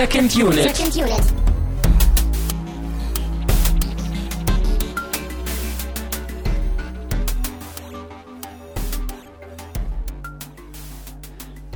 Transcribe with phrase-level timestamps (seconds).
[0.00, 0.62] Second Unit.
[0.62, 1.20] Second Unit.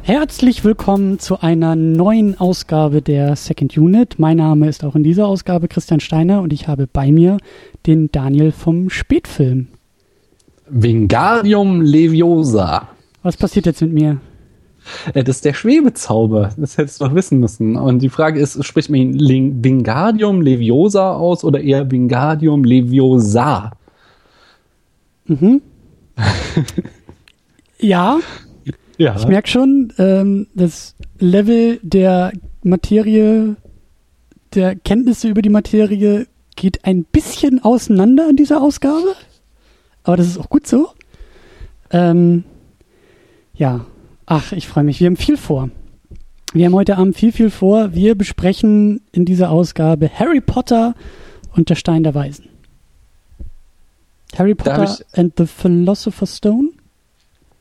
[0.03, 4.19] Herzlich willkommen zu einer neuen Ausgabe der Second Unit.
[4.19, 7.37] Mein Name ist auch in dieser Ausgabe Christian Steiner und ich habe bei mir
[7.85, 9.67] den Daniel vom Spätfilm.
[10.71, 12.89] Wingardium Leviosa.
[13.23, 14.19] Was passiert jetzt mit mir?
[15.13, 16.51] Äh, das ist der Schwebezauber.
[16.57, 17.77] Das hättest du doch wissen müssen.
[17.77, 23.73] Und die Frage ist, spricht man ihn Wingardium Leviosa aus oder eher Wingardium Leviosa?
[25.27, 25.63] Mhm.
[27.79, 28.19] ja.
[28.97, 29.17] Ja.
[29.17, 33.57] Ich merke schon, ähm, das Level der Materie,
[34.55, 39.15] der Kenntnisse über die Materie geht ein bisschen auseinander in dieser Ausgabe.
[40.05, 40.91] Aber das ist auch gut so.
[41.91, 42.45] Ähm,
[43.55, 43.87] ja,
[44.27, 45.01] ach, ich freue mich.
[45.01, 45.71] Wir haben viel vor.
[46.53, 47.95] Wir haben heute Abend viel, viel vor.
[47.95, 50.95] Wir besprechen in dieser Ausgabe Harry Potter
[51.55, 52.49] und der Stein der Weisen.
[54.37, 56.71] Harry Potter and the Philosopher's Stone?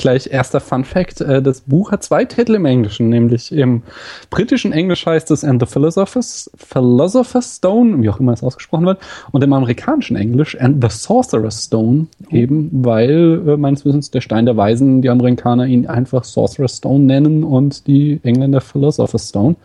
[0.03, 3.83] Gleich erster Fun Fact: äh, Das Buch hat zwei Titel im Englischen, nämlich im
[4.29, 8.99] britischen Englisch heißt es And the Philosopher's, Philosopher's Stone, wie auch immer es ausgesprochen wird,
[9.31, 12.35] und im amerikanischen Englisch And the Sorcerer's Stone, oh.
[12.35, 17.05] eben weil äh, meines Wissens der Stein der Weisen, die Amerikaner ihn einfach Sorcerer's Stone
[17.05, 19.55] nennen und die Engländer Philosopher's Stone.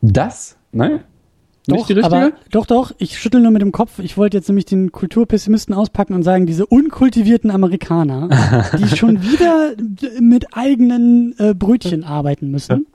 [0.00, 1.00] Das, ne?
[1.68, 3.98] Doch, aber, doch, doch, ich schüttel nur mit dem Kopf.
[3.98, 8.28] Ich wollte jetzt nämlich den Kulturpessimisten auspacken und sagen, diese unkultivierten Amerikaner,
[8.78, 9.72] die schon wieder
[10.20, 12.86] mit eigenen äh, Brötchen arbeiten müssen.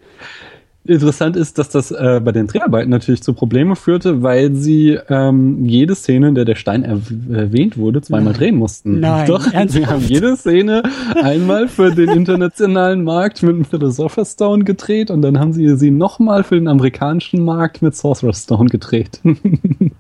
[0.84, 5.64] Interessant ist, dass das äh, bei den Dreharbeiten natürlich zu Problemen führte, weil sie ähm,
[5.64, 9.00] jede Szene, in der der Stein erwähnt wurde, zweimal drehen mussten.
[9.00, 9.72] Nein, Doch, ernsthaft?
[9.72, 10.82] sie haben jede Szene
[11.22, 16.44] einmal für den internationalen Markt mit Philosopher's Stone gedreht und dann haben sie sie nochmal
[16.44, 19.20] für den amerikanischen Markt mit Sorcerer's Stone gedreht.
[19.24, 19.92] und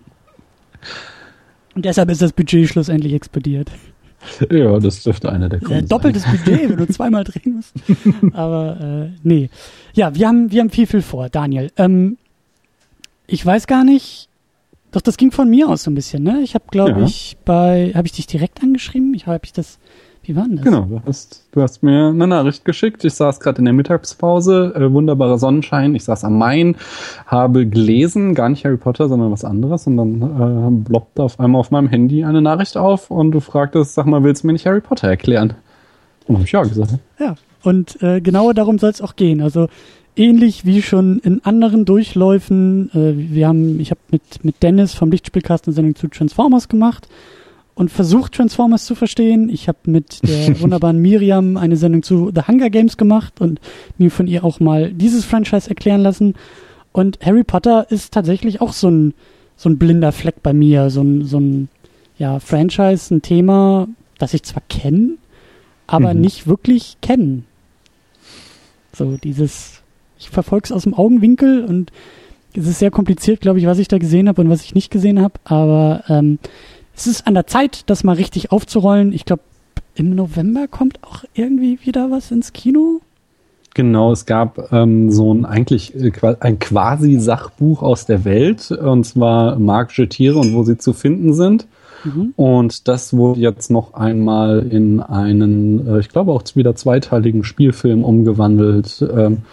[1.75, 3.69] deshalb ist das Budget schlussendlich explodiert.
[4.51, 6.39] Ja, das dürfte einer der Gründe ja, Doppeltes sein.
[6.43, 7.73] Budget, wenn du zweimal drehen musst.
[8.33, 9.49] Aber äh, nee.
[9.93, 11.71] Ja, wir haben, wir haben viel, viel vor, Daniel.
[11.77, 12.17] Ähm,
[13.27, 14.29] ich weiß gar nicht.
[14.91, 16.41] Doch, das ging von mir aus so ein bisschen, ne?
[16.43, 17.05] Ich habe, glaube ja.
[17.05, 19.13] ich, bei, habe ich dich direkt angeschrieben?
[19.13, 19.79] Ich habe ich das
[20.23, 20.65] wie war denn das?
[20.65, 23.03] Genau, du hast, du hast mir eine Nachricht geschickt.
[23.03, 25.95] Ich saß gerade in der Mittagspause, äh, wunderbarer Sonnenschein.
[25.95, 26.75] Ich saß am Main,
[27.25, 29.87] habe gelesen, gar nicht Harry Potter, sondern was anderes.
[29.87, 33.95] Und dann äh, ploppte auf einmal auf meinem Handy eine Nachricht auf und du fragtest,
[33.95, 35.55] sag mal, willst du mir nicht Harry Potter erklären?
[36.27, 36.99] Und habe ich ja gesagt.
[37.19, 39.41] Ja, und äh, genau darum soll es auch gehen.
[39.41, 39.69] Also
[40.15, 42.91] ähnlich wie schon in anderen Durchläufen.
[42.93, 47.07] Äh, wir haben, ich habe mit, mit Dennis vom Lichtspielcast eine Sendung zu Transformers gemacht
[47.81, 49.49] und versucht, Transformers zu verstehen.
[49.49, 53.59] Ich habe mit der wunderbaren Miriam eine Sendung zu The Hunger Games gemacht und
[53.97, 56.35] mir von ihr auch mal dieses Franchise erklären lassen.
[56.91, 59.15] Und Harry Potter ist tatsächlich auch so ein,
[59.55, 61.69] so ein blinder Fleck bei mir, so ein, so ein
[62.19, 63.87] ja, Franchise, ein Thema,
[64.19, 65.15] das ich zwar kenne,
[65.87, 66.21] aber mhm.
[66.21, 67.41] nicht wirklich kenne.
[68.93, 69.81] So dieses,
[70.19, 71.91] ich verfolge es aus dem Augenwinkel und
[72.55, 74.91] es ist sehr kompliziert, glaube ich, was ich da gesehen habe und was ich nicht
[74.91, 76.37] gesehen habe, aber ähm,
[76.95, 79.13] es ist an der Zeit, das mal richtig aufzurollen.
[79.13, 79.43] Ich glaube,
[79.95, 83.01] im November kommt auch irgendwie wieder was ins Kino.
[83.73, 89.05] Genau, es gab ähm, so ein eigentlich äh, ein quasi Sachbuch aus der Welt und
[89.05, 91.67] zwar magische Tiere und wo sie zu finden sind.
[92.03, 92.33] Mhm.
[92.35, 98.03] Und das wurde jetzt noch einmal in einen, äh, ich glaube auch wieder zweiteiligen Spielfilm
[98.03, 99.05] umgewandelt.
[99.15, 99.43] Ähm,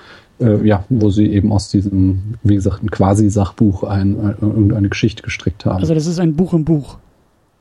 [0.41, 4.89] äh, ja, wo sie eben aus diesem, wie gesagt, ein quasi Sachbuch ein, äh, irgendeine
[4.89, 5.81] Geschichte gestrickt haben.
[5.81, 6.99] Also das ist ein Buch im Buch.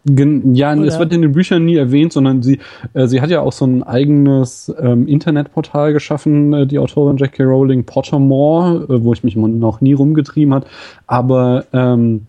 [0.09, 0.85] Ja, Oder?
[0.85, 2.59] es wird in den Büchern nie erwähnt, sondern sie,
[2.93, 7.43] äh, sie hat ja auch so ein eigenes ähm, Internetportal geschaffen, äh, die Autorin J.K.
[7.43, 10.65] Rowling, Pottermore, äh, wo ich mich noch nie rumgetrieben hat.
[11.07, 12.27] Aber ähm,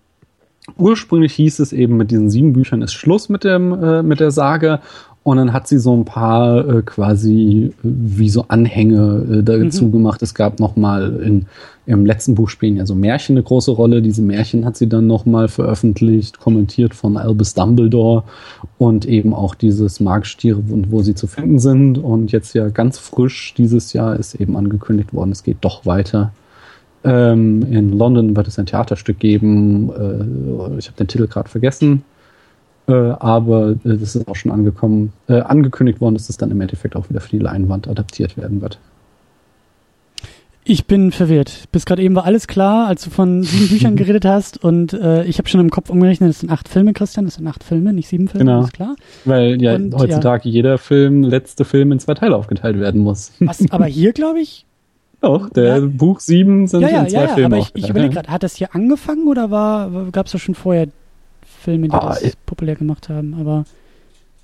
[0.76, 4.30] ursprünglich hieß es eben, mit diesen sieben Büchern ist Schluss mit dem äh, mit der
[4.30, 4.80] Sage
[5.22, 9.86] und dann hat sie so ein paar äh, quasi äh, wie so Anhänge äh, dazu
[9.86, 9.92] mhm.
[9.92, 10.22] gemacht.
[10.22, 11.46] Es gab noch mal in
[11.88, 14.02] im letzten Buch spielen ja so Märchen eine große Rolle.
[14.02, 18.24] Diese Märchen hat sie dann noch mal veröffentlicht, kommentiert von Albus Dumbledore
[18.76, 21.96] und eben auch dieses Markstiere und wo sie zu finden sind.
[21.96, 26.30] Und jetzt ja ganz frisch dieses Jahr ist eben angekündigt worden, es geht doch weiter.
[27.04, 29.88] Ähm, in London wird es ein Theaterstück geben.
[29.88, 32.04] Äh, ich habe den Titel gerade vergessen.
[32.88, 36.60] Äh, aber äh, das ist auch schon angekommen, äh, angekündigt worden, dass es dann im
[36.60, 38.78] Endeffekt auch wieder für die Leinwand adaptiert werden wird.
[40.64, 41.64] Ich bin verwirrt.
[41.72, 45.24] Bis gerade eben war alles klar, als du von sieben Büchern geredet hast und äh,
[45.24, 47.92] ich habe schon im Kopf umgerechnet, das sind acht Filme, Christian, das sind acht Filme,
[47.92, 48.64] nicht sieben Filme, genau.
[48.64, 48.96] ist klar.
[49.24, 50.54] Weil ja und, heutzutage ja.
[50.54, 53.32] jeder Film, letzte Film in zwei Teile aufgeteilt werden muss.
[53.40, 54.64] Was aber hier, glaube ich,
[55.20, 55.86] Doch, der ja.
[55.86, 58.42] Buch 7 sind ja, ja, in zwei ja, Filmen aber ich, ich überlege gerade, hat
[58.42, 60.88] das hier angefangen oder war gab es da schon vorher
[61.68, 63.34] Filme, die ah, das populär gemacht haben?
[63.38, 63.66] Aber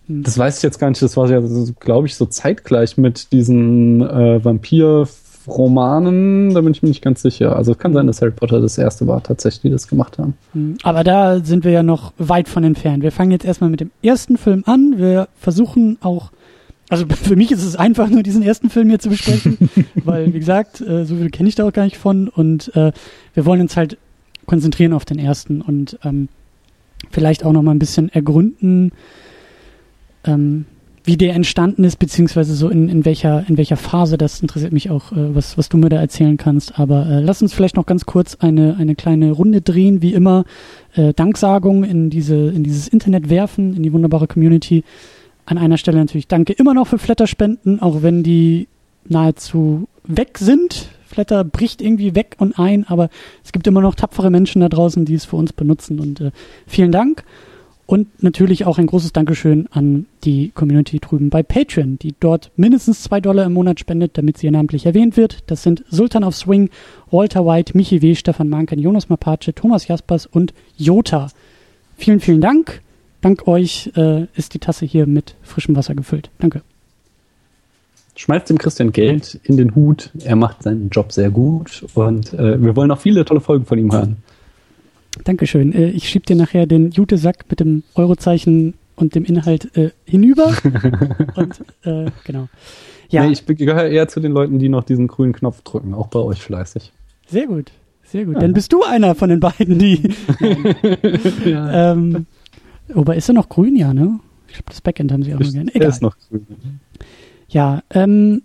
[0.09, 0.23] hm.
[0.25, 1.00] das weiß ich jetzt gar nicht.
[1.00, 1.41] Das war ja,
[1.81, 5.09] glaube ich, so zeitgleich mit diesen äh, Vampir
[5.47, 7.56] Romanen, da bin ich mir nicht ganz sicher.
[7.56, 10.35] Also es kann sein, dass Harry Potter das erste war, tatsächlich, die das gemacht haben.
[10.53, 10.76] Hm.
[10.82, 13.03] Aber da sind wir ja noch weit von entfernt.
[13.03, 14.94] Wir fangen jetzt erstmal mit dem ersten Film an.
[14.99, 16.31] Wir versuchen auch,
[16.91, 19.70] also für mich ist es einfach nur diesen ersten Film hier zu besprechen,
[20.05, 22.93] weil, wie gesagt, äh, so viel kenne ich da auch gar nicht von und äh,
[23.32, 23.97] wir wollen uns halt
[24.47, 26.29] konzentrieren auf den ersten und ähm,
[27.11, 28.93] vielleicht auch noch mal ein bisschen ergründen,
[30.25, 30.67] ähm,
[31.06, 34.89] wie der entstanden ist, beziehungsweise so in, in welcher in welcher Phase, das interessiert mich
[34.91, 36.79] auch, äh, was, was du mir da erzählen kannst.
[36.79, 40.45] Aber äh, lass uns vielleicht noch ganz kurz eine, eine kleine Runde drehen, wie immer,
[40.95, 44.83] äh, Danksagung in diese, in dieses Internet werfen, in die wunderbare Community.
[45.45, 48.67] An einer Stelle natürlich danke immer noch für Flatterspenden, auch wenn die
[49.06, 50.89] nahezu weg sind.
[51.15, 53.09] Flatter bricht irgendwie weg und ein, aber
[53.45, 56.01] es gibt immer noch tapfere Menschen da draußen, die es für uns benutzen.
[56.01, 56.31] Und äh,
[56.67, 57.25] vielen Dank.
[57.87, 63.03] Und natürlich auch ein großes Dankeschön an die Community drüben bei Patreon, die dort mindestens
[63.03, 65.45] zwei Dollar im Monat spendet, damit sie namentlich erwähnt wird.
[65.49, 66.71] Das sind Sultan of Swing,
[67.11, 71.29] Walter White, Michi W., Stefan Manken, Jonas Mapace, Thomas Jaspers und Jota.
[71.97, 72.81] Vielen, vielen Dank.
[73.21, 76.31] Dank euch äh, ist die Tasse hier mit frischem Wasser gefüllt.
[76.39, 76.63] Danke.
[78.17, 80.11] Schmeißt dem Christian Geld in den Hut.
[80.25, 83.79] Er macht seinen Job sehr gut und äh, wir wollen auch viele tolle Folgen von
[83.79, 84.17] ihm hören.
[85.25, 85.73] Dankeschön.
[85.73, 90.55] Äh, ich schieb dir nachher den Jute-Sack mit dem Eurozeichen und dem Inhalt äh, hinüber.
[91.35, 92.49] und äh, genau.
[93.11, 93.27] Ja.
[93.27, 96.21] Nee, ich gehöre eher zu den Leuten, die noch diesen grünen Knopf drücken, auch bei
[96.21, 96.93] euch fleißig.
[97.27, 97.71] Sehr gut,
[98.05, 98.35] sehr gut.
[98.35, 98.41] Ja.
[98.41, 100.15] Dann bist du einer von den beiden, die.
[101.45, 101.93] ja.
[101.93, 102.27] ähm,
[102.89, 104.21] wobei ist er noch grün, ja, ne?
[104.49, 105.71] Ich glaube, das Backend haben sie auch noch gerne.
[105.71, 105.83] Egal.
[105.83, 106.47] Er ist noch grün.
[107.49, 108.43] Ja, ähm,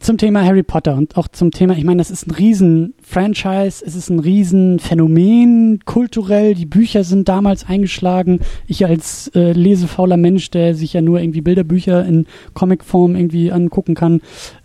[0.00, 3.96] zum Thema Harry Potter und auch zum Thema, ich meine, das ist ein Riesen-Franchise, es
[3.96, 8.40] ist ein Riesen-Phänomen kulturell, die Bücher sind damals eingeschlagen.
[8.66, 13.94] Ich als äh, lesefauler Mensch, der sich ja nur irgendwie Bilderbücher in Comicform irgendwie angucken
[13.94, 14.20] kann,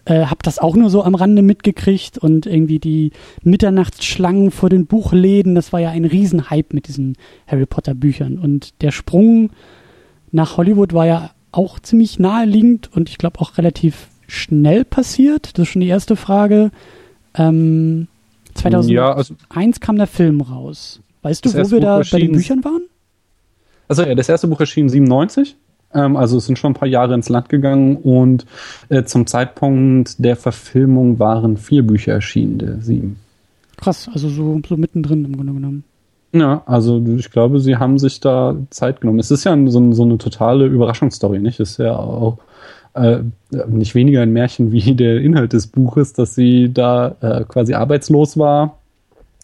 [0.05, 3.11] äh, habe das auch nur so am Rande mitgekriegt und irgendwie die
[3.43, 7.15] Mitternachtsschlangen vor den Buchläden, das war ja ein Riesenhype mit diesen
[7.47, 9.49] Harry Potter Büchern und der Sprung
[10.31, 15.57] nach Hollywood war ja auch ziemlich naheliegend und ich glaube auch relativ schnell passiert?
[15.57, 16.71] Das ist schon die erste Frage.
[17.35, 18.07] Ähm,
[18.55, 19.35] 2001 ja, also
[19.79, 20.99] kam der Film raus.
[21.21, 22.83] Weißt du, wo wir Buch da bei den Büchern waren?
[23.87, 25.55] Also ja, das erste Buch erschien 97.
[25.93, 28.45] Ähm, also es sind schon ein paar Jahre ins Land gegangen und
[28.89, 33.17] äh, zum Zeitpunkt der Verfilmung waren vier Bücher erschienen, der sieben.
[33.77, 35.83] Krass, also so, so mittendrin im Grunde genommen.
[36.33, 39.19] Ja, also ich glaube, sie haben sich da Zeit genommen.
[39.19, 41.59] Es ist ja so, so eine totale Überraschungsstory, nicht?
[41.59, 42.39] Es ist ja auch
[42.95, 43.19] äh,
[43.67, 48.37] nicht weniger ein Märchen wie der Inhalt des Buches, dass sie da äh, quasi arbeitslos
[48.37, 48.79] war,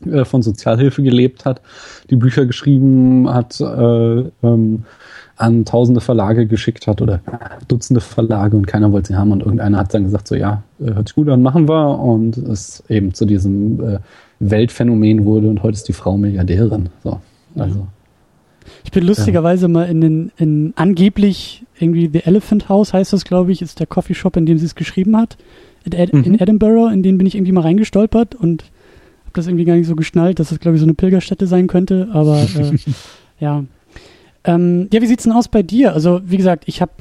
[0.05, 1.61] äh, von Sozialhilfe gelebt hat,
[2.09, 4.85] die Bücher geschrieben hat, äh, ähm,
[5.35, 7.21] an tausende Verlage geschickt hat oder
[7.67, 10.93] Dutzende Verlage und keiner wollte sie haben und irgendeiner hat dann gesagt, so ja, äh,
[10.93, 13.99] hört sich gut an, machen wir und es eben zu diesem äh,
[14.39, 16.89] Weltphänomen wurde und heute ist die Frau Milliardärin.
[17.03, 17.19] So,
[17.55, 17.87] also.
[18.83, 23.51] Ich bin lustigerweise mal in den, in angeblich irgendwie The Elephant House heißt das, glaube
[23.51, 25.37] ich, ist der Coffeeshop, in dem sie es geschrieben hat.
[25.85, 26.23] In, Ed mhm.
[26.23, 28.63] in Edinburgh, in den bin ich irgendwie mal reingestolpert und
[29.23, 31.67] habe das irgendwie gar nicht so geschnallt, dass das, glaube ich, so eine Pilgerstätte sein
[31.67, 32.09] könnte.
[32.11, 32.77] Aber äh,
[33.39, 33.63] ja.
[34.43, 35.93] Ähm, ja, wie sieht's denn aus bei dir?
[35.93, 36.91] Also, wie gesagt, ich habe,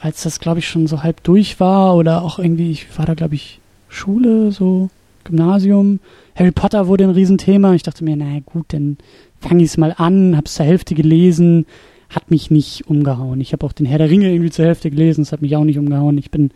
[0.00, 3.14] als das, glaube ich, schon so halb durch war oder auch irgendwie, ich war da,
[3.14, 4.90] glaube ich, Schule, so
[5.26, 6.00] Gymnasium.
[6.34, 7.74] Harry Potter wurde ein Riesenthema.
[7.74, 8.98] Ich dachte mir, naja, gut, dann
[9.40, 11.66] fange ich es mal an, hab's zur Hälfte gelesen,
[12.08, 13.40] hat mich nicht umgehauen.
[13.40, 15.64] Ich habe auch den Herr der Ringe irgendwie zur Hälfte gelesen, es hat mich auch
[15.64, 16.18] nicht umgehauen.
[16.18, 16.50] Ich bin,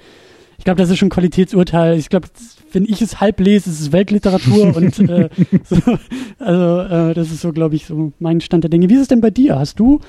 [0.58, 1.98] ich glaube, das ist schon ein Qualitätsurteil.
[1.98, 2.28] Ich glaube,
[2.72, 5.28] wenn ich es halb lese, ist es Weltliteratur und äh,
[5.64, 5.98] so,
[6.38, 8.88] also äh, das ist so, glaube ich, so mein Stand der Dinge.
[8.88, 9.58] Wie ist es denn bei dir?
[9.58, 10.00] Hast du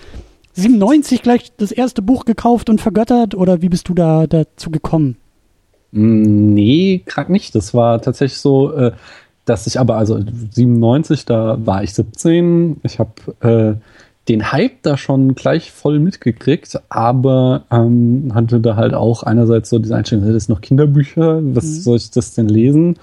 [0.53, 5.17] 97 gleich das erste Buch gekauft und vergöttert oder wie bist du da dazu gekommen?
[5.91, 7.53] Nee, gerade nicht.
[7.55, 8.91] Das war tatsächlich so, äh,
[9.45, 12.79] dass ich aber, also 97, da war ich 17.
[12.83, 13.75] Ich habe äh,
[14.29, 19.79] den Hype da schon gleich voll mitgekriegt, aber ähm, hatte da halt auch einerseits so
[19.79, 21.81] diese Einstellung, das ist noch Kinderbücher, was mhm.
[21.81, 22.97] soll ich das denn lesen?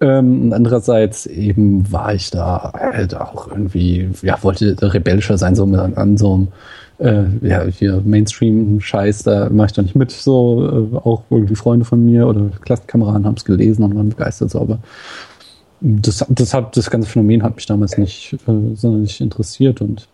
[0.00, 5.66] Ähm, und andererseits eben war ich da halt auch irgendwie, ja, wollte rebellischer sein, so
[5.66, 6.48] mit, an so einem
[7.02, 11.84] äh, ja, hier Mainstream-Scheiß, da mache ich doch nicht mit, so, äh, auch irgendwie Freunde
[11.84, 14.78] von mir oder Klassenkameraden haben es gelesen und waren begeistert, so, aber
[15.80, 20.08] das, das, hat, das ganze Phänomen hat mich damals nicht äh, sonderlich interessiert und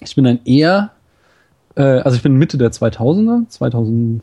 [0.00, 0.90] ich bin dann eher,
[1.76, 4.22] äh, also ich bin Mitte der 2000er, 2007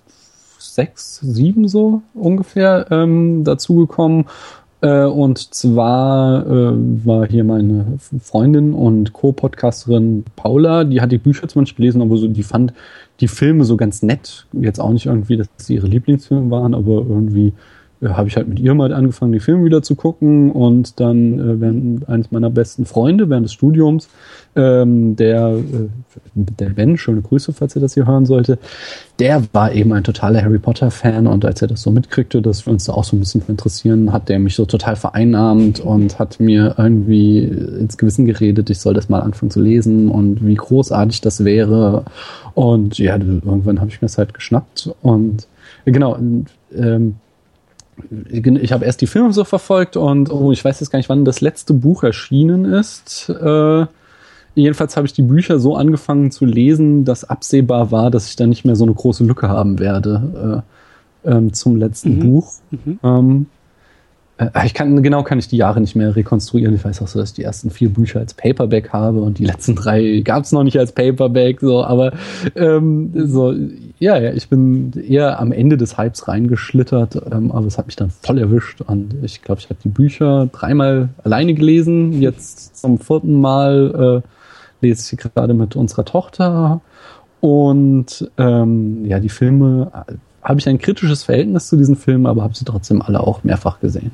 [0.74, 4.26] sechs, sieben so ungefähr ähm, dazugekommen.
[4.84, 6.74] Äh, und zwar äh,
[7.06, 12.18] war hier meine Freundin und Co-Podcasterin Paula, die hat die Bücher zum Beispiel gelesen, aber
[12.18, 12.74] so, die fand
[13.22, 14.46] die Filme so ganz nett.
[14.52, 17.54] Jetzt auch nicht irgendwie, dass sie ihre Lieblingsfilme waren, aber irgendwie
[18.10, 20.52] habe ich halt mit ihr mal angefangen, die Filme wieder zu gucken.
[20.52, 24.10] Und dann äh, während eines meiner besten Freunde während des Studiums,
[24.56, 25.90] ähm, der, äh,
[26.36, 28.60] der Ben, schöne Grüße, falls er das hier hören sollte,
[29.20, 32.66] der war eben ein totaler Harry Potter Fan und als er das so mitkriegte, dass
[32.66, 36.20] wir uns da auch so ein bisschen interessieren, hat der mich so total vereinnahmt und
[36.20, 40.56] hat mir irgendwie ins Gewissen geredet, ich soll das mal anfangen zu lesen und wie
[40.56, 42.06] großartig das wäre.
[42.54, 44.92] Und ja, irgendwann habe ich mir das halt geschnappt.
[45.02, 45.48] Und
[45.86, 46.18] genau,
[46.76, 47.16] ähm,
[48.30, 51.26] ich habe erst die Filme so verfolgt und oh, ich weiß jetzt gar nicht, wann
[51.26, 53.30] das letzte Buch erschienen ist.
[53.30, 53.86] Äh,
[54.56, 58.48] jedenfalls habe ich die Bücher so angefangen zu lesen, dass absehbar war, dass ich da
[58.48, 60.64] nicht mehr so eine große Lücke haben werde
[61.26, 62.20] äh, ähm, zum letzten mhm.
[62.20, 62.54] Buch.
[62.72, 63.00] Mhm.
[63.04, 63.63] Ähm, äh,
[64.66, 66.74] ich kann, genau kann ich die Jahre nicht mehr rekonstruieren.
[66.74, 69.46] Ich weiß auch so, dass ich die ersten vier Bücher als Paperback habe und die
[69.46, 72.14] letzten drei gab es noch nicht als Paperback, so, aber
[72.56, 73.54] ähm, so,
[74.00, 77.96] ja, ja, ich bin eher am Ende des Hypes reingeschlittert, ähm, aber es hat mich
[77.96, 82.98] dann voll erwischt und ich glaube, ich habe die Bücher dreimal alleine gelesen, jetzt zum
[82.98, 86.82] vierten Mal äh, lese ich sie gerade mit unserer Tochter
[87.40, 92.42] und ähm, ja, die Filme äh, habe ich ein kritisches Verhältnis zu diesen Filmen, aber
[92.42, 94.12] habe sie trotzdem alle auch mehrfach gesehen.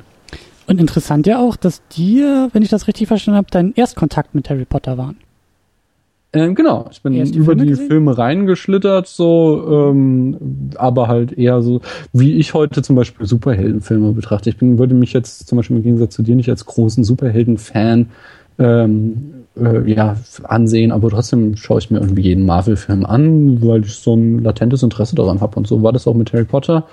[0.69, 4.51] Und interessant ja auch, dass dir, wenn ich das richtig verstanden habe, dein Erstkontakt mit
[4.51, 5.17] Harry Potter waren.
[6.31, 7.88] Ähm, genau, ich bin die über Filme die gesehen?
[7.88, 10.38] Filme reingeschlittert, so, ähm,
[10.75, 11.81] aber halt eher so,
[12.13, 14.51] wie ich heute zum Beispiel Superheldenfilme betrachte.
[14.51, 18.09] Ich bin, würde mich jetzt zum Beispiel im Gegensatz zu dir nicht als großen Superhelden-Fan
[18.59, 23.96] ähm, äh, ja, ansehen, aber trotzdem schaue ich mir irgendwie jeden Marvel-Film an, weil ich
[23.96, 25.58] so ein latentes Interesse daran habe.
[25.58, 26.86] Und so war das auch mit Harry Potter.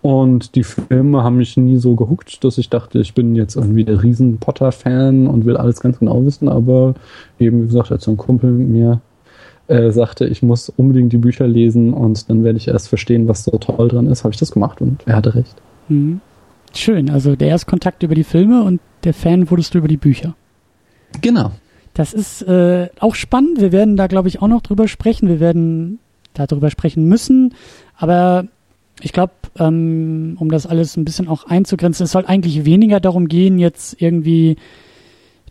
[0.00, 3.84] Und die Filme haben mich nie so gehuckt, dass ich dachte, ich bin jetzt irgendwie
[3.84, 6.48] der riesen Potter-Fan und will alles ganz genau wissen.
[6.48, 6.94] Aber
[7.38, 9.00] eben, wie gesagt, als so ein Kumpel mir
[9.68, 13.44] äh, sagte, ich muss unbedingt die Bücher lesen und dann werde ich erst verstehen, was
[13.44, 15.54] so toll dran ist, habe ich das gemacht und er hatte recht.
[15.88, 16.20] Mhm.
[16.74, 20.34] Schön, also der Erstkontakt über die Filme und der Fan wurdest du über die Bücher.
[21.20, 21.52] Genau.
[21.94, 23.60] Das ist äh, auch spannend.
[23.60, 25.28] Wir werden da, glaube ich, auch noch drüber sprechen.
[25.28, 25.98] Wir werden
[26.34, 27.54] darüber sprechen müssen.
[27.96, 28.46] Aber
[29.00, 33.28] ich glaube, ähm, um das alles ein bisschen auch einzugrenzen, es soll eigentlich weniger darum
[33.28, 34.56] gehen, jetzt irgendwie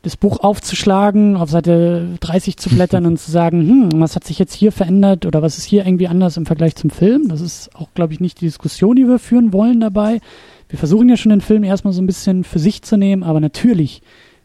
[0.03, 4.39] das Buch aufzuschlagen, auf Seite 30 zu blättern und zu sagen, hm, was hat sich
[4.39, 7.27] jetzt hier verändert oder was ist hier irgendwie anders im Vergleich zum Film.
[7.27, 10.19] Das ist auch, glaube ich, nicht die Diskussion, die wir führen wollen dabei.
[10.69, 13.39] Wir versuchen ja schon den Film erstmal so ein bisschen für sich zu nehmen, aber
[13.39, 14.01] natürlich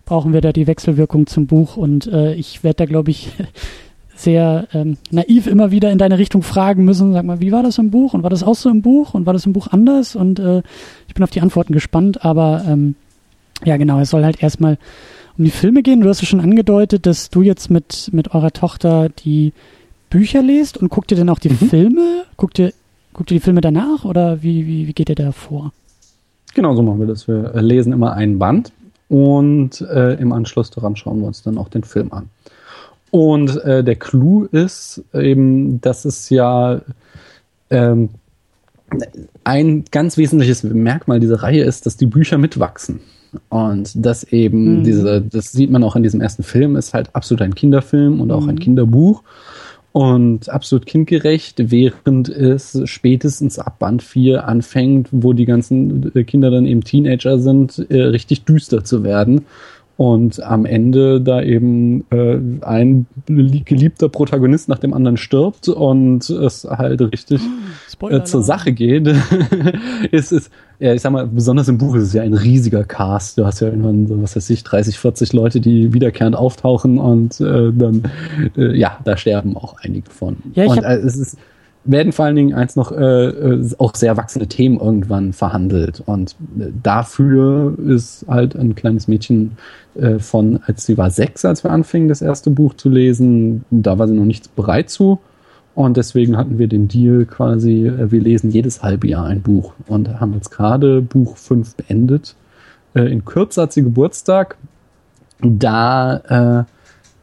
[0.07, 1.77] brauchen wir da die Wechselwirkung zum Buch.
[1.77, 3.33] Und äh, ich werde da, glaube ich,
[4.17, 7.13] sehr ähm, naiv immer wieder in deine Richtung fragen müssen.
[7.13, 8.15] Sag mal, wie war das im Buch?
[8.15, 9.13] Und war das auch so im Buch?
[9.13, 10.17] Und war das im Buch anders?
[10.17, 10.63] Und äh,
[11.09, 12.25] ich bin auf die Antworten gespannt.
[12.25, 12.95] Aber ähm,
[13.65, 14.79] ja, genau, es soll halt erstmal
[15.37, 16.01] um die Filme gehen.
[16.01, 19.53] Du hast ja schon angedeutet, dass du jetzt mit, mit eurer Tochter die
[20.09, 21.69] Bücher lest und guckt ihr denn auch die mhm.
[21.69, 22.23] Filme?
[22.37, 22.73] Guckt ihr,
[23.13, 25.73] guckt ihr die Filme danach oder wie, wie, wie geht ihr da vor?
[26.55, 27.27] Genau so machen wir das.
[27.27, 28.73] Wir lesen immer einen Band
[29.09, 32.29] und äh, im Anschluss daran schauen wir uns dann auch den Film an.
[33.11, 36.81] Und äh, der Clou ist eben, dass es ja
[37.71, 38.11] ähm,
[39.45, 43.01] ein ganz wesentliches Merkmal dieser Reihe ist, dass die Bücher mitwachsen.
[43.49, 44.85] Und das eben, mhm.
[44.85, 48.31] diese, das sieht man auch in diesem ersten Film, ist halt absolut ein Kinderfilm und
[48.31, 48.51] auch mhm.
[48.51, 49.23] ein Kinderbuch
[49.97, 56.51] und absolut kindgerecht, während es spätestens ab Band 4 anfängt, wo die ganzen äh, Kinder
[56.51, 59.47] dann eben Teenager sind, äh, richtig düster zu werden
[59.97, 66.65] und am Ende da eben äh, ein geliebter Protagonist nach dem anderen stirbt und es
[66.65, 67.41] halt richtig
[68.03, 69.09] äh, zur Sache geht.
[70.13, 73.39] es ist, ja, ich sag mal, besonders im Buch ist es ja ein riesiger Cast.
[73.39, 77.41] Du hast ja irgendwann, so, was weiß ich, 30, 40 Leute, die wiederkehrend auftauchen und
[77.41, 78.03] äh, dann,
[78.57, 80.37] äh, ja, da sterben auch einige von.
[80.55, 81.39] Ja, und äh, es ist
[81.87, 86.03] werden vor allen Dingen eins noch äh, äh, auch sehr erwachsene Themen irgendwann verhandelt.
[86.05, 89.57] Und äh, dafür ist halt ein kleines Mädchen
[89.95, 93.99] äh, von, als sie war sechs, als wir anfingen, das erste Buch zu lesen, da
[93.99, 95.21] war sie noch nicht bereit zu.
[95.75, 99.73] Und deswegen hatten wir den Deal quasi, äh, wir lesen jedes halbe Jahr ein Buch
[99.87, 102.35] und haben jetzt gerade Buch fünf beendet.
[102.95, 104.57] Äh, in Kürze hat sie Geburtstag.
[105.43, 106.65] Da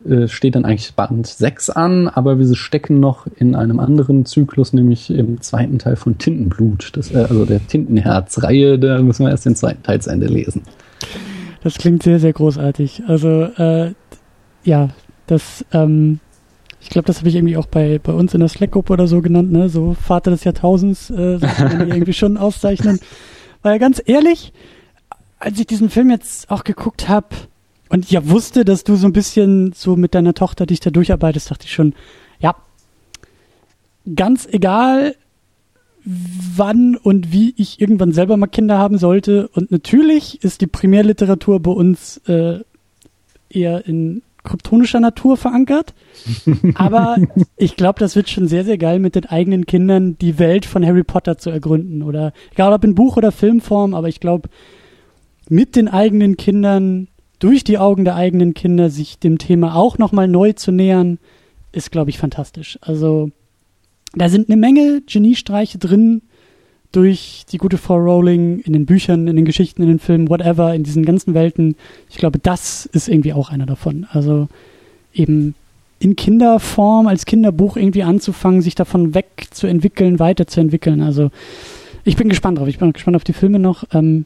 [0.08, 4.74] äh, steht dann eigentlich Band 6 an, aber wir stecken noch in einem anderen Zyklus,
[4.74, 9.46] nämlich im zweiten Teil von Tintenblut, das, äh, also der Tintenherz-Reihe, da müssen wir erst
[9.46, 10.64] den zweiten Teil zu Ende lesen.
[11.64, 13.04] Das klingt sehr, sehr großartig.
[13.08, 13.94] Also, äh,
[14.64, 14.90] ja,
[15.28, 16.20] das, ähm,
[16.82, 19.22] Ich glaube, das habe ich irgendwie auch bei, bei uns in der Slack-Gruppe oder so
[19.22, 19.70] genannt, ne?
[19.70, 21.46] So Vater des Jahrtausends, äh, die
[21.80, 23.00] irgendwie schon auszeichnen.
[23.62, 24.52] Weil ganz ehrlich,
[25.40, 27.28] als ich diesen Film jetzt auch geguckt habe
[27.94, 31.52] und ja wusste, dass du so ein bisschen so mit deiner Tochter dich da durcharbeitest,
[31.52, 31.94] dachte ich schon,
[32.40, 32.56] ja,
[34.16, 35.16] ganz egal,
[36.04, 39.48] wann und wie ich irgendwann selber mal Kinder haben sollte.
[39.50, 42.62] Und natürlich ist die Primärliteratur bei uns äh,
[43.52, 45.94] eher in kryptonischer Natur verankert.
[46.74, 47.18] Aber
[47.58, 50.84] ich glaube, das wird schon sehr, sehr geil, mit den eigenen Kindern die Welt von
[50.84, 52.02] Harry Potter zu ergründen.
[52.02, 54.50] Oder egal ob in Buch- oder Filmform, aber ich glaube,
[55.48, 57.08] mit den eigenen Kindern,
[57.44, 61.20] durch die Augen der eigenen Kinder, sich dem Thema auch nochmal neu zu nähern,
[61.74, 62.80] ist, glaube ich, fantastisch.
[62.82, 63.32] Also,
[64.16, 66.22] da sind eine Menge Geniestreiche drin,
[66.94, 70.74] durch die gute Frau Rowling in den Büchern, in den Geschichten, in den Filmen, whatever,
[70.74, 71.76] in diesen ganzen Welten.
[72.10, 74.06] Ich glaube, das ist irgendwie auch einer davon.
[74.12, 74.48] Also
[75.12, 75.56] eben
[76.00, 81.02] in Kinderform, als Kinderbuch irgendwie anzufangen, sich davon wegzuentwickeln, weiterzuentwickeln.
[81.02, 81.32] Also
[82.06, 82.68] ich bin gespannt drauf.
[82.68, 83.86] Ich bin gespannt auf die Filme noch.
[83.92, 84.26] Ähm,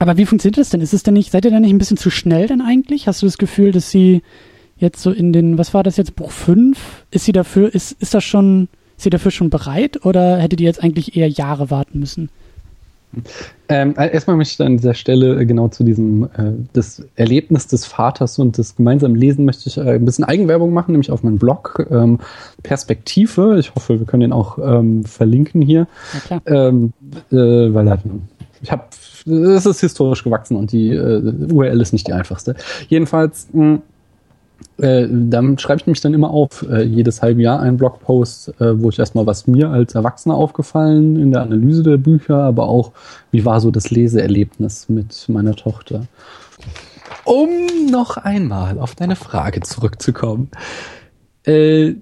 [0.00, 0.80] aber wie funktioniert das denn?
[0.80, 3.06] Ist es denn nicht, seid ihr denn nicht ein bisschen zu schnell denn eigentlich?
[3.06, 4.22] Hast du das Gefühl, dass sie
[4.78, 7.04] jetzt so in den, was war das jetzt, Buch 5?
[7.10, 10.66] Ist sie dafür, ist, ist das schon, ist sie dafür schon bereit oder hättet ihr
[10.66, 12.30] jetzt eigentlich eher Jahre warten müssen?
[13.68, 17.66] Ähm, äh, erstmal möchte ich an dieser Stelle äh, genau zu diesem äh, das Erlebnis
[17.66, 21.22] des Vaters und des gemeinsamen Lesen möchte ich äh, ein bisschen Eigenwerbung machen, nämlich auf
[21.22, 22.20] meinen Blog ähm,
[22.62, 23.58] Perspektive.
[23.58, 25.88] Ich hoffe, wir können den auch ähm, verlinken hier,
[26.46, 26.92] ähm,
[27.30, 27.98] äh, weil er,
[28.62, 28.84] ich habe
[29.26, 32.54] es ist historisch gewachsen und die äh, URL ist nicht die einfachste.
[32.88, 33.80] Jedenfalls mh,
[34.78, 38.80] äh, dann schreibe ich mich dann immer auf, äh, jedes halbe Jahr einen Blogpost, äh,
[38.80, 42.92] wo ich erstmal, was mir als Erwachsener aufgefallen in der Analyse der Bücher, aber auch,
[43.30, 46.06] wie war so das Leseerlebnis mit meiner Tochter.
[47.24, 47.50] Um
[47.90, 50.50] noch einmal auf deine Frage zurückzukommen.
[51.44, 51.94] Äh,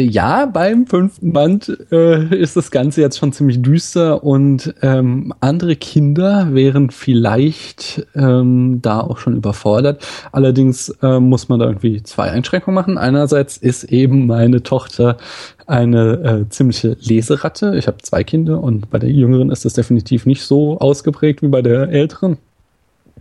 [0.00, 5.76] ja, beim fünften Band äh, ist das Ganze jetzt schon ziemlich düster und ähm, andere
[5.76, 10.02] Kinder wären vielleicht ähm, da auch schon überfordert.
[10.32, 12.96] Allerdings äh, muss man da irgendwie zwei Einschränkungen machen.
[12.96, 15.18] Einerseits ist eben meine Tochter
[15.66, 17.76] eine äh, ziemliche Leseratte.
[17.76, 21.48] Ich habe zwei Kinder und bei der jüngeren ist das definitiv nicht so ausgeprägt wie
[21.48, 22.38] bei der älteren.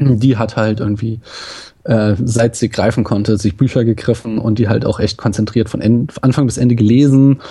[0.01, 1.19] Die hat halt irgendwie
[1.83, 5.81] äh, seit sie greifen konnte, sich Bücher gegriffen und die halt auch echt konzentriert von
[5.81, 7.41] Ende, Anfang bis Ende gelesen.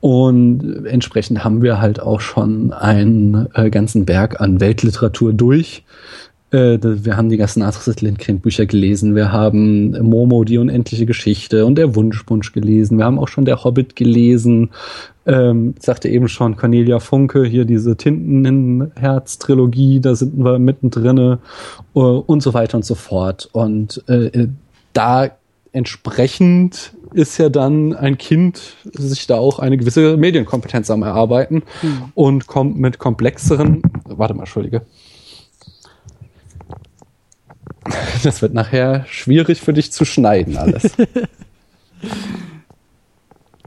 [0.00, 5.84] Und entsprechend haben wir halt auch schon einen äh, ganzen Berg an Weltliteratur durch.
[6.56, 9.14] Äh, wir haben die ganzen Astrid Lindgren Bücher gelesen.
[9.14, 12.96] Wir haben Momo, die unendliche Geschichte und der Wunschwunsch gelesen.
[12.96, 14.70] Wir haben auch schon der Hobbit gelesen.
[15.26, 21.36] Ähm, ich sagte eben schon Cornelia Funke, hier diese Tintenherz-Trilogie, da sind wir mittendrin
[21.94, 23.50] uh, und so weiter und so fort.
[23.52, 24.48] Und äh,
[24.94, 25.28] da
[25.72, 32.12] entsprechend ist ja dann ein Kind sich da auch eine gewisse Medienkompetenz am erarbeiten mhm.
[32.14, 34.86] und kommt mit komplexeren, warte mal, entschuldige.
[38.22, 40.92] Das wird nachher schwierig für dich zu schneiden alles.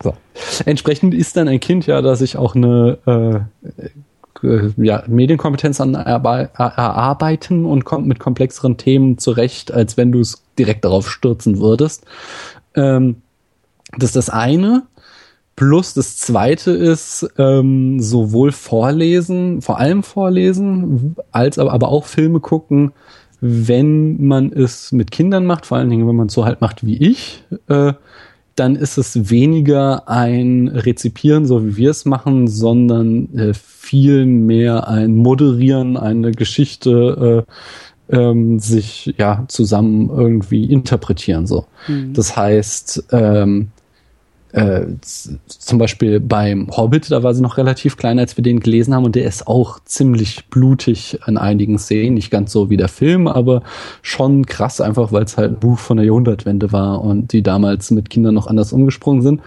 [0.01, 0.13] So.
[0.65, 3.83] Entsprechend ist dann ein Kind ja, dass ich auch eine äh,
[4.43, 10.43] äh, ja, Medienkompetenz an erarbeiten und kommt mit komplexeren Themen zurecht, als wenn du es
[10.57, 12.05] direkt darauf stürzen würdest.
[12.75, 13.17] Ähm,
[13.97, 14.83] das ist das eine.
[15.55, 22.39] Plus das zweite ist ähm, sowohl Vorlesen, vor allem Vorlesen, als aber, aber auch Filme
[22.39, 22.93] gucken,
[23.41, 26.85] wenn man es mit Kindern macht, vor allen Dingen, wenn man es so halt macht
[26.85, 27.93] wie ich, äh,
[28.55, 34.87] dann ist es weniger ein Rezipieren, so wie wir es machen, sondern äh, viel mehr
[34.89, 37.45] ein Moderieren, eine Geschichte
[38.09, 41.47] äh, ähm, sich ja zusammen irgendwie interpretieren.
[41.47, 42.13] So, mhm.
[42.13, 43.69] das heißt, ähm,
[44.51, 48.95] äh, zum Beispiel beim Hobbit, da war sie noch relativ klein, als wir den gelesen
[48.95, 52.87] haben, und der ist auch ziemlich blutig an einigen Szenen, nicht ganz so wie der
[52.87, 53.61] Film, aber
[54.01, 57.91] schon krass, einfach weil es halt ein Buch von der Jahrhundertwende war und die damals
[57.91, 59.41] mit Kindern noch anders umgesprungen sind.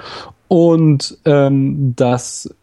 [0.48, 2.54] Und ähm, das,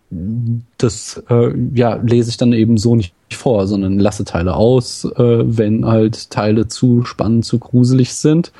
[0.78, 5.18] das äh, ja, lese ich dann eben so nicht vor, sondern lasse Teile aus, äh,
[5.18, 8.52] wenn halt Teile zu spannend, zu gruselig sind.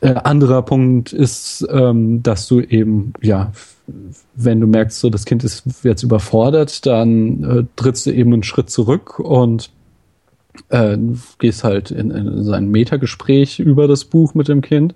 [0.00, 3.52] Äh, anderer Punkt ist, ähm, dass du eben, ja,
[4.34, 8.42] wenn du merkst, so das Kind ist jetzt überfordert, dann äh, trittst du eben einen
[8.42, 9.70] Schritt zurück und
[10.68, 10.96] äh,
[11.38, 14.94] gehst halt in, in so ein Metagespräch über das Buch mit dem Kind.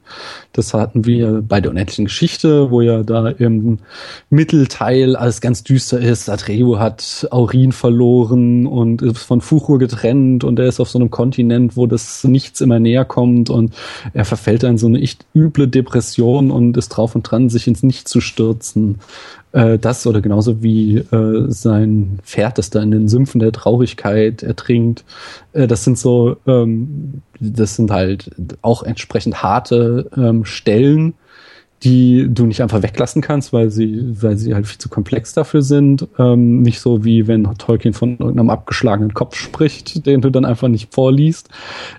[0.52, 3.78] Das hatten wir bei der unendlichen Geschichte, wo ja da im
[4.30, 6.28] Mittelteil alles ganz düster ist.
[6.28, 11.10] Atreo hat Aurin verloren und ist von Fuchur getrennt und er ist auf so einem
[11.10, 13.74] Kontinent, wo das nichts immer näher kommt und
[14.12, 17.82] er verfällt dann so eine echt üble Depression und ist drauf und dran, sich ins
[17.82, 19.00] Nichts zu stürzen
[19.54, 24.42] äh, das oder genauso wie äh, sein Pferd, das da in den Sümpfen der Traurigkeit
[24.42, 25.04] ertrinkt.
[25.52, 31.14] Äh, das sind so, ähm, das sind halt auch entsprechend harte ähm, Stellen,
[31.84, 35.62] die du nicht einfach weglassen kannst, weil sie, weil sie halt viel zu komplex dafür
[35.62, 36.08] sind.
[36.18, 40.68] Ähm, nicht so wie wenn Tolkien von irgendeinem abgeschlagenen Kopf spricht, den du dann einfach
[40.68, 41.48] nicht vorliest.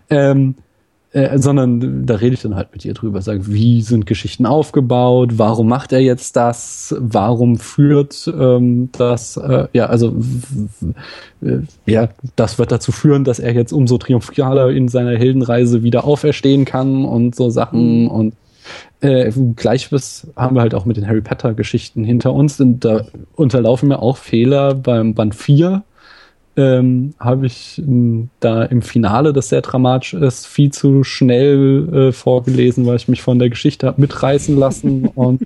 [0.10, 0.56] Ähm,
[1.16, 5.38] äh, sondern da rede ich dann halt mit ihr drüber, sage, wie sind Geschichten aufgebaut,
[5.38, 10.14] warum macht er jetzt das, warum führt ähm, das, äh, ja, also
[11.42, 16.04] äh, ja, das wird dazu führen, dass er jetzt umso triumphaler in seiner Heldenreise wieder
[16.04, 18.08] auferstehen kann und so Sachen mhm.
[18.10, 18.34] und
[19.00, 23.06] äh, Gleiches haben wir halt auch mit den Harry Potter Geschichten hinter uns und da
[23.38, 25.82] unterlaufen mir auch Fehler beim Band 4
[26.58, 32.12] ähm, habe ich ähm, da im Finale, das sehr dramatisch ist, viel zu schnell äh,
[32.12, 35.06] vorgelesen, weil ich mich von der Geschichte habe mitreißen lassen.
[35.16, 35.42] Und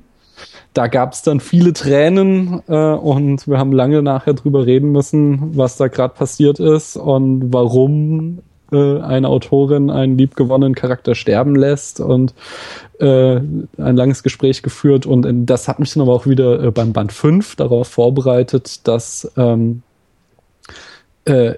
[0.73, 5.57] da gab es dann viele Tränen äh, und wir haben lange nachher drüber reden müssen,
[5.57, 8.39] was da gerade passiert ist und warum
[8.71, 12.35] äh, eine Autorin einen liebgewonnenen Charakter sterben lässt und
[12.99, 15.07] äh, ein langes Gespräch geführt.
[15.07, 19.31] Und das hat mich dann aber auch wieder äh, beim Band 5 darauf vorbereitet, dass
[19.37, 19.88] ähm, äh,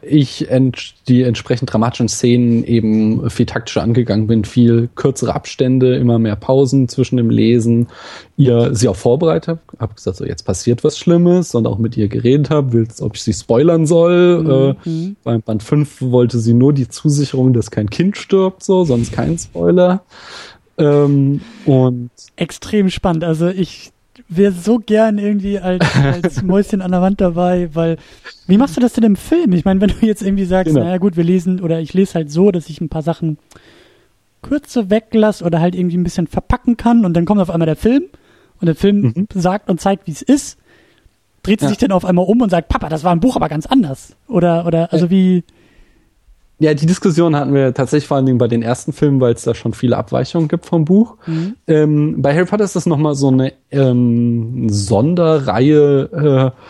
[0.02, 6.20] ich ent die entsprechend dramatischen Szenen eben viel taktischer angegangen bin, viel kürzere Abstände, immer
[6.20, 7.88] mehr Pausen zwischen dem Lesen,
[8.38, 11.98] ihr sie auch vorbereitet habe, habe gesagt, so jetzt passiert was Schlimmes und auch mit
[11.98, 14.76] ihr geredet habe, willst, ob ich sie spoilern soll.
[14.84, 14.86] Mhm.
[14.86, 19.14] Äh, beim Band 5 wollte sie nur die Zusicherung, dass kein Kind stirbt, so, sonst
[19.14, 20.04] kein Spoiler.
[20.78, 23.24] Ähm, und extrem spannend.
[23.24, 23.92] Also ich
[24.32, 27.98] wäre so gern irgendwie als, als Mäuschen an der Wand dabei, weil
[28.48, 29.54] wie machst du das denn im Film?
[29.54, 30.86] Ich meine, wenn du jetzt irgendwie sagst, genau.
[30.86, 33.38] naja gut, wir lesen oder ich lese halt so, dass ich ein paar Sachen
[34.42, 37.76] kürzer weglasse oder halt irgendwie ein bisschen verpacken kann und dann kommt auf einmal der
[37.76, 38.06] Film
[38.60, 39.28] und der Film mhm.
[39.34, 40.58] sagt und zeigt, wie es ist,
[41.44, 41.70] dreht sie ja.
[41.70, 44.16] sich dann auf einmal um und sagt, Papa, das war ein Buch aber ganz anders.
[44.28, 45.44] Oder, oder, also wie,
[46.62, 49.42] ja, die Diskussion hatten wir tatsächlich vor allen Dingen bei den ersten Filmen, weil es
[49.42, 51.18] da schon viele Abweichungen gibt vom Buch.
[51.26, 51.56] Mhm.
[51.66, 56.62] Ähm, bei Harry Potter ist das nochmal so eine ähm, Sonderreihe, äh,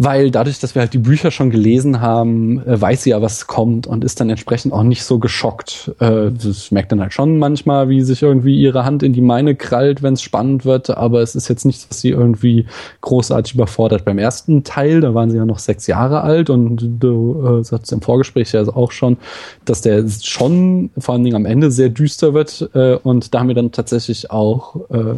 [0.00, 3.48] weil dadurch, dass wir halt die Bücher schon gelesen haben, äh, weiß sie ja, was
[3.48, 5.90] kommt und ist dann entsprechend auch nicht so geschockt.
[5.98, 9.56] Äh, das merkt dann halt schon manchmal, wie sich irgendwie ihre Hand in die meine
[9.56, 12.66] krallt, wenn es spannend wird, aber es ist jetzt nichts, was sie irgendwie
[13.00, 14.04] großartig überfordert.
[14.04, 17.90] Beim ersten Teil, da waren sie ja noch sechs Jahre alt und du äh, sagst
[17.90, 19.16] im Vorgespräch ja auch schon,
[19.64, 22.70] dass der schon vor allen Dingen am Ende sehr düster wird
[23.02, 25.14] und da haben wir dann tatsächlich auch äh,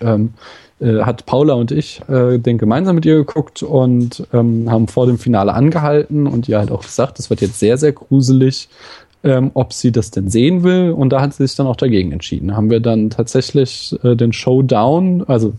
[0.00, 0.34] ähm,
[0.80, 5.06] äh, hat Paula und ich äh, den gemeinsam mit ihr geguckt und ähm, haben vor
[5.06, 8.68] dem Finale angehalten und ihr halt auch gesagt, es wird jetzt sehr, sehr gruselig,
[9.24, 10.92] ähm, ob sie das denn sehen will.
[10.92, 12.56] Und da hat sie sich dann auch dagegen entschieden.
[12.56, 15.54] Haben wir dann tatsächlich äh, den Showdown, also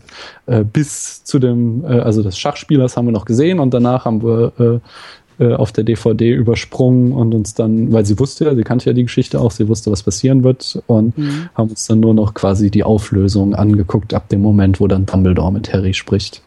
[0.46, 4.22] äh, bis zu dem, äh, also des Schachspielers haben wir noch gesehen und danach haben
[4.22, 4.80] wir äh,
[5.40, 8.92] äh, auf der DVD übersprungen und uns dann, weil sie wusste ja, sie kannte ja
[8.92, 11.48] die Geschichte auch, sie wusste, was passieren wird und mhm.
[11.54, 15.50] haben uns dann nur noch quasi die Auflösung angeguckt ab dem Moment, wo dann Dumbledore
[15.50, 16.42] mit Harry spricht.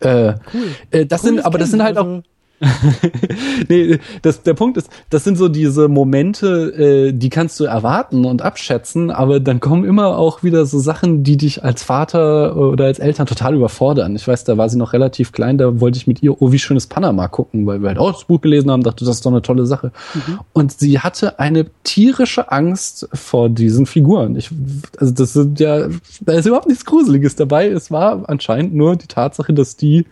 [0.00, 0.68] Äh, cool.
[0.92, 2.22] äh, das cool, sind, aber das sind halt also auch
[3.68, 8.24] nee, das, der Punkt ist, das sind so diese Momente, äh, die kannst du erwarten
[8.24, 12.86] und abschätzen, aber dann kommen immer auch wieder so Sachen, die dich als Vater oder
[12.86, 14.16] als Eltern total überfordern.
[14.16, 16.58] Ich weiß, da war sie noch relativ klein, da wollte ich mit ihr, oh, wie
[16.58, 19.32] schönes Panama gucken, weil wir halt auch das Buch gelesen haben, dachte, das ist doch
[19.32, 19.92] eine tolle Sache.
[20.14, 20.38] Mhm.
[20.54, 24.34] Und sie hatte eine tierische Angst vor diesen Figuren.
[24.36, 24.50] Ich,
[24.98, 25.88] also das sind ja,
[26.20, 27.68] da ist überhaupt nichts Gruseliges dabei.
[27.68, 30.06] Es war anscheinend nur die Tatsache, dass die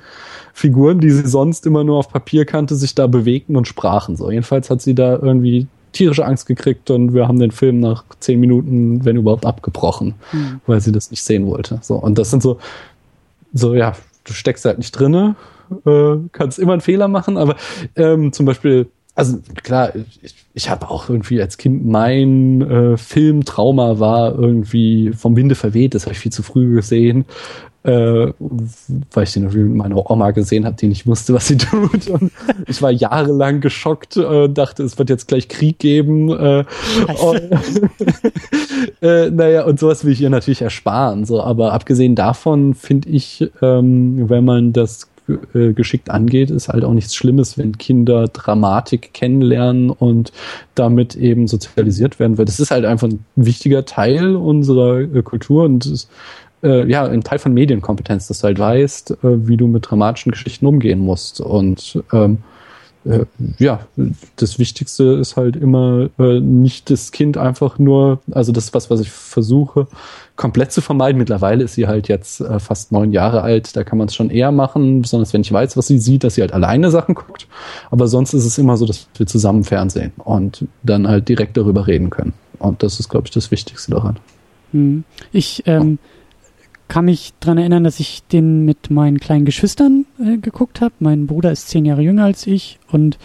[0.56, 4.16] Figuren, die sie sonst immer nur auf Papier kannte, sich da bewegten und sprachen.
[4.16, 8.04] So, jedenfalls hat sie da irgendwie tierische Angst gekriegt und wir haben den Film nach
[8.20, 10.60] zehn Minuten, wenn überhaupt, abgebrochen, mhm.
[10.66, 11.80] weil sie das nicht sehen wollte.
[11.82, 12.60] So, und das sind so,
[13.52, 15.34] so, ja, du steckst halt nicht drinne,
[15.84, 17.56] äh, kannst immer einen Fehler machen, aber
[17.96, 18.86] ähm, zum Beispiel,
[19.16, 25.34] also klar, ich, ich habe auch irgendwie als Kind mein äh, Filmtrauma war irgendwie vom
[25.34, 27.24] Winde verweht, das habe ich viel zu früh gesehen
[27.84, 28.32] äh,
[29.12, 32.08] weil ich den irgendwie mit meiner Oma gesehen habe, die nicht wusste, was sie tut.
[32.08, 32.32] Und
[32.66, 36.30] ich war jahrelang geschockt, äh, dachte, es wird jetzt gleich Krieg geben.
[36.30, 36.64] Äh,
[37.22, 37.42] und,
[39.02, 41.24] äh, naja, und sowas will ich ihr natürlich ersparen.
[41.26, 45.08] So, aber abgesehen davon finde ich, ähm, wenn man das
[45.54, 50.32] äh, geschickt angeht, ist halt auch nichts Schlimmes, wenn Kinder Dramatik kennenlernen und
[50.74, 55.64] damit eben sozialisiert werden, weil das ist halt einfach ein wichtiger Teil unserer äh, Kultur
[55.64, 56.10] und ist,
[56.64, 60.32] äh, ja, ein Teil von Medienkompetenz, dass du halt weißt, äh, wie du mit dramatischen
[60.32, 62.38] Geschichten umgehen musst und ähm,
[63.04, 63.26] äh,
[63.58, 63.80] ja,
[64.36, 68.90] das Wichtigste ist halt immer äh, nicht das Kind einfach nur, also das ist was,
[68.90, 69.86] was ich versuche
[70.36, 71.18] komplett zu vermeiden.
[71.18, 74.30] Mittlerweile ist sie halt jetzt äh, fast neun Jahre alt, da kann man es schon
[74.30, 77.46] eher machen, besonders wenn ich weiß, was sie sieht, dass sie halt alleine Sachen guckt.
[77.90, 81.86] Aber sonst ist es immer so, dass wir zusammen Fernsehen und dann halt direkt darüber
[81.86, 82.32] reden können.
[82.58, 84.16] Und das ist, glaube ich, das Wichtigste daran.
[84.72, 85.04] Hm.
[85.32, 85.98] Ich ähm,
[86.88, 90.94] kann mich dran erinnern, dass ich den mit meinen kleinen Geschwistern äh, geguckt habe.
[90.98, 93.18] Mein Bruder ist zehn Jahre jünger als ich und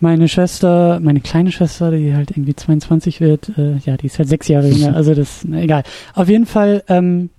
[0.00, 4.28] meine Schwester, meine kleine Schwester, die halt irgendwie 22 wird, äh, ja, die ist halt
[4.28, 5.84] sechs Jahre jünger, also das, na, egal.
[6.14, 7.30] Auf jeden Fall, ähm,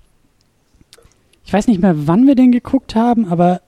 [1.43, 3.59] ich weiß nicht mehr, wann wir den geguckt haben, aber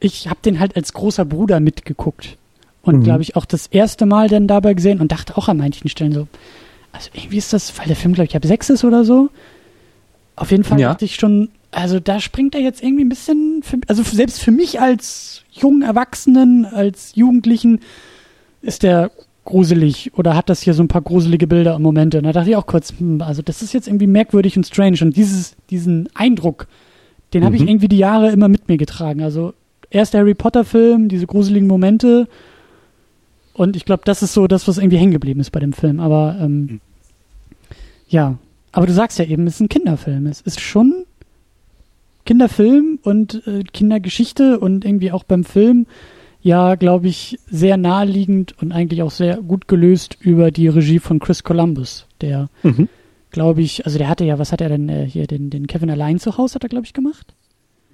[0.00, 2.36] ich habe den halt als großer Bruder mitgeguckt.
[2.82, 3.04] Und mhm.
[3.04, 6.12] glaube ich auch das erste Mal dann dabei gesehen und dachte auch an manchen Stellen
[6.12, 6.28] so,
[6.92, 9.30] also irgendwie ist das, weil der Film, glaube ich, ab sechs ist oder so.
[10.36, 10.90] Auf jeden Fall ja.
[10.90, 14.50] dachte ich schon, also da springt er jetzt irgendwie ein bisschen, für, also selbst für
[14.50, 17.80] mich als jungen Erwachsenen, als Jugendlichen,
[18.60, 19.10] ist der
[19.44, 22.18] gruselig oder hat das hier so ein paar gruselige Bilder und Momente.
[22.18, 24.98] Und da dachte ich auch kurz, hm, also das ist jetzt irgendwie merkwürdig und strange.
[25.02, 26.68] Und dieses, diesen Eindruck,
[27.34, 27.46] den mhm.
[27.46, 29.22] habe ich irgendwie die Jahre immer mit mir getragen.
[29.22, 29.54] Also
[29.90, 32.28] erst der Harry Potter-Film, diese gruseligen Momente.
[33.54, 36.00] Und ich glaube, das ist so das, was irgendwie hängen geblieben ist bei dem Film.
[36.00, 36.80] Aber ähm, mhm.
[38.08, 38.38] ja,
[38.72, 40.26] aber du sagst ja eben, es ist ein Kinderfilm.
[40.26, 41.04] Es ist schon
[42.24, 45.86] Kinderfilm und äh, Kindergeschichte und irgendwie auch beim Film
[46.42, 51.20] ja, glaube ich, sehr naheliegend und eigentlich auch sehr gut gelöst über die Regie von
[51.20, 52.88] Chris Columbus, der, mhm.
[53.30, 55.88] glaube ich, also der hatte ja, was hat er denn äh, hier, den, den Kevin
[55.88, 57.34] allein zu Hause hat er, glaube ich, gemacht?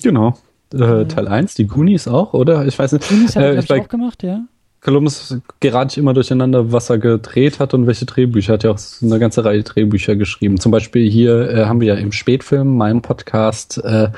[0.03, 0.35] Genau.
[0.73, 2.67] Äh, Teil 1, die Goonies auch, oder?
[2.67, 3.09] Ich weiß nicht.
[3.09, 4.45] Goonies hat er, äh, ich, auch gemacht, ja.
[4.81, 8.53] Columbus gerate ich immer durcheinander, was er gedreht hat und welche Drehbücher.
[8.53, 10.61] Er hat ja auch eine ganze Reihe Drehbücher geschrieben.
[10.61, 14.11] Zum Beispiel hier äh, haben wir ja im Spätfilm, meinem Podcast, äh,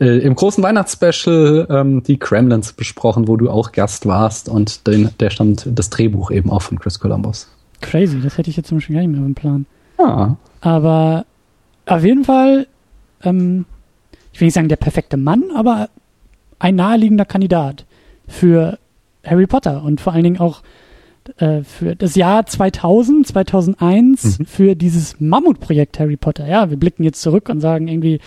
[0.00, 5.08] äh, im großen Weihnachtsspecial ähm, die Kremlins besprochen, wo du auch Gast warst und den,
[5.20, 7.48] der stammt das Drehbuch eben auch von Chris Columbus.
[7.80, 9.66] Crazy, das hätte ich jetzt zum Beispiel gar nicht mehr im Plan.
[9.98, 10.34] Ah.
[10.60, 11.24] Aber
[11.86, 12.66] auf jeden Fall,
[13.22, 13.64] ähm,
[14.32, 15.88] ich will nicht sagen der perfekte Mann, aber
[16.58, 17.84] ein naheliegender Kandidat
[18.26, 18.78] für
[19.24, 20.62] Harry Potter und vor allen Dingen auch
[21.38, 24.46] äh, für das Jahr 2000, 2001 mhm.
[24.46, 26.46] für dieses Mammutprojekt Harry Potter.
[26.46, 28.20] Ja, wir blicken jetzt zurück und sagen irgendwie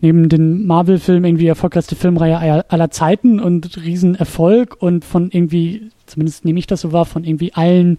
[0.00, 6.58] neben den Marvel-Filmen irgendwie erfolgreichste Filmreihe aller Zeiten und Riesenerfolg und von irgendwie, zumindest nehme
[6.58, 7.98] ich das so wahr, von irgendwie allen,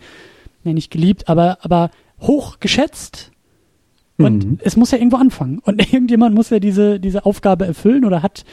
[0.64, 1.90] ja nicht geliebt, aber, aber
[2.22, 3.32] hoch geschätzt.
[4.18, 4.60] Und mhm.
[4.64, 5.60] es muss ja irgendwo anfangen.
[5.60, 8.46] Und irgendjemand muss ja diese, diese Aufgabe erfüllen oder hat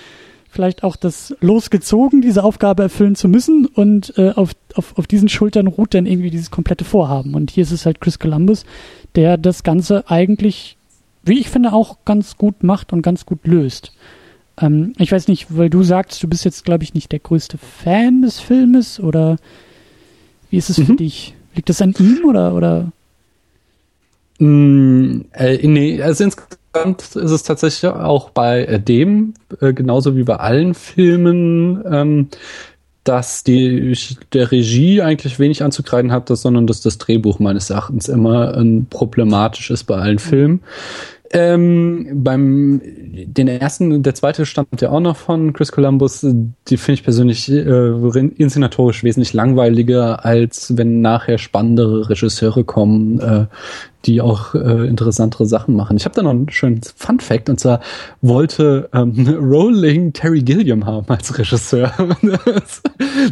[0.52, 5.30] vielleicht auch das losgezogen, diese Aufgabe erfüllen zu müssen und äh, auf, auf, auf diesen
[5.30, 7.34] Schultern ruht dann irgendwie dieses komplette Vorhaben.
[7.34, 8.66] Und hier ist es halt Chris Columbus,
[9.14, 10.76] der das Ganze eigentlich,
[11.24, 13.94] wie ich finde, auch ganz gut macht und ganz gut löst.
[14.60, 17.56] Ähm, ich weiß nicht, weil du sagst, du bist jetzt, glaube ich, nicht der größte
[17.56, 19.38] Fan des Filmes oder
[20.50, 20.84] wie ist es mhm.
[20.84, 21.34] für dich?
[21.54, 22.92] Liegt das an ihm oder, oder?
[24.38, 30.22] Mm, äh, nee, also insgesamt ist es tatsächlich auch bei äh, dem, äh, genauso wie
[30.22, 32.28] bei allen Filmen, ähm,
[33.04, 33.96] dass die
[34.32, 39.70] der Regie eigentlich wenig anzukreiden hat, sondern dass das Drehbuch meines Erachtens immer ähm, problematisch
[39.70, 40.60] ist bei allen Filmen.
[41.34, 46.20] Ähm, beim den ersten, der zweite stammt ja auch noch von Chris Columbus.
[46.20, 53.46] Die finde ich persönlich äh, inszenatorisch wesentlich langweiliger, als wenn nachher spannendere Regisseure kommen, äh,
[54.04, 55.96] die auch äh, interessantere Sachen machen.
[55.96, 57.80] Ich habe da noch einen schönen Fun Fact und zwar
[58.20, 61.92] wollte ähm, Rowling Terry Gilliam haben als Regisseur.
[62.22, 62.82] das,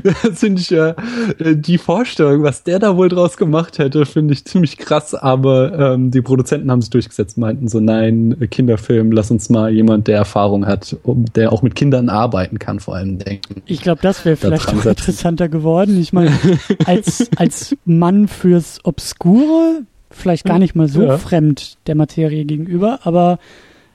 [0.02, 0.94] das finde ich ja
[1.38, 5.14] äh, die Vorstellung, was der da wohl draus gemacht hätte, finde ich ziemlich krass.
[5.14, 10.09] Aber ähm, die Produzenten haben sich durchgesetzt, meinten so, nein, Kinderfilm, lass uns mal jemand,
[10.09, 13.62] der Erfahrung hat, um, der auch mit Kindern arbeiten kann, vor allem denken.
[13.66, 15.98] Ich glaube, das wäre vielleicht noch interessanter geworden.
[16.00, 16.33] Ich meine,
[16.87, 21.18] als als Mann fürs Obskure vielleicht gar nicht mal so ja.
[21.18, 23.38] fremd der Materie gegenüber, aber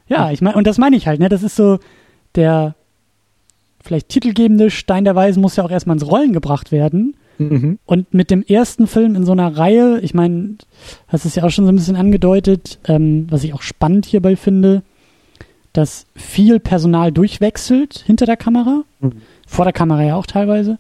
[0.08, 1.30] ja, ich meine, und das meine ich halt, ne?
[1.30, 1.80] Das ist so
[2.36, 2.76] der
[3.84, 7.16] vielleicht titelgebende Stein der Weisen muss ja auch erstmal ins Rollen gebracht werden.
[7.38, 7.80] Mhm.
[7.86, 10.56] Und mit dem ersten Film in so einer Reihe, ich meine,
[11.08, 14.36] hast es ja auch schon so ein bisschen angedeutet, ähm, was ich auch spannend hierbei
[14.36, 14.84] finde,
[15.74, 19.22] dass viel Personal durchwechselt hinter der Kamera, mhm.
[19.46, 20.78] vor der Kamera ja auch teilweise,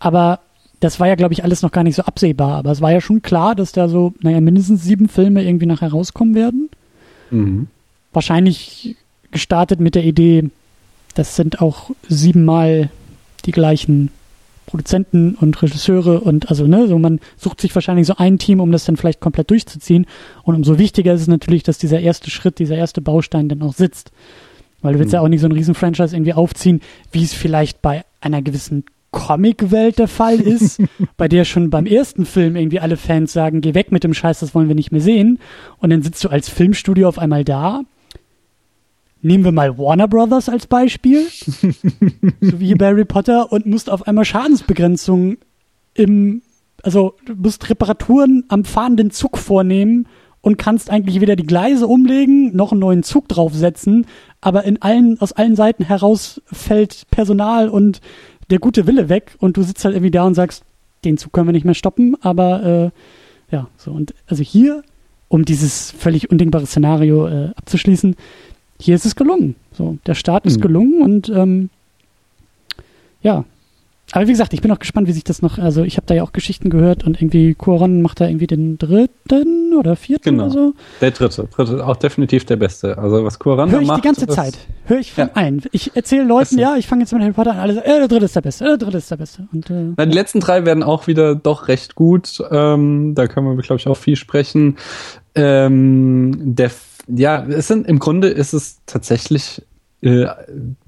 [0.00, 0.40] aber
[0.84, 3.00] das war ja, glaube ich, alles noch gar nicht so absehbar, aber es war ja
[3.00, 6.68] schon klar, dass da so, naja, mindestens sieben Filme irgendwie nachher rauskommen werden.
[7.30, 7.68] Mhm.
[8.12, 8.94] Wahrscheinlich
[9.30, 10.50] gestartet mit der Idee,
[11.14, 12.90] das sind auch siebenmal
[13.46, 14.10] die gleichen
[14.66, 18.70] Produzenten und Regisseure und also, ne, so man sucht sich wahrscheinlich so ein Team, um
[18.70, 20.04] das dann vielleicht komplett durchzuziehen.
[20.42, 23.72] Und umso wichtiger ist es natürlich, dass dieser erste Schritt, dieser erste Baustein dann auch
[23.72, 24.12] sitzt.
[24.82, 25.16] Weil du willst mhm.
[25.16, 28.84] ja auch nicht so ein Riesen-Franchise irgendwie aufziehen, wie es vielleicht bei einer gewissen
[29.14, 30.82] Comic-Welt der Fall ist,
[31.16, 34.40] bei der schon beim ersten Film irgendwie alle Fans sagen, geh weg mit dem Scheiß,
[34.40, 35.38] das wollen wir nicht mehr sehen.
[35.78, 37.82] Und dann sitzt du als Filmstudio auf einmal da.
[39.22, 41.26] Nehmen wir mal Warner Brothers als Beispiel,
[42.40, 45.38] so wie Harry Potter, und musst auf einmal Schadensbegrenzung
[45.94, 46.42] im,
[46.82, 50.06] also du musst Reparaturen am fahrenden Zug vornehmen
[50.44, 54.06] und kannst eigentlich weder die Gleise umlegen, noch einen neuen Zug draufsetzen,
[54.42, 58.02] aber in allen, aus allen Seiten heraus fällt Personal und
[58.50, 60.64] der gute Wille weg und du sitzt halt irgendwie da und sagst,
[61.04, 62.92] den Zug können wir nicht mehr stoppen, aber
[63.50, 64.82] äh, ja, so und also hier,
[65.28, 68.16] um dieses völlig undenkbare Szenario äh, abzuschließen,
[68.80, 69.56] hier ist es gelungen.
[69.72, 70.62] So, der Start ist mhm.
[70.62, 71.70] gelungen und ähm,
[73.22, 73.44] ja.
[74.14, 76.14] Aber wie gesagt, ich bin auch gespannt, wie sich das noch, also ich habe da
[76.14, 80.44] ja auch Geschichten gehört und irgendwie Cuaron macht da irgendwie den dritten oder vierten genau.
[80.44, 80.74] oder so.
[81.00, 82.96] Der dritte, dritte, auch definitiv der beste.
[82.96, 83.72] Also was Cuaron macht.
[83.72, 84.56] Hör ich macht, die ganze Zeit.
[84.84, 85.30] Hör ich von ja.
[85.34, 85.62] allen.
[85.72, 88.06] Ich erzähle Leuten, ja, ich fange jetzt mit Harry Potter an, alle sagen, äh, der
[88.06, 89.48] dritte ist der beste, äh, der dritte ist der beste.
[89.52, 92.40] Und, äh, Na, die letzten drei werden auch wieder doch recht gut.
[92.52, 94.76] Ähm, da können wir, glaube ich, auch viel sprechen.
[95.34, 96.70] Ähm, der
[97.08, 99.62] ja, es sind im Grunde ist es tatsächlich
[100.04, 100.26] äh,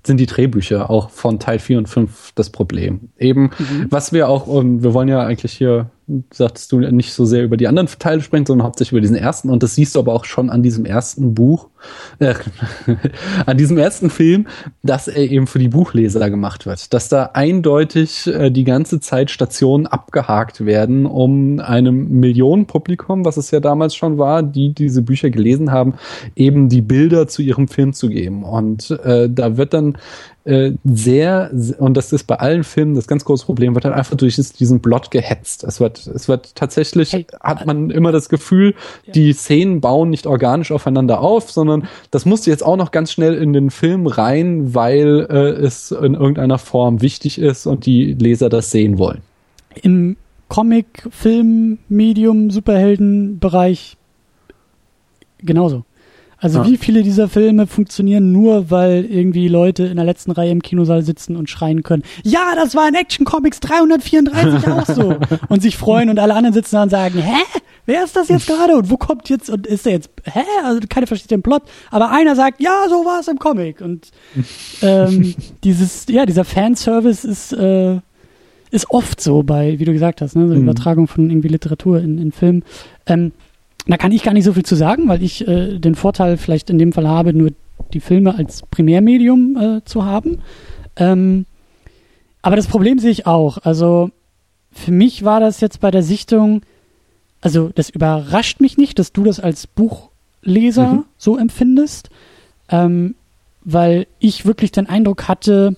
[0.05, 3.09] sind die Drehbücher auch von Teil 4 und 5 das Problem.
[3.19, 3.87] Eben, mhm.
[3.89, 5.91] was wir auch, um, wir wollen ja eigentlich hier,
[6.33, 9.51] sagtest du, nicht so sehr über die anderen Teile sprechen, sondern hauptsächlich über diesen ersten.
[9.51, 11.69] Und das siehst du aber auch schon an diesem ersten Buch,
[12.21, 12.35] äh,
[13.47, 14.47] an diesem ersten Film,
[14.83, 16.95] dass er eben für die Buchleser gemacht wird.
[16.95, 23.51] Dass da eindeutig äh, die ganze Zeit Stationen abgehakt werden, um einem Millionenpublikum, was es
[23.51, 25.95] ja damals schon war, die diese Bücher gelesen haben,
[26.37, 28.45] eben die Bilder zu ihrem Film zu geben.
[28.45, 29.99] Und äh, da wird dann
[30.47, 34.17] äh, sehr, und das ist bei allen Filmen das ganz große Problem, wird halt einfach
[34.17, 35.65] durch diesen Plot gehetzt.
[35.65, 38.75] Es wird, es wird tatsächlich, hey, hat man immer das Gefühl,
[39.07, 39.13] ja.
[39.13, 43.35] die Szenen bauen nicht organisch aufeinander auf, sondern das musste jetzt auch noch ganz schnell
[43.35, 48.49] in den Film rein, weil äh, es in irgendeiner Form wichtig ist und die Leser
[48.49, 49.23] das sehen wollen.
[49.83, 50.17] Im
[50.49, 53.97] Comic, Film, Medium, Superhelden-Bereich
[55.39, 55.85] genauso.
[56.47, 56.67] Also ja.
[56.69, 61.03] wie viele dieser Filme funktionieren nur, weil irgendwie Leute in der letzten Reihe im Kinosaal
[61.03, 65.17] sitzen und schreien können, ja, das war in Action Comics 334 auch so.
[65.49, 67.43] Und sich freuen und alle anderen sitzen da und sagen, hä?
[67.85, 68.77] Wer ist das jetzt gerade?
[68.77, 70.41] Und wo kommt jetzt, und ist der jetzt, hä?
[70.65, 71.63] Also keiner versteht den Plot.
[71.91, 73.81] Aber einer sagt, ja, so war es im Comic.
[73.81, 74.13] Und
[74.83, 77.99] ähm, dieses, ja, dieser Fanservice ist, äh,
[78.71, 80.63] ist oft so bei, wie du gesagt hast, ne, so mhm.
[80.63, 82.63] Übertragung von irgendwie Literatur in, in Film.
[83.07, 83.33] Ähm,
[83.87, 86.71] da kann ich gar nicht so viel zu sagen, weil ich äh, den Vorteil vielleicht
[86.71, 87.53] in dem Fall habe, nur
[87.93, 90.43] die Filme als Primärmedium äh, zu haben.
[90.97, 91.47] Ähm,
[92.43, 93.59] aber das Problem sehe ich auch.
[93.59, 94.11] Also
[94.73, 96.63] für mich war das jetzt bei der Sichtung,
[97.41, 101.05] also das überrascht mich nicht, dass du das als Buchleser mhm.
[101.17, 102.11] so empfindest,
[102.69, 103.15] ähm,
[103.63, 105.77] weil ich wirklich den Eindruck hatte,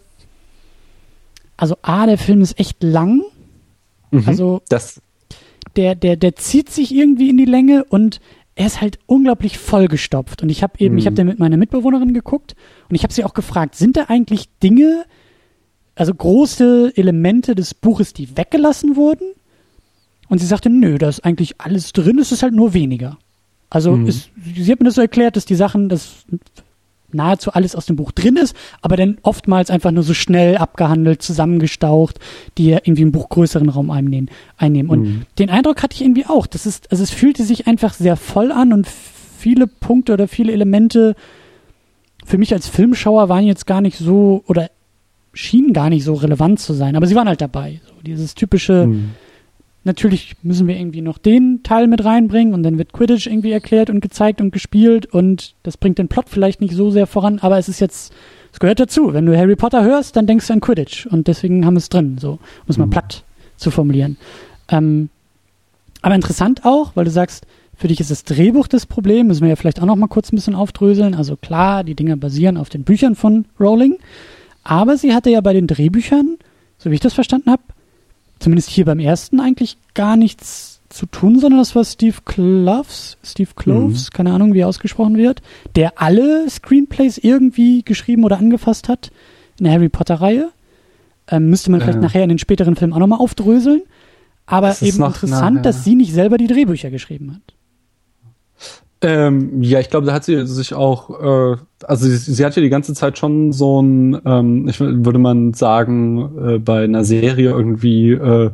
[1.57, 3.23] also A, der Film ist echt lang.
[4.11, 4.25] Mhm.
[4.27, 5.03] Also das
[5.79, 8.21] der, der, der zieht sich irgendwie in die Länge und
[8.57, 10.43] er ist halt unglaublich vollgestopft.
[10.43, 10.99] Und ich habe eben, mhm.
[10.99, 12.57] ich habe den mit meiner Mitbewohnerin geguckt
[12.88, 15.05] und ich habe sie auch gefragt, sind da eigentlich Dinge,
[15.95, 19.29] also große Elemente des Buches, die weggelassen wurden?
[20.29, 23.17] Und sie sagte, nö, da ist eigentlich alles drin, es ist halt nur weniger.
[23.71, 24.09] Also mhm.
[24.09, 26.25] ist, sie hat mir das so erklärt, dass die Sachen, das
[27.12, 31.23] nahezu alles aus dem Buch drin ist, aber dann oftmals einfach nur so schnell abgehandelt,
[31.23, 32.18] zusammengestaucht,
[32.59, 34.31] die ja irgendwie im Buch größeren Raum einnehmen.
[34.57, 34.90] einnehmen.
[34.90, 35.23] Und mhm.
[35.38, 36.47] den Eindruck hatte ich irgendwie auch.
[36.47, 40.53] Das ist, also es fühlte sich einfach sehr voll an und viele Punkte oder viele
[40.53, 41.14] Elemente
[42.25, 44.71] für mich als Filmschauer waren jetzt gar nicht so oder
[45.33, 47.81] schienen gar nicht so relevant zu sein, aber sie waren halt dabei.
[47.87, 49.11] So dieses typische, mhm
[49.88, 53.90] natürlich müssen wir irgendwie noch den Teil mit reinbringen und dann wird Quidditch irgendwie erklärt
[53.90, 57.59] und gezeigt und gespielt und das bringt den Plot vielleicht nicht so sehr voran, aber
[57.59, 58.12] es ist jetzt,
[58.53, 59.12] es gehört dazu.
[59.12, 61.88] Wenn du Harry Potter hörst, dann denkst du an Quidditch und deswegen haben wir es
[61.88, 62.90] drin, so, um es mal mhm.
[62.90, 63.24] platt
[63.57, 64.16] zu formulieren.
[64.68, 65.09] Ähm,
[66.03, 69.48] aber interessant auch, weil du sagst, für dich ist das Drehbuch das Problem, müssen wir
[69.48, 71.14] ja vielleicht auch noch mal kurz ein bisschen aufdröseln.
[71.14, 73.96] Also klar, die Dinge basieren auf den Büchern von Rowling,
[74.62, 76.37] aber sie hatte ja bei den Drehbüchern,
[76.77, 77.62] so wie ich das verstanden habe,
[78.38, 83.50] zumindest hier beim ersten eigentlich gar nichts zu tun, sondern das war Steve Kloves, Steve
[83.54, 84.17] Kloves, mhm.
[84.17, 85.42] keine Ahnung, wie er ausgesprochen wird,
[85.77, 89.10] der alle Screenplays irgendwie geschrieben oder angefasst hat
[89.58, 90.50] in der Harry Potter Reihe.
[91.31, 92.02] Ähm, müsste man vielleicht äh.
[92.02, 93.83] nachher in den späteren Filmen auch nochmal aufdröseln.
[94.46, 95.63] Aber eben interessant, nachher.
[95.63, 97.54] dass sie nicht selber die Drehbücher geschrieben hat.
[99.01, 102.63] Ähm, ja, ich glaube, da hat sie sich auch, äh, also sie, sie, hat ja
[102.63, 107.51] die ganze Zeit schon so ein, ähm, ich würde man sagen, äh, bei einer Serie
[107.51, 108.51] irgendwie äh,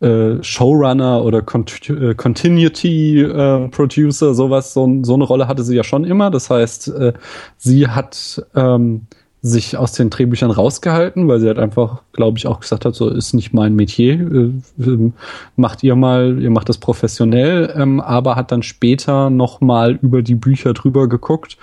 [0.00, 5.76] äh, Showrunner oder Cont äh, Continuity äh, Producer, sowas, so, so eine Rolle hatte sie
[5.76, 6.30] ja schon immer.
[6.30, 7.12] Das heißt, äh,
[7.56, 9.06] sie hat ähm,
[9.42, 13.08] sich aus den Drehbüchern rausgehalten, weil sie halt einfach, glaube ich, auch gesagt hat, so
[13.08, 15.14] ist nicht mein Metier, äh, ähm,
[15.56, 20.22] macht ihr mal, ihr macht das professionell, ähm, aber hat dann später noch mal über
[20.22, 21.56] die Bücher drüber geguckt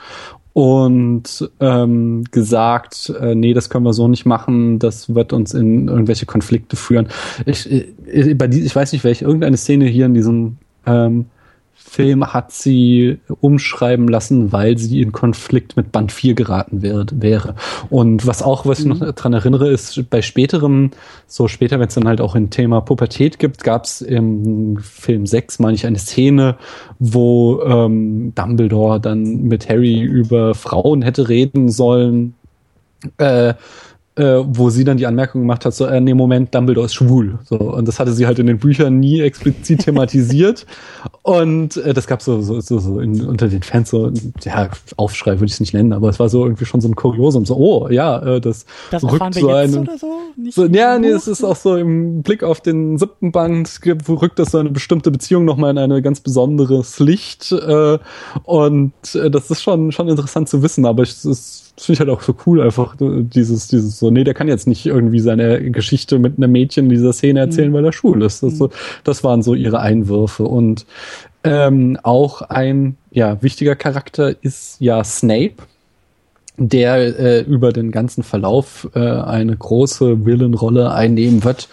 [0.53, 5.87] und ähm, gesagt, äh, nee, das können wir so nicht machen, das wird uns in
[5.87, 7.09] irgendwelche Konflikte führen.
[7.45, 10.57] Ich, ich, äh, die, ich weiß nicht, welche, irgendeine Szene hier in diesem
[10.87, 11.27] ähm,
[11.97, 17.55] Film hat sie umschreiben lassen, weil sie in Konflikt mit Band 4 geraten wird, wäre.
[17.89, 19.15] Und was auch, was ich noch mhm.
[19.15, 20.91] dran erinnere, ist bei späterem,
[21.25, 25.25] so später, wenn es dann halt auch ein Thema Pubertät gibt, gab es im Film
[25.25, 26.57] 6, meine ich, eine Szene,
[26.99, 32.35] wo ähm, Dumbledore dann mit Harry über Frauen hätte reden sollen.
[33.17, 33.55] Äh,
[34.17, 37.37] äh, wo sie dann die Anmerkung gemacht hat, so, äh, nee, Moment, Dumbledore ist schwul.
[37.45, 40.65] So, und das hatte sie halt in den Büchern nie explizit thematisiert.
[41.21, 44.11] und äh, das gab so, so, so, so in, unter den Fans so,
[44.43, 46.95] ja, Aufschrei würde ich es nicht nennen, aber es war so irgendwie schon so ein
[46.95, 49.77] Kuriosum, so, oh, ja, äh, das, das rückt so ein.
[49.77, 50.07] Oder so?
[50.49, 54.51] So ja, nee, es ist auch so im Blick auf den siebten Band, rückt das
[54.51, 57.51] so eine bestimmte Beziehung nochmal in ein ganz besonderes Licht.
[57.51, 57.99] Äh,
[58.43, 61.99] und äh, das ist schon, schon interessant zu wissen, aber es ist das finde ich
[61.99, 65.71] halt auch so cool, einfach dieses, dieses so, nee, der kann jetzt nicht irgendwie seine
[65.71, 67.75] Geschichte mit einem Mädchen in dieser Szene erzählen, mhm.
[67.75, 68.43] weil er schwul ist.
[68.43, 68.69] Das, so,
[69.03, 70.43] das waren so ihre Einwürfe.
[70.43, 70.85] Und
[71.43, 75.55] ähm, auch ein ja, wichtiger Charakter ist ja Snape,
[76.57, 81.69] der äh, über den ganzen Verlauf äh, eine große Villenrolle einnehmen wird.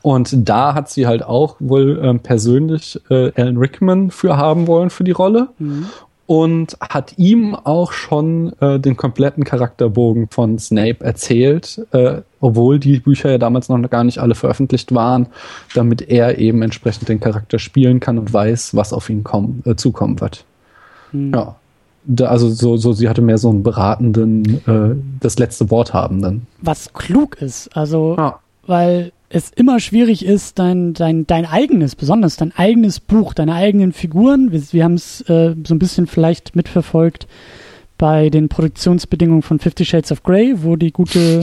[0.00, 4.90] Und da hat sie halt auch wohl äh, persönlich äh, Alan Rickman für haben wollen
[4.90, 5.48] für die Rolle.
[5.58, 5.86] Mhm
[6.28, 13.00] und hat ihm auch schon äh, den kompletten Charakterbogen von Snape erzählt, äh, obwohl die
[13.00, 15.28] Bücher ja damals noch gar nicht alle veröffentlicht waren,
[15.74, 19.74] damit er eben entsprechend den Charakter spielen kann und weiß, was auf ihn kommen, äh,
[19.74, 20.44] zukommen wird.
[21.12, 21.32] Hm.
[21.32, 21.56] Ja.
[22.04, 26.20] Da, also so, so, sie hatte mehr so einen beratenden, äh, das letzte Wort haben
[26.20, 26.46] dann.
[26.60, 28.38] Was klug ist, also, ja.
[28.66, 33.92] weil es immer schwierig ist, dein, dein, dein eigenes, besonders dein eigenes Buch, deine eigenen
[33.92, 37.26] Figuren, wir, wir haben es äh, so ein bisschen vielleicht mitverfolgt
[37.98, 41.40] bei den Produktionsbedingungen von Fifty Shades of Grey, wo die gute,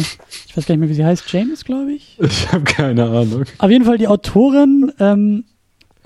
[0.47, 2.17] ich weiß gar nicht mehr, wie sie heißt, James, glaube ich.
[2.21, 3.43] Ich habe keine Ahnung.
[3.57, 5.43] Auf jeden Fall die Autorin ähm,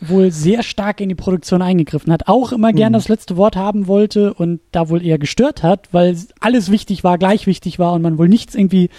[0.02, 2.96] wohl sehr stark in die Produktion eingegriffen hat, auch immer gern mhm.
[2.96, 7.18] das letzte Wort haben wollte und da wohl eher gestört hat, weil alles wichtig war,
[7.18, 8.90] gleich wichtig war und man wohl nichts irgendwie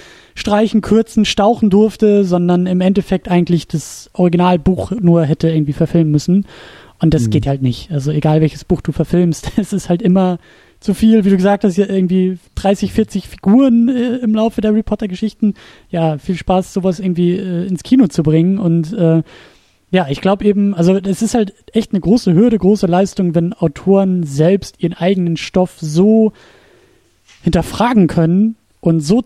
[0.41, 6.47] streichen, kürzen, stauchen durfte, sondern im Endeffekt eigentlich das Originalbuch nur hätte irgendwie verfilmen müssen.
[6.99, 7.31] Und das mhm.
[7.31, 7.91] geht halt nicht.
[7.93, 10.39] Also egal welches Buch du verfilmst, es ist halt immer
[10.81, 14.71] zu viel, wie du gesagt hast, ja irgendwie 30, 40 Figuren äh, im Laufe der
[14.71, 15.55] Harry Potter Geschichten.
[15.91, 19.23] Ja, viel Spaß, sowas irgendwie äh, ins Kino zu bringen und äh,
[19.93, 23.53] ja, ich glaube eben, also es ist halt echt eine große Hürde, große Leistung, wenn
[23.53, 26.33] Autoren selbst ihren eigenen Stoff so
[27.43, 29.21] hinterfragen können und so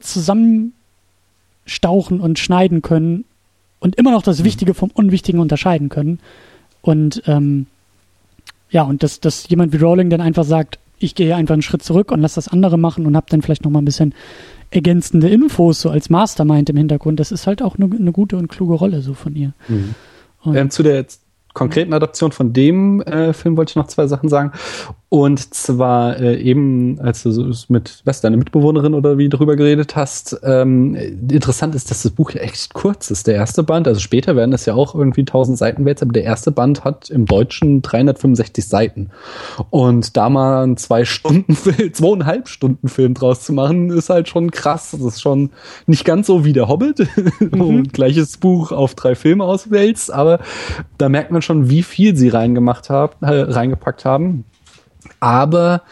[1.65, 3.25] zusammenstauchen und schneiden können
[3.81, 4.45] und immer noch das mhm.
[4.45, 6.21] Wichtige vom Unwichtigen unterscheiden können.
[6.83, 7.67] Und ähm,
[8.71, 11.83] ja, und dass, dass jemand wie Rowling dann einfach sagt, ich gehe einfach einen Schritt
[11.83, 14.15] zurück und lass das andere machen und hab dann vielleicht noch mal ein bisschen
[14.71, 17.21] ergänzende Infos so als Mastermind im Hintergrund.
[17.21, 19.53] Das ist halt auch eine, eine gute und kluge Rolle so von ihr.
[19.69, 19.95] Mhm.
[20.47, 21.07] Ähm, zu der
[21.53, 24.53] konkreten Adaption von dem äh, Film wollte ich noch zwei Sachen sagen.
[25.15, 30.41] Und zwar äh, eben, als du mit, was, deine Mitbewohnerin oder wie drüber geredet hast,
[30.43, 33.29] ähm, interessant ist, dass das Buch ja echt kurz ist.
[33.29, 36.25] Der erste Band, also später werden es ja auch irgendwie 1000 Seiten wert, aber der
[36.25, 39.11] erste Band hat im Deutschen 365 Seiten.
[39.71, 41.55] Und da mal einen zwei Stunden,
[41.93, 44.91] zweieinhalb Stunden Film draus zu machen, ist halt schon krass.
[44.91, 45.51] Das ist schon
[45.87, 47.07] nicht ganz so wie der Hobbit,
[47.53, 47.85] wo mhm.
[47.85, 50.41] gleiches Buch auf drei Filme auswälzt, aber
[50.99, 54.45] da merkt man schon, wie viel sie reingemacht haben, äh, reingepackt haben
[55.21, 55.83] aber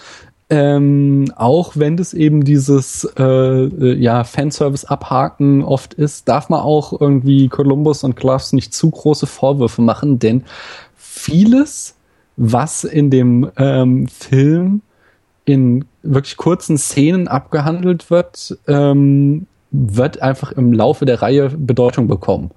[0.53, 6.61] ähm, auch wenn das eben dieses äh, äh, ja, Fanservice abhaken oft ist, darf man
[6.61, 10.45] auch irgendwie Columbus und Gloves nicht zu große Vorwürfe machen, denn
[10.95, 11.97] vieles,
[12.37, 14.83] was in dem ähm, Film
[15.47, 22.51] in wirklich kurzen Szenen abgehandelt wird, ähm, wird einfach im Laufe der Reihe Bedeutung bekommen.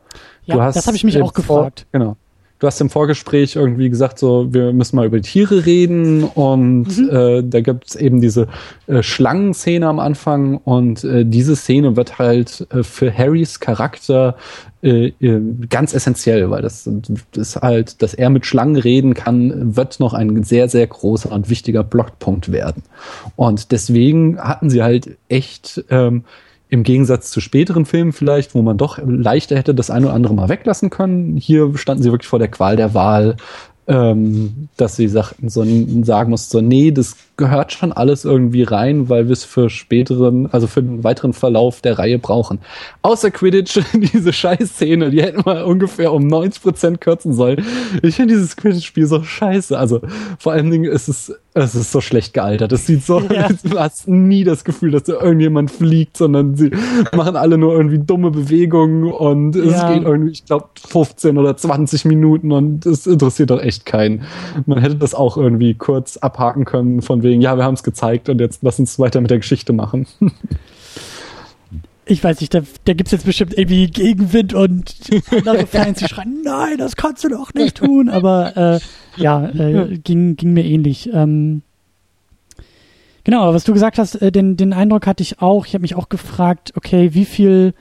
[0.44, 1.88] Ja, das habe ich mich auch gefragt.
[1.94, 2.18] Genau
[2.60, 6.98] du hast im Vorgespräch irgendwie gesagt, so, wir müssen mal über die Tiere reden und
[6.98, 7.10] mhm.
[7.10, 8.48] äh, da gibt es eben diese
[8.88, 14.38] äh, Schlangenszene am Anfang und äh, diese Szene wird halt äh, für Harrys Charakter
[14.82, 16.90] äh, äh, ganz essentiell, weil das,
[17.34, 21.50] das halt, dass er mit Schlangen reden kann, wird noch ein sehr, sehr großer und
[21.50, 22.84] wichtiger Blockpunkt werden.
[23.36, 26.24] Und deswegen hatten sie halt echt ähm,
[26.70, 30.34] im Gegensatz zu späteren Filmen vielleicht, wo man doch leichter hätte das eine oder andere
[30.34, 31.38] mal weglassen können.
[31.38, 33.38] Hier standen sie wirklich vor der Qual der Wahl,
[33.88, 35.64] ähm, dass sie sagten, so,
[36.04, 40.48] sagen mussten, so, nee, das gehört schon alles irgendwie rein, weil wir es für späteren,
[40.52, 42.60] also für den weiteren Verlauf der Reihe brauchen.
[43.02, 47.64] Außer Quidditch, diese Scheißszene, die hätten wir ungefähr um 90 Prozent kürzen sollen.
[48.02, 49.78] Ich finde dieses Quidditch-Spiel so scheiße.
[49.78, 50.02] Also
[50.40, 52.72] vor allen Dingen ist es, es ist so schlecht gealtert.
[52.72, 53.50] Es sieht so, ja.
[53.64, 56.72] du hast nie das Gefühl, dass da irgendjemand fliegt, sondern sie
[57.14, 59.94] machen alle nur irgendwie dumme Bewegungen und es ja.
[59.94, 64.24] geht irgendwie, ich glaube, 15 oder 20 Minuten und es interessiert doch echt keinen.
[64.66, 68.30] Man hätte das auch irgendwie kurz abhaken können von wegen, ja, wir haben es gezeigt
[68.30, 70.08] und jetzt lass uns weiter mit der Geschichte machen.
[72.06, 74.96] ich weiß nicht, da, da gibt es jetzt bestimmt irgendwie Gegenwind und
[75.32, 78.10] andere Fans, die schreien, nein, das kannst du doch nicht tun.
[78.10, 81.10] Aber äh, ja, äh, ging, ging mir ähnlich.
[81.12, 81.64] Ähm,
[83.24, 85.66] genau, aber was du gesagt hast, äh, den, den Eindruck hatte ich auch.
[85.66, 87.74] Ich habe mich auch gefragt, okay, wie viel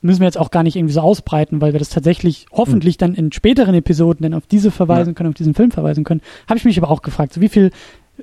[0.00, 3.14] müssen wir jetzt auch gar nicht irgendwie so ausbreiten, weil wir das tatsächlich hoffentlich dann
[3.14, 6.20] in späteren Episoden dann auf diese verweisen können, auf diesen Film verweisen können.
[6.48, 7.70] Habe ich mich aber auch gefragt, so wie viel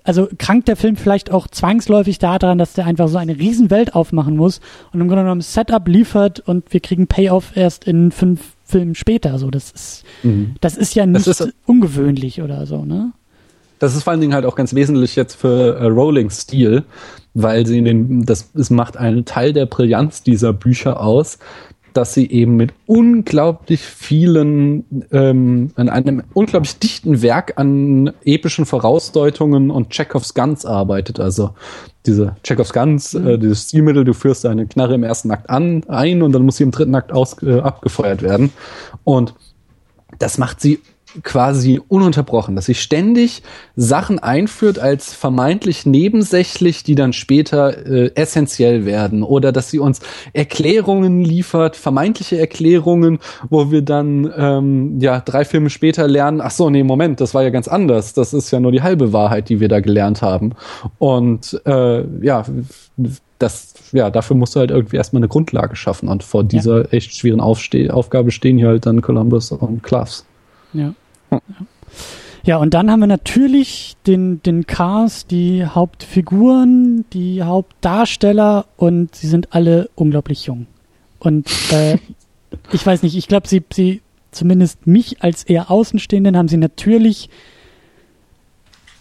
[0.04, 4.36] also krankt der Film vielleicht auch zwangsläufig daran, dass der einfach so eine Riesenwelt aufmachen
[4.36, 4.60] muss
[4.94, 9.38] und im Grunde genommen Setup liefert und wir kriegen Payoff erst in fünf Filmen später.
[9.40, 10.56] So, das ist, mhm.
[10.62, 13.12] das ist ja nicht ist, ungewöhnlich oder so, ne?
[13.80, 16.84] Das ist vor allen Dingen halt auch ganz wesentlich jetzt für äh, Rowlings Stil,
[17.34, 21.40] weil sie den, das, es macht einen Teil der Brillanz dieser Bücher aus,
[21.94, 29.72] dass sie eben mit unglaublich vielen, ähm, an einem unglaublich dichten Werk an epischen Vorausdeutungen
[29.72, 31.20] und Chekhovs Guns arbeitet.
[31.20, 31.52] Also
[32.06, 33.28] diese Chekhovs Guns, mhm.
[33.28, 36.58] äh, dieses Stilmittel, du führst deine Knarre im ersten Akt an, ein und dann muss
[36.58, 38.52] sie im dritten Akt aus, äh, abgefeuert werden.
[39.04, 39.34] Und
[40.18, 40.80] das macht sie
[41.24, 43.42] quasi ununterbrochen, dass sie ständig
[43.76, 50.02] Sachen einführt als vermeintlich nebensächlich, die dann später äh, essentiell werden oder dass sie uns
[50.34, 56.70] Erklärungen liefert, vermeintliche Erklärungen, wo wir dann ähm, ja drei Filme später lernen, ach so,
[56.70, 59.60] nee, Moment, das war ja ganz anders, das ist ja nur die halbe Wahrheit, die
[59.60, 60.54] wir da gelernt haben
[61.00, 62.46] und äh, ja,
[63.40, 66.90] das, ja, dafür musst du halt irgendwie erstmal eine Grundlage schaffen und vor dieser ja.
[66.92, 70.26] echt schweren Aufste Aufgabe stehen hier halt dann Columbus und Cloves.
[70.74, 70.94] Ja.
[71.32, 71.42] ja.
[72.44, 79.28] Ja, und dann haben wir natürlich den, den Cast, die Hauptfiguren, die Hauptdarsteller und sie
[79.28, 80.68] sind alle unglaublich jung.
[81.20, 81.98] Und äh,
[82.72, 84.02] ich weiß nicht, ich glaube, sie, sie,
[84.32, 87.30] zumindest mich als eher Außenstehenden, haben sie natürlich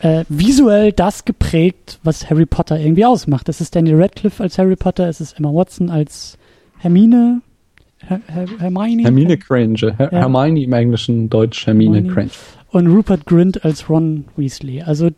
[0.01, 3.49] äh, visuell das geprägt, was Harry Potter irgendwie ausmacht.
[3.49, 6.39] Es ist Daniel Radcliffe als Harry Potter, es ist Emma Watson als
[6.79, 7.41] Hermine,
[8.07, 9.03] Her Her Hermione?
[9.03, 9.97] Hermine Granger.
[9.97, 10.19] Her ja.
[10.21, 12.15] Hermione im Englischen, Deutsch Hermine, Hermione.
[12.15, 12.31] Granger.
[12.71, 14.83] Und Rupert Grint als Ron Weasley.
[14.83, 15.11] Also,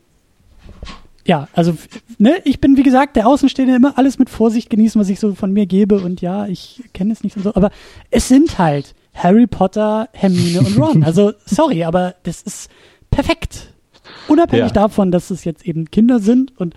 [1.27, 1.77] ja, also,
[2.19, 5.35] ne, ich bin, wie gesagt, der Außenstehende immer alles mit Vorsicht genießen, was ich so
[5.35, 6.01] von mir gebe.
[6.01, 7.55] Und ja, ich kenne es nicht und so.
[7.55, 7.71] Aber
[8.11, 11.03] es sind halt Harry Potter, Hermine und Ron.
[11.05, 12.71] Also, sorry, aber das ist
[13.11, 13.75] perfekt.
[14.29, 14.73] Unabhängig ja.
[14.73, 16.75] davon, dass es jetzt eben Kinder sind und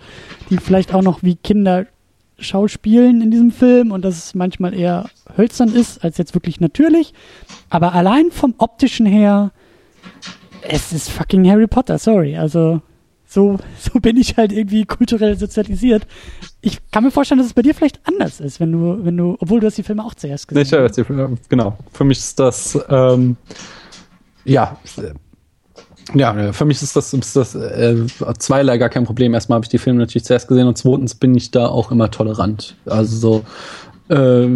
[0.50, 1.86] die vielleicht auch noch wie Kinder
[2.44, 7.14] schauspielen in diesem Film und dass es manchmal eher hölzern ist als jetzt wirklich natürlich.
[7.70, 9.52] Aber allein vom optischen her,
[10.62, 12.36] es ist fucking Harry Potter, sorry.
[12.36, 12.80] Also
[13.26, 16.06] so, so bin ich halt irgendwie kulturell sozialisiert.
[16.60, 19.36] Ich kann mir vorstellen, dass es bei dir vielleicht anders ist, wenn du, wenn du,
[19.40, 20.62] obwohl du hast die Filme auch zuerst gesehen.
[20.84, 21.48] hast.
[21.48, 21.76] genau.
[21.92, 23.36] Für mich ist das, ähm,
[24.44, 24.78] ja,
[26.12, 27.96] ja, für mich ist das, ist das äh,
[28.38, 29.32] zweierlei gar kein Problem.
[29.32, 32.10] Erstmal habe ich die Filme natürlich zuerst gesehen und zweitens bin ich da auch immer
[32.10, 32.76] tolerant.
[32.84, 33.44] Also so,
[34.10, 34.48] äh,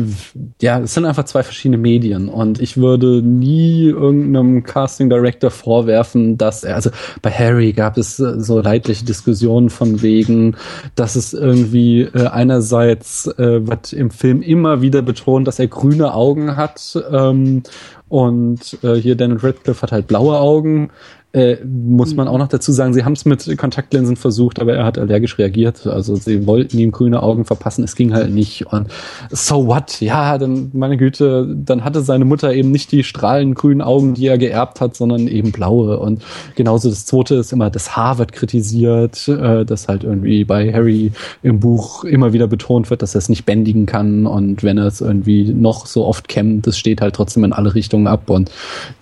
[0.60, 6.36] ja, es sind einfach zwei verschiedene Medien und ich würde nie irgendeinem Casting Director vorwerfen,
[6.36, 6.90] dass er, also
[7.22, 10.56] bei Harry gab es äh, so leidliche Diskussionen von wegen,
[10.96, 16.12] dass es irgendwie äh, einerseits äh, wird im Film immer wieder betont, dass er grüne
[16.12, 17.62] Augen hat ähm,
[18.08, 20.90] und äh, hier Daniel Radcliffe hat halt blaue Augen.
[21.34, 24.84] Äh, muss man auch noch dazu sagen, sie haben es mit Kontaktlinsen versucht, aber er
[24.84, 25.86] hat allergisch reagiert.
[25.86, 28.66] Also sie wollten ihm grüne Augen verpassen, es ging halt nicht.
[28.72, 28.88] Und
[29.30, 30.00] so what?
[30.00, 34.26] Ja, dann, meine Güte, dann hatte seine Mutter eben nicht die strahlend grünen Augen, die
[34.26, 35.98] er geerbt hat, sondern eben blaue.
[35.98, 36.22] Und
[36.54, 41.12] genauso das zweite ist immer, das Haar wird kritisiert, äh, dass halt irgendwie bei Harry
[41.42, 44.26] im Buch immer wieder betont wird, dass er es nicht bändigen kann.
[44.26, 47.74] Und wenn er es irgendwie noch so oft kämmt, das steht halt trotzdem in alle
[47.74, 48.30] Richtungen ab.
[48.30, 48.50] Und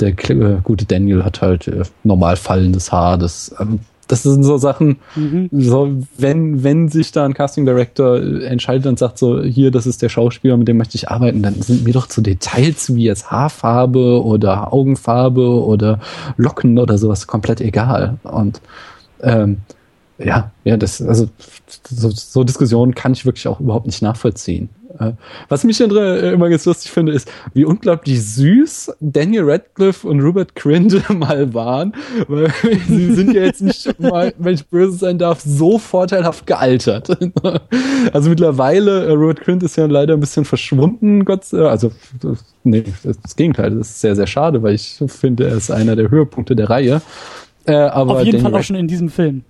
[0.00, 1.84] der äh, gute Daniel hat halt äh,
[2.16, 3.18] normal fallendes Haar.
[3.18, 5.48] Das, ähm, das sind so Sachen, mhm.
[5.52, 9.86] so, wenn, wenn sich da ein Casting Director äh, entscheidet und sagt so, hier, das
[9.86, 13.04] ist der Schauspieler, mit dem möchte ich arbeiten, dann sind mir doch zu Details wie
[13.04, 16.00] jetzt Haarfarbe oder Augenfarbe oder
[16.36, 18.18] Locken oder sowas komplett egal.
[18.22, 18.60] Und
[19.22, 19.58] ähm,
[20.18, 21.28] ja, ja, das, also
[21.88, 24.68] so, so Diskussionen kann ich wirklich auch überhaupt nicht nachvollziehen.
[24.98, 25.12] Äh,
[25.48, 30.54] was mich äh, immer ganz lustig finde, ist, wie unglaublich süß Daniel Radcliffe und Rupert
[30.54, 31.94] Grint mal waren,
[32.28, 32.52] weil
[32.88, 37.08] sie sind ja jetzt nicht mal, wenn ich böse sein darf, so vorteilhaft gealtert.
[38.12, 41.90] Also mittlerweile, äh, Rupert Grint ist ja leider ein bisschen verschwunden, Gott, also
[42.64, 46.10] nee, das Gegenteil, das ist sehr, sehr schade, weil ich finde, er ist einer der
[46.10, 47.02] Höhepunkte der Reihe.
[47.66, 49.42] aber Auf jeden Daniel Fall auch schon in diesem Film.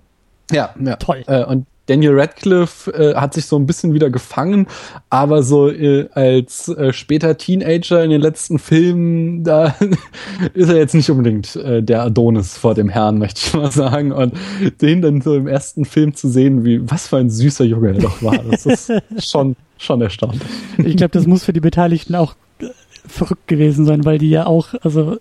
[0.50, 0.96] Ja, ja.
[0.96, 1.24] Toll.
[1.48, 4.66] und Daniel Radcliffe äh, hat sich so ein bisschen wieder gefangen,
[5.08, 9.76] aber so äh, als äh, später Teenager in den letzten Filmen, da
[10.54, 14.12] ist er jetzt nicht unbedingt äh, der Adonis vor dem Herrn, möchte ich mal sagen.
[14.12, 14.34] Und
[14.80, 18.00] den dann so im ersten Film zu sehen, wie was für ein süßer Junge er
[18.00, 20.42] doch war, das ist schon, schon erstaunlich.
[20.78, 22.66] Ich glaube, das muss für die Beteiligten auch äh,
[23.06, 25.18] verrückt gewesen sein, weil die ja auch, also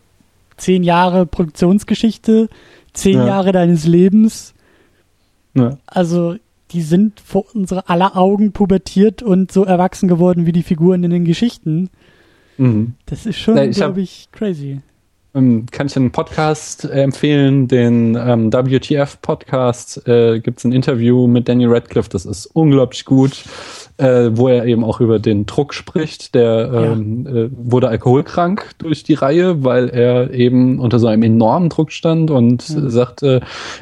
[0.58, 2.50] zehn Jahre Produktionsgeschichte,
[2.94, 3.28] zehn ja.
[3.28, 4.54] Jahre deines Lebens.
[5.54, 5.78] Ja.
[5.86, 6.36] Also
[6.72, 11.12] die sind vor unserer aller Augen pubertiert und so erwachsen geworden wie die Figuren in
[11.12, 11.90] den Geschichten.
[12.58, 12.94] Mhm.
[13.06, 14.82] Das ist schon, glaube ich, crazy.
[15.36, 21.28] Ähm, kann ich einen Podcast äh, empfehlen, den ähm, WTF-Podcast, äh, gibt es ein Interview
[21.28, 23.44] mit Daniel Radcliffe, das ist unglaublich gut,
[23.98, 26.36] äh, wo er eben auch über den Druck spricht.
[26.36, 27.36] Der ähm, ja.
[27.36, 32.32] äh, wurde alkoholkrank durch die Reihe, weil er eben unter so einem enormen Druck stand
[32.32, 32.90] und ja.
[32.90, 33.42] sagte,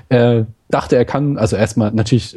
[0.09, 2.35] er dachte, er kann, also erstmal natürlich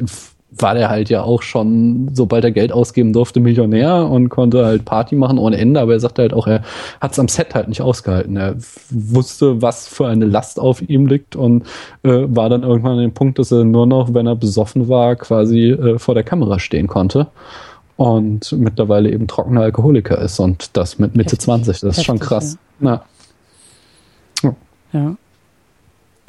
[0.49, 4.85] war der halt ja auch schon, sobald er Geld ausgeben durfte, Millionär und konnte halt
[4.85, 6.63] Party machen ohne Ende, aber er sagte halt auch, er
[7.01, 8.37] hat es am Set halt nicht ausgehalten.
[8.37, 8.55] Er
[8.89, 11.63] wusste, was für eine Last auf ihm liegt und
[12.03, 15.15] äh, war dann irgendwann an dem Punkt, dass er nur noch, wenn er besoffen war,
[15.17, 17.27] quasi äh, vor der Kamera stehen konnte
[17.97, 21.41] und mittlerweile eben trockener Alkoholiker ist und das mit Mitte Heftig.
[21.41, 21.67] 20.
[21.67, 22.57] Das Heftig, ist schon krass.
[22.79, 23.03] Ja.
[24.43, 24.55] ja.
[24.93, 25.15] ja.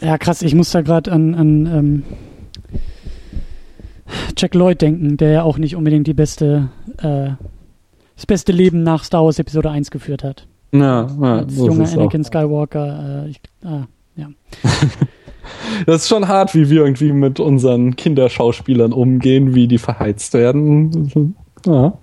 [0.01, 0.43] Ja, krass.
[0.43, 2.03] Ich muss da gerade an, an ähm
[4.37, 7.31] Jack Lloyd denken, der ja auch nicht unbedingt die beste, äh,
[8.17, 10.47] das beste Leben nach Star Wars Episode 1 geführt hat.
[10.73, 12.27] Ja, ja Als so junger Anakin auch.
[12.27, 13.87] Skywalker, äh, ich, ah,
[14.17, 14.29] ja.
[15.87, 21.33] das ist schon hart, wie wir irgendwie mit unseren Kinderschauspielern umgehen, wie die verheizt werden.
[21.67, 21.99] Ja.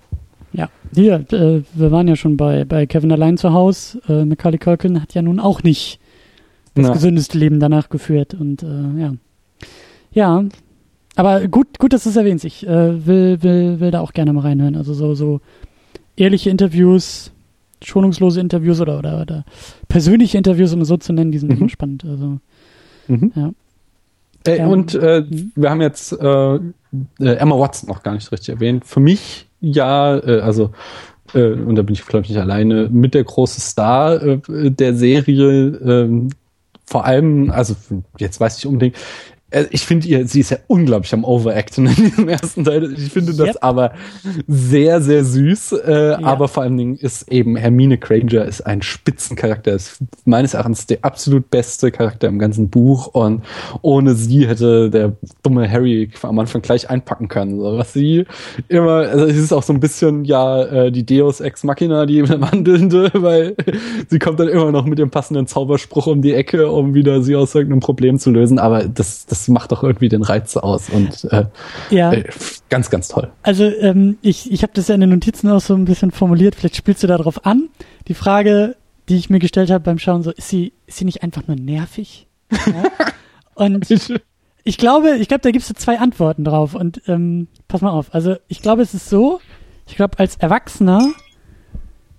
[0.52, 4.00] Ja, hier, äh, wir waren ja schon bei, bei Kevin allein zu Hause.
[4.08, 6.00] Äh, Macaulay Culkin hat ja nun auch nicht
[6.74, 6.92] das ja.
[6.92, 9.14] gesündeste Leben danach geführt und äh, ja.
[10.12, 10.44] Ja,
[11.16, 12.44] aber gut, gut, dass du es erwähnst.
[12.44, 14.76] Ich äh, will, will, will da auch gerne mal reinhören.
[14.76, 15.40] Also so, so
[16.16, 17.32] ehrliche Interviews,
[17.82, 19.44] schonungslose Interviews oder, oder, oder
[19.88, 21.58] persönliche Interviews, um es so zu nennen, die sind mhm.
[21.58, 22.04] immer spannend.
[22.04, 22.38] Also,
[23.08, 23.32] mhm.
[23.34, 23.50] ja.
[24.46, 26.60] Äh, ähm, und äh, wir haben jetzt äh, äh,
[27.18, 28.84] Emma Watson noch gar nicht richtig erwähnt.
[28.84, 30.70] Für mich ja, äh, also
[31.34, 34.94] äh, und da bin ich glaube ich nicht alleine, mit der große Star äh, der
[34.94, 36.28] Serie, äh,
[36.84, 37.74] vor allem, also
[38.18, 38.96] jetzt weiß ich unbedingt,
[39.70, 42.92] ich finde ihr, sie ist ja unglaublich am Overacten in diesem ersten Teil.
[42.92, 43.56] Ich finde das yep.
[43.60, 43.92] aber
[44.46, 45.72] sehr, sehr süß.
[45.72, 46.18] Äh, ja.
[46.22, 50.98] Aber vor allen Dingen ist eben Hermine Granger ist ein Spitzencharakter, ist meines Erachtens der
[51.02, 53.08] absolut beste Charakter im ganzen Buch.
[53.08, 53.44] Und
[53.82, 57.58] ohne sie hätte der dumme Harry am Anfang gleich einpacken können.
[57.58, 58.26] So, was sie
[58.68, 62.28] immer, also es ist auch so ein bisschen ja äh, die Deus Ex Machina, die
[62.28, 63.56] Wandelnde, weil
[64.08, 67.36] sie kommt dann immer noch mit dem passenden Zauberspruch um die Ecke, um wieder sie
[67.36, 68.58] aus irgendeinem Problem zu lösen.
[68.58, 71.46] Aber das, das macht doch irgendwie den Reiz aus und äh,
[71.90, 72.12] ja.
[72.12, 72.24] Äh,
[72.68, 73.30] ganz, ganz toll.
[73.42, 76.54] Also ähm, ich, ich habe das ja in den Notizen auch so ein bisschen formuliert,
[76.54, 77.68] vielleicht spielst du darauf an.
[78.08, 78.76] Die Frage,
[79.08, 81.56] die ich mir gestellt habe beim Schauen, so, ist sie, ist sie nicht einfach nur
[81.56, 82.26] nervig?
[82.50, 82.84] Ja?
[83.54, 83.86] und
[84.64, 86.74] ich glaube, ich glaube, da gibst du zwei Antworten drauf.
[86.74, 89.40] Und ähm, pass mal auf, also ich glaube, es ist so,
[89.86, 91.12] ich glaube, als Erwachsener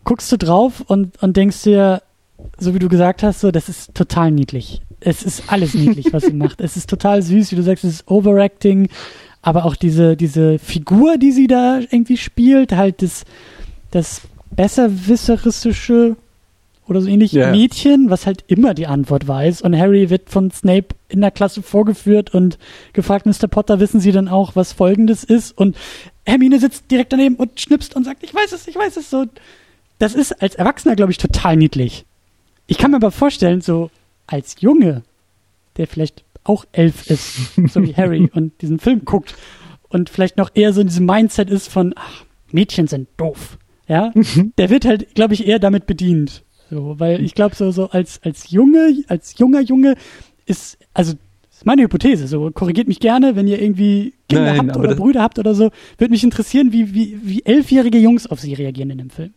[0.03, 2.01] guckst du drauf und, und denkst dir,
[2.57, 6.23] so wie du gesagt hast, so, das ist total niedlich es ist alles niedlich, was
[6.23, 6.61] sie macht.
[6.61, 8.89] Es ist total süß, wie du sagst, es ist Overacting,
[9.41, 13.23] aber auch diese, diese Figur, die sie da irgendwie spielt, halt das,
[13.91, 14.21] das
[14.51, 16.15] besserwisseristische
[16.87, 17.51] oder so ähnlich yeah.
[17.51, 19.61] Mädchen, was halt immer die Antwort weiß.
[19.61, 22.57] Und Harry wird von Snape in der Klasse vorgeführt und
[22.93, 23.47] gefragt, Mr.
[23.49, 25.57] Potter, wissen Sie denn auch, was folgendes ist?
[25.57, 25.75] Und
[26.25, 29.25] Hermine sitzt direkt daneben und schnipst und sagt, ich weiß es, ich weiß es so.
[29.99, 32.05] Das ist als Erwachsener, glaube ich, total niedlich.
[32.67, 33.89] Ich kann mir aber vorstellen, so
[34.27, 35.03] als Junge,
[35.77, 39.35] der vielleicht auch elf ist, so wie Harry und diesen Film guckt
[39.89, 43.57] und vielleicht noch eher so in diesem Mindset ist von, ach, Mädchen sind doof.
[43.87, 44.53] Ja, mhm.
[44.57, 46.43] der wird halt, glaube ich, eher damit bedient.
[46.69, 49.95] So, weil ich glaube, so, so als, als Junge, als junger Junge
[50.45, 51.13] ist, also
[51.49, 55.21] ist meine Hypothese, so korrigiert mich gerne, wenn ihr irgendwie Kinder Nein, habt oder Brüder
[55.21, 58.97] habt oder so, würde mich interessieren, wie, wie, wie elfjährige Jungs auf sie reagieren in
[58.97, 59.33] dem Film.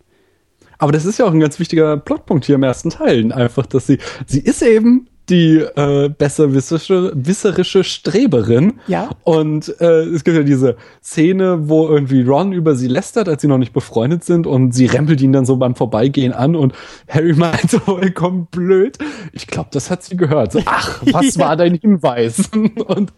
[0.81, 3.33] Aber das ist ja auch ein ganz wichtiger Plotpunkt hier im ersten Teil.
[3.33, 8.81] Einfach, dass sie, sie ist eben die äh, besserwisserische wisserische Streberin.
[8.89, 9.11] Ja.
[9.23, 13.49] Und äh, es gibt ja diese Szene, wo irgendwie Ron über sie lästert, als sie
[13.49, 16.75] noch nicht befreundet sind und sie rempelt ihn dann so beim Vorbeigehen an und
[17.09, 18.99] Harry meint so vollkommen blöd.
[19.33, 20.53] Ich glaube, das hat sie gehört.
[20.53, 21.41] So, ach, was ja.
[21.47, 22.51] war dein Hinweis?
[22.87, 23.13] und,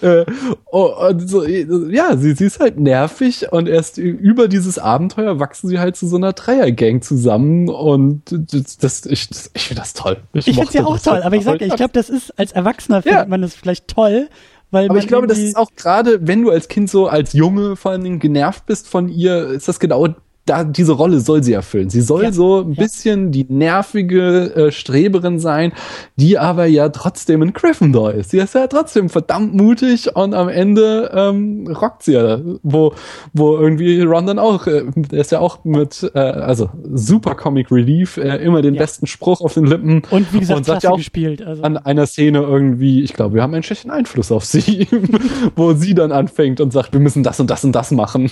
[0.00, 0.24] äh,
[0.70, 5.68] oh, und so, ja, sie, sie ist halt nervig und erst über dieses Abenteuer wachsen
[5.68, 9.94] sie halt zu so einer Dreiergang zusammen und das, das ich, das, ich finde das
[9.94, 10.18] toll.
[10.32, 13.02] Ich, ich finde sie auch toll, aber ich sage, ich glaube, das ist als Erwachsener
[13.02, 13.26] findet ja.
[13.26, 14.28] man das vielleicht toll,
[14.70, 17.76] weil aber ich glaube, das ist auch gerade, wenn du als Kind so als Junge
[17.76, 20.08] vor allen Dingen genervt bist von ihr, ist das genau
[20.48, 21.90] da, diese Rolle soll sie erfüllen.
[21.90, 22.82] Sie soll ja, so ein ja.
[22.82, 25.72] bisschen die nervige äh, Streberin sein,
[26.16, 28.30] die aber ja trotzdem ein Gryffindor ist.
[28.30, 32.92] Sie ist ja trotzdem verdammt mutig und am Ende ähm, rockt sie ja, wo,
[33.32, 37.70] wo irgendwie Ron dann auch, äh, der ist ja auch mit, äh, also super Comic
[37.70, 38.80] Relief, äh, immer den ja.
[38.80, 40.02] besten Spruch auf den Lippen.
[40.10, 41.42] Und wie gesagt, und sagt ja auch gespielt.
[41.42, 41.62] Also.
[41.62, 44.88] An einer Szene irgendwie, ich glaube, wir haben einen schlechten Einfluss auf sie,
[45.56, 48.30] wo sie dann anfängt und sagt, wir müssen das und das und das machen.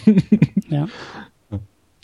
[0.69, 0.89] Ja.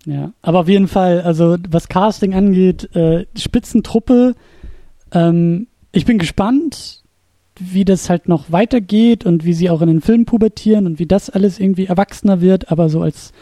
[0.04, 4.34] Ja, aber auf jeden Fall, also was Casting angeht, äh, Spitzentruppe,
[5.12, 7.02] ähm, ich bin gespannt,
[7.58, 11.06] wie das halt noch weitergeht und wie sie auch in den Filmen pubertieren und wie
[11.06, 13.32] das alles irgendwie erwachsener wird, aber so als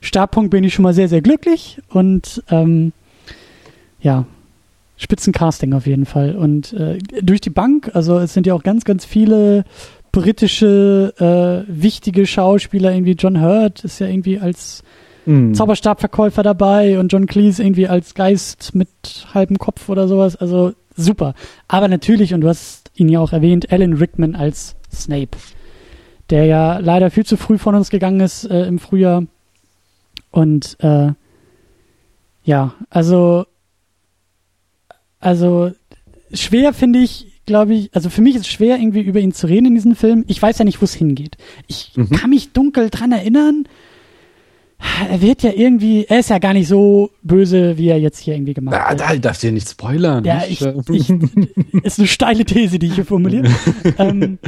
[0.00, 2.92] Startpunkt bin ich schon mal sehr, sehr glücklich und ähm,
[4.00, 4.24] ja,
[4.96, 6.36] Spitzencasting auf jeden Fall.
[6.36, 9.64] Und äh, durch die Bank, also es sind ja auch ganz, ganz viele
[10.12, 14.82] britische äh, wichtige Schauspieler, irgendwie John Hurt ist ja irgendwie als
[15.26, 15.54] mhm.
[15.54, 18.88] Zauberstabverkäufer dabei und John Cleese irgendwie als Geist mit
[19.34, 20.36] halbem Kopf oder sowas.
[20.36, 21.34] Also super.
[21.68, 25.36] Aber natürlich, und du hast ihn ja auch erwähnt, Alan Rickman als Snape,
[26.30, 29.24] der ja leider viel zu früh von uns gegangen ist äh, im Frühjahr.
[30.30, 31.12] Und äh,
[32.44, 33.46] ja, also
[35.26, 35.72] also
[36.32, 39.48] schwer finde ich, glaube ich, also für mich ist es schwer, irgendwie über ihn zu
[39.48, 40.24] reden in diesem Film.
[40.28, 41.36] Ich weiß ja nicht, wo es hingeht.
[41.66, 42.10] Ich mhm.
[42.10, 43.64] kann mich dunkel dran erinnern,
[44.78, 48.34] er wird ja irgendwie, er ist ja gar nicht so böse, wie er jetzt hier
[48.34, 49.00] irgendwie gemacht ja, wird.
[49.00, 50.24] Da darfst du ja nicht spoilern.
[50.24, 50.60] Ja, ich,
[50.90, 51.10] ich,
[51.82, 53.48] ist eine steile These, die ich hier formuliere.
[53.98, 54.38] ähm,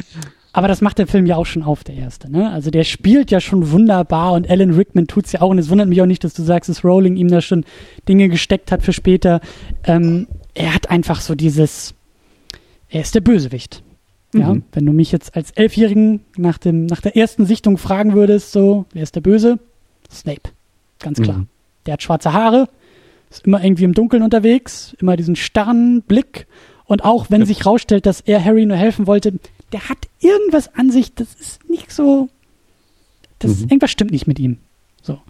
[0.52, 2.30] aber das macht der Film ja auch schon auf, der erste.
[2.30, 2.50] Ne?
[2.50, 5.50] Also der spielt ja schon wunderbar und Alan Rickman tut's ja auch.
[5.50, 7.64] Und es wundert mich auch nicht, dass du sagst, dass Rowling ihm da schon
[8.08, 9.40] Dinge gesteckt hat für später.
[9.84, 11.94] Ähm, er hat einfach so dieses,
[12.88, 13.82] er ist der Bösewicht.
[14.34, 14.64] Ja, mhm.
[14.72, 18.84] wenn du mich jetzt als Elfjährigen nach dem, nach der ersten Sichtung fragen würdest, so,
[18.92, 19.58] wer ist der Böse?
[20.10, 20.50] Snape.
[20.98, 21.38] Ganz klar.
[21.38, 21.48] Mhm.
[21.86, 22.68] Der hat schwarze Haare,
[23.30, 26.46] ist immer irgendwie im Dunkeln unterwegs, immer diesen starren Blick.
[26.84, 27.46] Und auch wenn ja.
[27.46, 29.34] sich rausstellt, dass er Harry nur helfen wollte,
[29.72, 32.28] der hat irgendwas an sich, das ist nicht so.
[33.38, 33.64] Das mhm.
[33.64, 34.58] irgendwas stimmt nicht mit ihm.
[35.02, 35.20] So.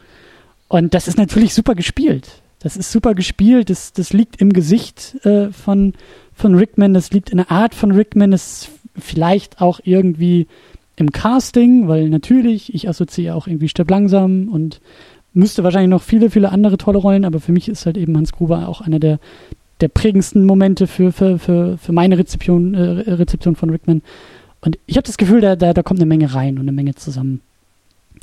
[0.68, 2.42] Und das ist natürlich super gespielt.
[2.60, 3.70] Das ist super gespielt.
[3.70, 5.94] Das, das liegt im Gesicht äh, von,
[6.34, 6.94] von Rickman.
[6.94, 8.30] Das liegt in der Art von Rickman.
[8.30, 10.48] Das ist vielleicht auch irgendwie
[10.98, 14.80] im Casting, weil natürlich, ich assoziiere auch irgendwie Stepp langsam und
[15.32, 18.32] müsste wahrscheinlich noch viele, viele andere tolle Rollen, aber für mich ist halt eben Hans
[18.32, 19.20] Gruber auch einer der,
[19.80, 24.02] der prägendsten Momente für, für, für, für meine Rezeption, äh, Rezeption von Rickman.
[24.60, 26.96] Und ich habe das Gefühl, da, da, da kommt eine Menge rein und eine Menge
[26.96, 27.40] zusammen.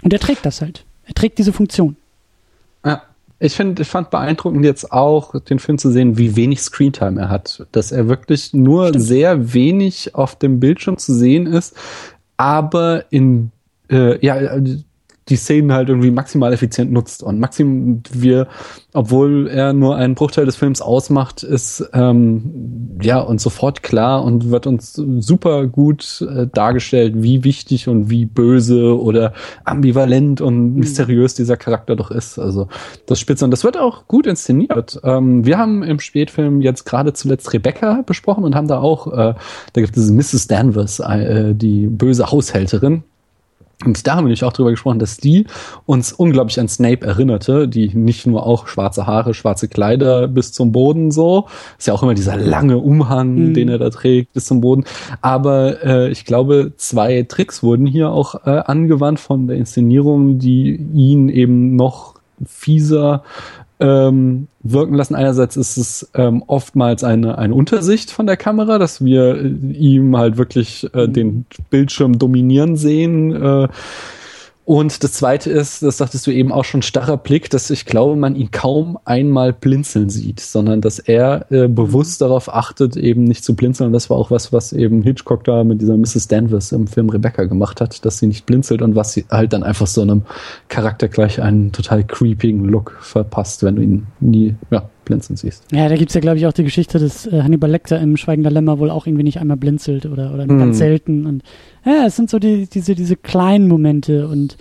[0.03, 0.83] Und er trägt das halt.
[1.05, 1.95] Er trägt diese Funktion.
[2.85, 3.03] Ja.
[3.37, 7.29] Ich finde, ich fand beeindruckend jetzt auch, den Film zu sehen, wie wenig Screentime er
[7.29, 7.67] hat.
[7.73, 9.03] Dass er wirklich nur Stimmt.
[9.03, 11.75] sehr wenig auf dem Bildschirm zu sehen ist
[12.37, 13.51] aber in
[13.89, 14.35] äh, ja
[15.29, 18.47] die Szenen halt irgendwie maximal effizient nutzt und maxim wir,
[18.93, 24.51] obwohl er nur einen Bruchteil des Films ausmacht, ist ähm, ja uns sofort klar und
[24.51, 30.79] wird uns super gut äh, dargestellt, wie wichtig und wie böse oder ambivalent und mhm.
[30.79, 32.37] mysteriös dieser Charakter doch ist.
[32.37, 32.67] Also
[33.07, 34.99] das Spitze und das wird auch gut inszeniert.
[35.03, 39.33] Ähm, wir haben im Spätfilm jetzt gerade zuletzt Rebecca besprochen und haben da auch, äh,
[39.73, 40.45] da gibt es Mrs.
[40.47, 43.03] Danvers, äh, die böse Haushälterin
[43.83, 45.45] Und da haben wir nämlich auch drüber gesprochen, dass die
[45.85, 50.71] uns unglaublich an Snape erinnerte, die nicht nur auch schwarze Haare, schwarze Kleider bis zum
[50.71, 51.47] Boden so,
[51.77, 53.53] ist ja auch immer dieser lange Umhang, mhm.
[53.53, 54.85] den er da trägt bis zum Boden,
[55.21, 60.75] aber äh, ich glaube, zwei Tricks wurden hier auch äh, angewandt von der Inszenierung, die
[60.75, 62.15] ihn eben noch
[62.45, 63.23] fieser
[63.79, 65.15] ähm, wirken lassen.
[65.15, 70.15] Einerseits ist es ähm, oftmals eine, eine Untersicht von der Kamera, dass wir äh, ihm
[70.17, 73.31] halt wirklich äh, den Bildschirm dominieren sehen.
[73.33, 73.67] Äh,
[74.65, 78.15] und das zweite ist, das sagtest du eben auch schon, starrer Blick, dass ich glaube,
[78.15, 83.43] man ihn kaum einmal blinzeln sieht, sondern dass er äh, bewusst darauf achtet, eben nicht
[83.43, 83.87] zu blinzeln.
[83.87, 86.27] Und das war auch was, was eben Hitchcock da mit dieser Mrs.
[86.29, 89.61] Danvers im Film Rebecca gemacht hat, dass sie nicht blinzelt und was sie halt dann
[89.61, 90.23] einfach so einem
[90.67, 95.63] Charakter gleich einen total creepigen Look verpasst, wenn du ihn nie, ja, blinzeln siehst.
[95.71, 98.51] Ja, da gibt's ja, glaube ich, auch die Geschichte, dass äh, Hannibal Lecter im Schweigender
[98.51, 100.59] Lämmer wohl auch irgendwie nicht einmal blinzelt oder, oder nur mm.
[100.59, 101.25] ganz selten.
[101.25, 101.43] Und
[101.85, 104.57] ja, es sind so die, diese, diese kleinen Momente und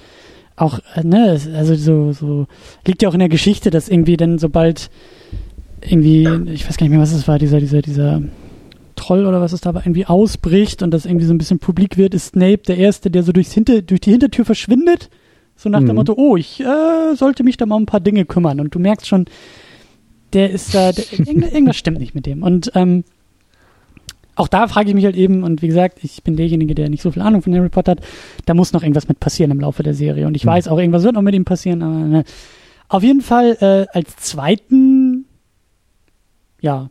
[0.56, 2.46] auch, äh, ne, also so, so,
[2.86, 4.90] liegt ja auch in der Geschichte, dass irgendwie dann sobald
[5.80, 8.22] irgendwie, ich weiß gar nicht mehr, was es war, dieser, dieser, dieser
[8.96, 11.96] Troll oder was es da war, irgendwie ausbricht und das irgendwie so ein bisschen publik
[11.96, 15.10] wird, ist Snape der Erste, der so durchs Hinter, durch die Hintertür verschwindet.
[15.56, 15.86] So nach mhm.
[15.86, 18.60] dem Motto, oh, ich äh, sollte mich da mal um ein paar Dinge kümmern.
[18.60, 19.26] Und du merkst schon,
[20.34, 22.42] der ist da, der, irgendwas stimmt nicht mit dem.
[22.42, 23.04] Und ähm,
[24.36, 27.02] auch da frage ich mich halt eben, und wie gesagt, ich bin derjenige, der nicht
[27.02, 28.00] so viel Ahnung von Harry Potter hat,
[28.46, 30.26] da muss noch irgendwas mit passieren im Laufe der Serie.
[30.26, 30.50] Und ich mhm.
[30.50, 32.24] weiß auch, irgendwas wird noch mit ihm passieren, aber ne.
[32.88, 35.26] auf jeden Fall äh, als zweiten,
[36.60, 36.90] ja,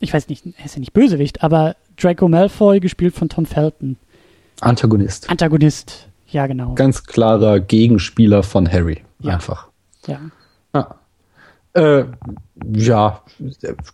[0.00, 3.96] ich weiß nicht, er ist ja nicht Bösewicht, aber Draco Malfoy, gespielt von Tom Felton.
[4.60, 5.30] Antagonist.
[5.30, 6.74] Antagonist, ja genau.
[6.74, 9.34] Ganz klarer Gegenspieler von Harry, ja.
[9.34, 9.68] einfach.
[10.06, 10.20] Ja.
[10.74, 10.96] ja.
[11.76, 12.06] Äh,
[12.72, 13.20] ja,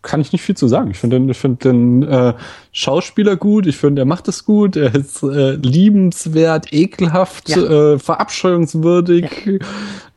[0.02, 0.92] kann ich nicht viel zu sagen.
[0.92, 2.34] Ich finde den, ich find den äh,
[2.70, 7.56] Schauspieler gut, ich finde, er macht es gut, er ist äh, liebenswert, ekelhaft, ja.
[7.56, 9.30] äh, verabscheuungswürdig.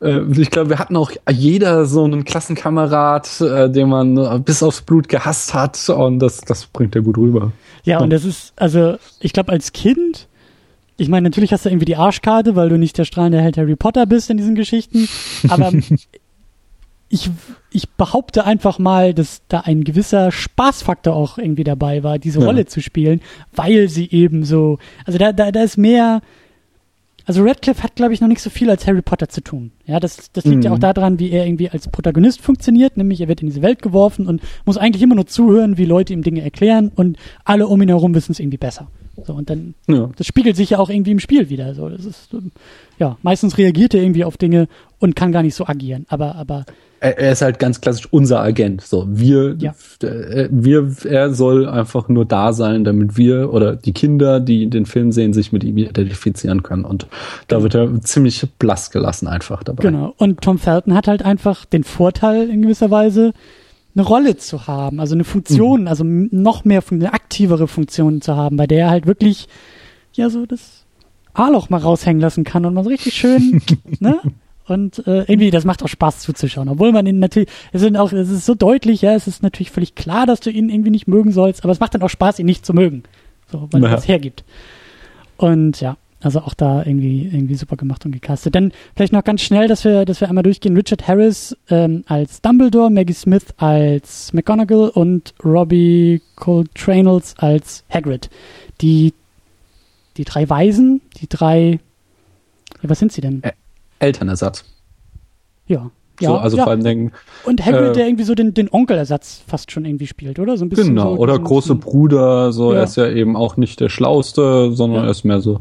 [0.00, 0.06] Ja.
[0.06, 4.82] Äh, ich glaube, wir hatten auch jeder so einen Klassenkamerad, äh, den man bis aufs
[4.82, 7.50] Blut gehasst hat und das, das bringt er gut rüber.
[7.82, 10.28] Ja, und das ist, also ich glaube, als Kind
[10.98, 13.76] ich meine, natürlich hast du irgendwie die Arschkarte, weil du nicht der strahlende Held Harry
[13.76, 15.08] Potter bist in diesen Geschichten.
[15.48, 15.70] Aber
[17.08, 17.30] ich,
[17.70, 22.46] ich behaupte einfach mal, dass da ein gewisser Spaßfaktor auch irgendwie dabei war, diese ja.
[22.46, 23.20] Rolle zu spielen,
[23.54, 26.20] weil sie eben so, also da, da, da ist mehr,
[27.24, 29.72] also Radcliffe hat, glaube ich, noch nicht so viel als Harry Potter zu tun.
[29.84, 30.62] Ja, das, das liegt mhm.
[30.62, 33.82] ja auch daran, wie er irgendwie als Protagonist funktioniert, nämlich er wird in diese Welt
[33.82, 37.80] geworfen und muss eigentlich immer nur zuhören, wie Leute ihm Dinge erklären und alle um
[37.82, 38.88] ihn herum wissen es irgendwie besser.
[39.24, 40.10] So, und dann, ja.
[40.16, 41.74] das spiegelt sich ja auch irgendwie im Spiel wieder.
[41.74, 42.36] So, das ist,
[42.98, 46.04] ja, meistens reagiert er irgendwie auf Dinge und kann gar nicht so agieren.
[46.08, 46.64] Aber, aber
[47.00, 48.80] er, er ist halt ganz klassisch unser Agent.
[48.82, 49.74] So, wir, ja.
[50.02, 54.86] äh, wir, er soll einfach nur da sein, damit wir oder die Kinder, die den
[54.86, 56.84] Film sehen, sich mit ihm identifizieren können.
[56.84, 57.06] Und
[57.48, 59.82] da wird er ziemlich blass gelassen einfach dabei.
[59.82, 60.14] Genau.
[60.16, 63.32] Und Tom Felton hat halt einfach den Vorteil in gewisser Weise,
[63.94, 65.88] eine Rolle zu haben, also eine Funktion, mhm.
[65.88, 69.48] also noch mehr eine aktivere Funktion zu haben, bei der er halt wirklich
[70.12, 70.84] ja so das
[71.32, 73.62] A-Loch mal raushängen lassen kann und man so richtig schön,
[74.00, 74.20] ne?
[74.66, 76.68] Und äh, irgendwie, das macht auch Spaß zuzuschauen.
[76.68, 79.70] Obwohl man ihn natürlich, es sind auch, es ist so deutlich, ja, es ist natürlich
[79.70, 82.40] völlig klar, dass du ihn irgendwie nicht mögen sollst, aber es macht dann auch Spaß,
[82.40, 83.04] ihn nicht zu mögen.
[83.50, 83.92] So, weil naja.
[83.92, 84.44] er das hergibt.
[85.36, 88.56] Und ja, also auch da irgendwie, irgendwie super gemacht und gecastet.
[88.56, 90.76] Dann vielleicht noch ganz schnell, dass wir, dass wir einmal durchgehen.
[90.76, 98.30] Richard Harris ähm, als Dumbledore, Maggie Smith als McGonagall und Robbie Coltranels als Hagrid.
[98.80, 99.12] Die,
[100.16, 101.78] die drei Weisen, die drei,
[102.82, 103.42] was sind sie denn?
[103.44, 103.52] Ä
[103.98, 104.64] Elternersatz.
[105.66, 105.90] Ja.
[106.18, 106.62] Ja, so, also ja.
[106.62, 107.12] vor allem denken.
[107.44, 110.56] Und Hagrid, äh, der irgendwie so den, den Onkelersatz fast schon irgendwie spielt, oder?
[110.56, 110.88] So ein bisschen.
[110.88, 112.78] Genau, so, oder große Bruder, so, ja.
[112.78, 115.08] er ist ja eben auch nicht der Schlauste, sondern ja.
[115.08, 115.60] er ist mehr so,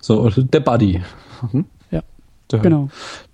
[0.00, 1.02] so, der Buddy.
[1.52, 1.66] Mhm.
[1.92, 2.02] Ja.
[2.50, 2.88] Der, genau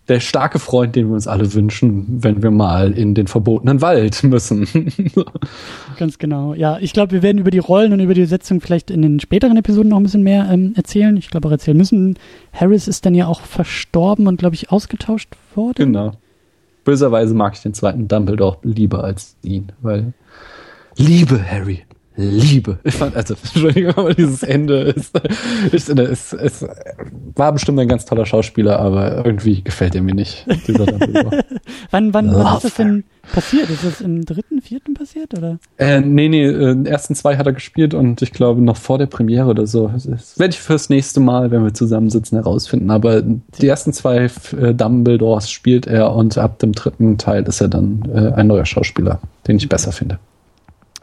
[0.08, 4.22] der starke Freund, den wir uns alle wünschen, wenn wir mal in den verbotenen Wald
[4.24, 4.66] müssen.
[5.98, 6.54] Ganz genau.
[6.54, 9.20] Ja, ich glaube, wir werden über die Rollen und über die Setzung vielleicht in den
[9.20, 11.16] späteren Episoden noch ein bisschen mehr ähm, erzählen.
[11.16, 12.18] Ich glaube auch erzählen müssen.
[12.52, 15.92] Harris ist dann ja auch verstorben und, glaube ich, ausgetauscht worden.
[15.92, 16.12] Genau.
[16.84, 20.14] Böserweise mag ich den zweiten Dumbledore lieber als ihn, weil
[20.96, 21.82] Liebe, Harry.
[22.18, 22.80] Liebe.
[22.82, 25.16] Ich fand, also, Entschuldigung, aber dieses Ende ist,
[25.70, 26.66] ist, ist, ist,
[27.36, 30.44] war bestimmt ein ganz toller Schauspieler, aber irgendwie gefällt er mir nicht,
[31.90, 33.70] wann, wann, wann ist das denn passiert?
[33.70, 35.58] Ist das im dritten, vierten passiert, oder?
[35.76, 39.06] Äh, nee, nee, äh, ersten zwei hat er gespielt und ich glaube noch vor der
[39.06, 39.88] Premiere oder so.
[39.94, 42.90] Das werde ich fürs nächste Mal, wenn wir zusammensitzen, herausfinden.
[42.90, 44.28] Aber die ersten zwei
[44.60, 48.66] äh, Dumbledores spielt er und ab dem dritten Teil ist er dann äh, ein neuer
[48.66, 50.18] Schauspieler, den ich besser finde.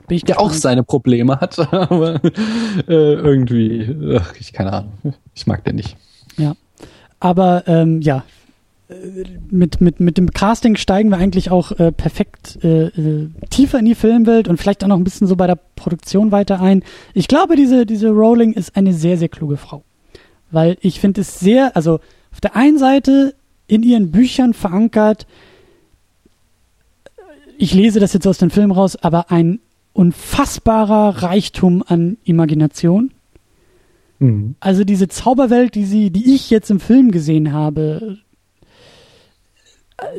[0.07, 2.23] Bin ich der auch seine Probleme hat, aber
[2.87, 4.93] äh, irgendwie, ach, ich keine Ahnung,
[5.33, 5.97] ich mag den nicht.
[6.37, 6.55] Ja.
[7.19, 8.23] Aber ähm, ja,
[9.49, 13.85] mit, mit, mit dem Casting steigen wir eigentlich auch äh, perfekt äh, äh, tiefer in
[13.85, 16.83] die Filmwelt und vielleicht auch noch ein bisschen so bei der Produktion weiter ein.
[17.13, 19.83] Ich glaube, diese, diese Rowling ist eine sehr, sehr kluge Frau.
[20.51, 21.99] Weil ich finde es sehr, also
[22.31, 23.33] auf der einen Seite
[23.67, 25.25] in ihren Büchern verankert,
[27.57, 29.59] ich lese das jetzt aus dem Film raus, aber ein
[29.95, 33.11] unfassbarer Reichtum an Imagination.
[34.19, 34.55] Mhm.
[34.59, 38.17] Also diese Zauberwelt, die sie, die ich jetzt im Film gesehen habe,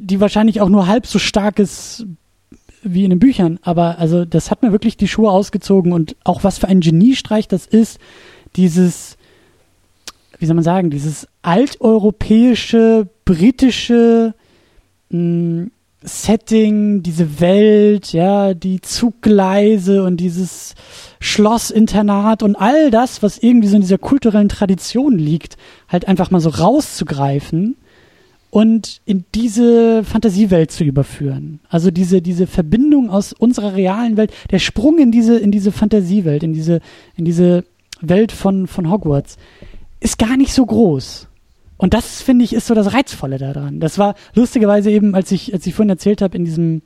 [0.01, 2.07] die wahrscheinlich auch nur halb so stark ist
[2.83, 6.43] wie in den Büchern, aber also das hat mir wirklich die Schuhe ausgezogen und auch
[6.43, 7.99] was für ein Geniestreich das ist,
[8.55, 9.19] dieses,
[10.39, 14.35] wie soll man sagen, dieses alteuropäische, britische
[15.11, 15.71] mh, hm,
[16.07, 20.75] Setting, diese Welt, ja, die Zuggleise und dieses
[21.19, 25.57] Schlossinternat und all das, was irgendwie so in dieser kulturellen Tradition liegt,
[25.89, 27.77] halt einfach mal so rauszugreifen
[28.51, 31.59] und in diese Fantasiewelt zu überführen.
[31.69, 36.45] Also diese, diese Verbindung aus unserer realen Welt, der Sprung in diese, in diese Fantasiewelt,
[36.45, 36.81] in diese,
[37.17, 37.65] in diese
[38.01, 39.37] Welt von, von Hogwarts,
[39.99, 41.27] ist gar nicht so groß.
[41.77, 43.81] Und das, finde ich, ist so das Reizvolle daran.
[43.81, 46.83] Das war lustigerweise eben, als ich, als ich vorhin erzählt habe, in diesem,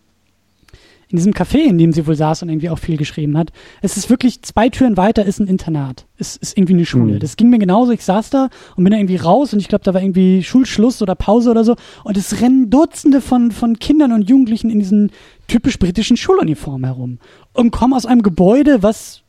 [1.09, 3.51] in diesem Café, in dem sie wohl saß und irgendwie auch viel geschrieben hat.
[3.83, 6.07] Es ist wirklich zwei Türen weiter ist ein Internat.
[6.19, 7.15] Es ist irgendwie eine Schule.
[7.15, 7.19] Mhm.
[7.19, 7.93] Das ging mir genauso.
[7.93, 11.03] Ich saß da und bin da irgendwie raus und ich glaube, da war irgendwie Schulschluss
[11.03, 11.77] oder Pause oder so.
[12.05, 15.11] Und es rennen Dutzende von, von Kindern und Jugendlichen in diesen
[15.49, 17.19] typisch britischen Schuluniformen herum
[17.55, 19.23] und kommen aus einem Gebäude, was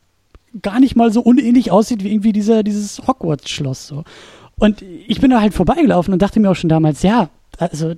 [0.61, 4.03] gar nicht mal so unähnlich aussieht wie irgendwie dieser, dieses Hogwarts-Schloss, so.
[4.61, 7.95] Und ich bin da halt vorbeigelaufen und dachte mir auch schon damals, ja, also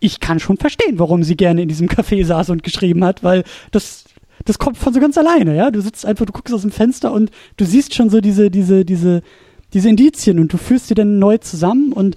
[0.00, 3.44] ich kann schon verstehen, warum sie gerne in diesem Café saß und geschrieben hat, weil
[3.70, 4.04] das,
[4.46, 5.70] das kommt von so ganz alleine, ja.
[5.70, 8.86] Du sitzt einfach, du guckst aus dem Fenster und du siehst schon so diese, diese,
[8.86, 9.20] diese,
[9.74, 12.16] diese Indizien und du führst sie dann neu zusammen und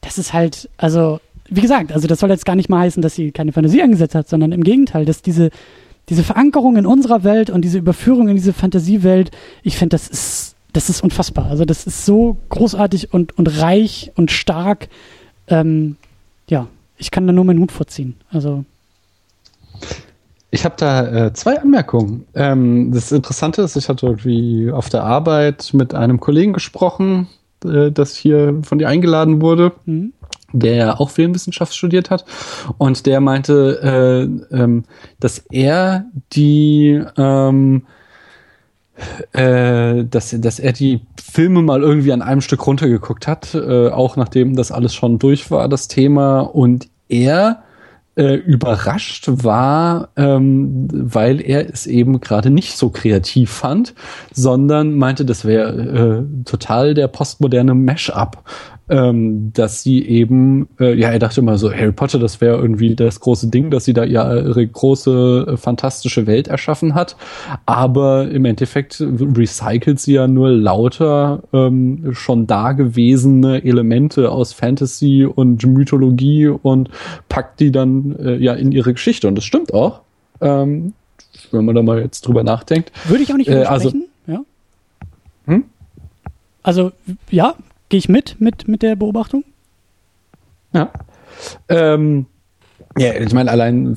[0.00, 3.14] das ist halt, also, wie gesagt, also das soll jetzt gar nicht mal heißen, dass
[3.14, 5.50] sie keine Fantasie angesetzt hat, sondern im Gegenteil, dass diese,
[6.08, 9.30] diese Verankerung in unserer Welt und diese Überführung in diese Fantasiewelt,
[9.62, 11.46] ich finde, das ist, das ist unfassbar.
[11.46, 14.88] Also das ist so großartig und, und reich und stark.
[15.48, 15.96] Ähm,
[16.48, 16.66] ja,
[16.96, 18.16] ich kann da nur meinen Hut vorziehen.
[18.30, 18.64] Also.
[20.50, 22.26] Ich habe da äh, zwei Anmerkungen.
[22.34, 27.28] Ähm, das Interessante ist, ich hatte irgendwie auf der Arbeit mit einem Kollegen gesprochen,
[27.64, 30.12] äh, das hier von dir eingeladen wurde, mhm.
[30.52, 32.24] der auch Filmwissenschaft studiert hat.
[32.78, 34.84] Und der meinte, äh, ähm,
[35.20, 37.82] dass er die ähm,
[39.32, 44.16] äh, dass, dass er die Filme mal irgendwie an einem Stück runtergeguckt hat, äh, auch
[44.16, 46.40] nachdem das alles schon durch war, das Thema.
[46.40, 47.62] Und er
[48.18, 53.94] äh, überrascht war, ähm, weil er es eben gerade nicht so kreativ fand,
[54.32, 58.42] sondern meinte, das wäre äh, total der postmoderne Mash-up
[58.88, 62.94] ähm, dass sie eben, äh, ja, er dachte immer so, Harry Potter, das wäre irgendwie
[62.94, 67.16] das große Ding, dass sie da ihre große, äh, fantastische Welt erschaffen hat.
[67.66, 75.64] Aber im Endeffekt recycelt sie ja nur lauter ähm, schon dagewesene Elemente aus Fantasy und
[75.66, 76.90] Mythologie und
[77.28, 79.28] packt die dann äh, ja in ihre Geschichte.
[79.28, 80.00] Und das stimmt auch.
[80.40, 80.92] Ähm,
[81.50, 82.92] wenn man da mal jetzt drüber nachdenkt.
[83.08, 84.42] Würde ich auch nicht widersprechen, äh, also,
[85.46, 85.52] ja.
[85.52, 85.64] Hm?
[86.62, 86.92] Also,
[87.30, 87.54] ja,
[87.88, 89.44] Gehe ich mit, mit, mit der Beobachtung?
[90.72, 90.90] Ja.
[91.68, 92.26] Ähm,
[92.98, 93.96] ja, ich meine, allein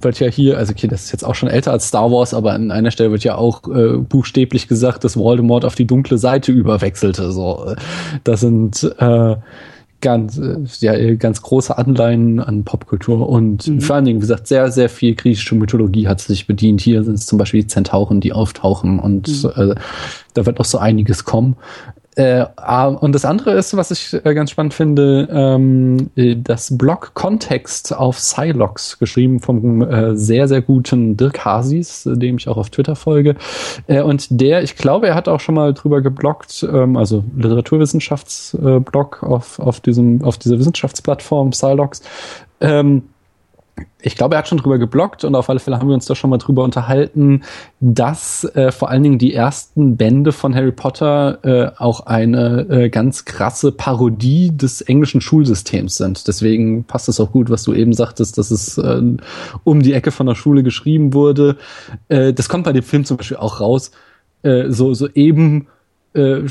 [0.00, 2.52] wird ja hier, also okay, das ist jetzt auch schon älter als Star Wars, aber
[2.52, 6.52] an einer Stelle wird ja auch äh, buchstäblich gesagt, dass Voldemort auf die dunkle Seite
[6.52, 7.32] überwechselte.
[7.32, 7.74] So,
[8.22, 9.36] das sind äh,
[10.00, 13.80] ganz, äh, ja, ganz große Anleihen an Popkultur und mhm.
[13.80, 16.80] vor allen Dingen, wie gesagt, sehr, sehr viel griechische Mythologie hat sich bedient.
[16.80, 19.72] Hier sind es zum Beispiel die Zentauren, die auftauchen und mhm.
[19.72, 19.74] äh,
[20.34, 21.56] da wird noch so einiges kommen.
[22.16, 22.44] Äh,
[23.00, 27.96] und das andere ist, was ich äh, ganz spannend finde, ähm, äh, das Blog Kontext
[27.96, 32.96] auf Silox, geschrieben vom äh, sehr, sehr guten Dirk Hasis, dem ich auch auf Twitter
[32.96, 33.36] folge.
[33.86, 39.22] Äh, und der, ich glaube, er hat auch schon mal drüber gebloggt, ähm, also Literaturwissenschaftsblog
[39.22, 42.02] auf, auf, diesem, auf dieser Wissenschaftsplattform Silox.
[42.60, 43.04] Ähm,
[44.02, 46.14] ich glaube, er hat schon drüber geblockt und auf alle Fälle haben wir uns da
[46.14, 47.42] schon mal drüber unterhalten,
[47.80, 52.88] dass äh, vor allen Dingen die ersten Bände von Harry Potter äh, auch eine äh,
[52.88, 56.26] ganz krasse Parodie des englischen Schulsystems sind.
[56.28, 59.02] Deswegen passt es auch gut, was du eben sagtest, dass es äh,
[59.64, 61.56] um die Ecke von der Schule geschrieben wurde.
[62.08, 63.90] Äh, das kommt bei dem Film zum Beispiel auch raus.
[64.42, 65.66] Äh, so, so eben
[66.12, 66.48] äh,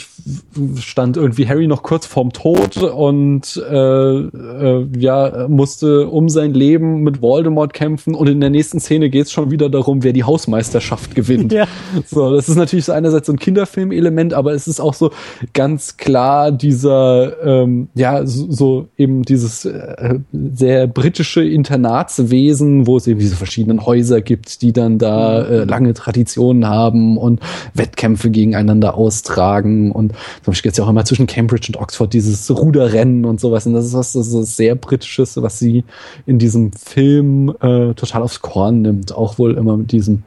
[0.78, 7.02] stand irgendwie Harry noch kurz vorm Tod und äh, äh, ja musste um sein Leben
[7.02, 10.24] mit Voldemort kämpfen und in der nächsten Szene geht es schon wieder darum, wer die
[10.24, 11.54] Hausmeisterschaft gewinnt.
[11.60, 11.68] Ja.
[12.06, 15.12] So, das ist natürlich so einerseits so ein Kinderfilmelement, aber es ist auch so
[15.54, 20.20] ganz klar dieser ähm, ja so, so eben dieses äh,
[20.54, 25.94] sehr britische Internatswesen, wo es eben diese verschiedenen Häuser gibt, die dann da äh, lange
[25.94, 27.42] Traditionen haben und
[27.74, 32.14] Wettkämpfe gegeneinander austragen Tagen und zum Beispiel jetzt ja auch immer zwischen Cambridge und Oxford
[32.14, 33.66] dieses Ruderrennen und sowas.
[33.66, 35.84] Und das ist was das ist sehr Britisches, was sie
[36.26, 39.14] in diesem Film äh, total aufs Korn nimmt.
[39.14, 40.24] Auch wohl immer mit diesem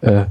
[0.00, 0.26] äh,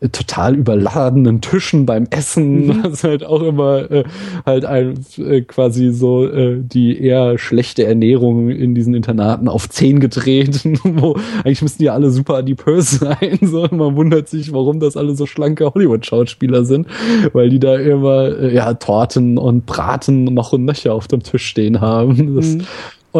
[0.00, 2.84] total überladenen Tischen beim Essen, mhm.
[2.84, 4.04] was halt auch immer äh,
[4.46, 9.98] halt ein, äh, quasi so äh, die eher schlechte Ernährung in diesen Internaten auf zehn
[9.98, 13.38] gedreht, wo eigentlich müssten die alle super adipös sein.
[13.42, 16.86] So, man wundert sich, warum das alle so schlanke Hollywood-Schauspieler sind,
[17.32, 21.46] weil die da immer äh, ja Torten und Braten noch und nöcher auf dem Tisch
[21.46, 22.36] stehen haben.
[22.36, 22.62] Das mhm.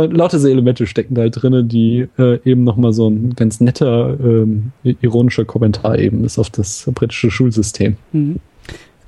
[0.03, 3.61] Und lauter diese Elemente stecken da halt drin, die äh, eben nochmal so ein ganz
[3.61, 7.97] netter, ähm, ironischer Kommentar eben ist auf das britische Schulsystem.
[8.13, 8.37] Mhm.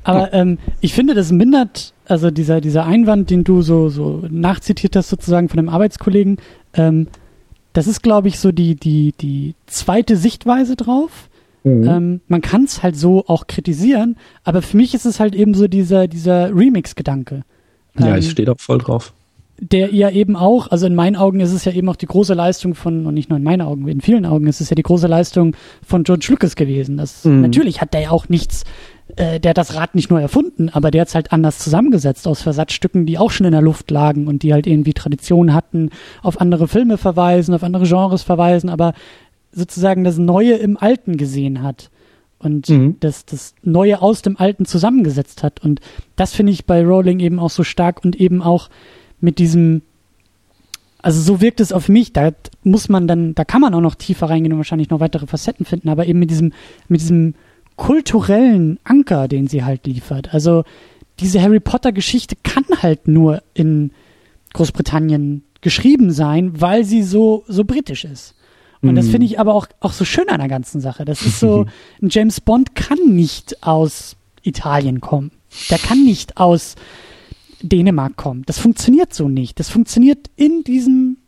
[0.02, 4.96] Aber ähm, ich finde, das mindert, also dieser, dieser Einwand, den du so, so nachzitiert
[4.96, 6.38] hast, sozusagen von einem Arbeitskollegen,
[6.74, 7.08] ähm,
[7.72, 11.28] das ist, glaube ich, so die, die, die zweite Sichtweise drauf.
[11.64, 11.84] Mhm.
[11.84, 15.54] Ähm, man kann es halt so auch kritisieren, aber für mich ist es halt eben
[15.54, 17.42] so dieser, dieser Remix-Gedanke.
[17.98, 19.12] Ja, ich ähm, stehe da voll drauf
[19.60, 22.32] der ja eben auch, also in meinen Augen ist es ja eben auch die große
[22.32, 24.82] Leistung von, und nicht nur in meinen Augen, in vielen Augen ist es ja die
[24.82, 25.54] große Leistung
[25.86, 26.96] von George Lucas gewesen.
[26.96, 27.42] Das, mhm.
[27.42, 28.64] Natürlich hat der ja auch nichts,
[29.16, 32.26] äh, der hat das Rad nicht nur erfunden, aber der hat es halt anders zusammengesetzt
[32.26, 35.90] aus Versatzstücken, die auch schon in der Luft lagen und die halt irgendwie Tradition hatten,
[36.22, 38.94] auf andere Filme verweisen, auf andere Genres verweisen, aber
[39.52, 41.90] sozusagen das Neue im Alten gesehen hat
[42.38, 42.96] und mhm.
[43.00, 45.62] das, das Neue aus dem Alten zusammengesetzt hat.
[45.62, 45.80] Und
[46.16, 48.70] das finde ich bei Rowling eben auch so stark und eben auch
[49.20, 49.82] mit diesem,
[51.02, 53.94] also so wirkt es auf mich, da muss man dann, da kann man auch noch
[53.94, 56.52] tiefer reingehen und wahrscheinlich noch weitere Facetten finden, aber eben mit diesem,
[56.88, 57.34] mit diesem
[57.76, 60.34] kulturellen Anker, den sie halt liefert.
[60.34, 60.64] Also
[61.18, 63.92] diese Harry Potter Geschichte kann halt nur in
[64.52, 68.34] Großbritannien geschrieben sein, weil sie so, so britisch ist.
[68.82, 69.10] Und das mhm.
[69.10, 71.04] finde ich aber auch, auch so schön an der ganzen Sache.
[71.04, 71.66] Das ist so,
[72.02, 75.32] ein James Bond kann nicht aus Italien kommen.
[75.68, 76.76] Der kann nicht aus
[77.62, 78.48] Dänemark kommt.
[78.48, 79.58] Das funktioniert so nicht.
[79.58, 81.18] Das funktioniert in diesem,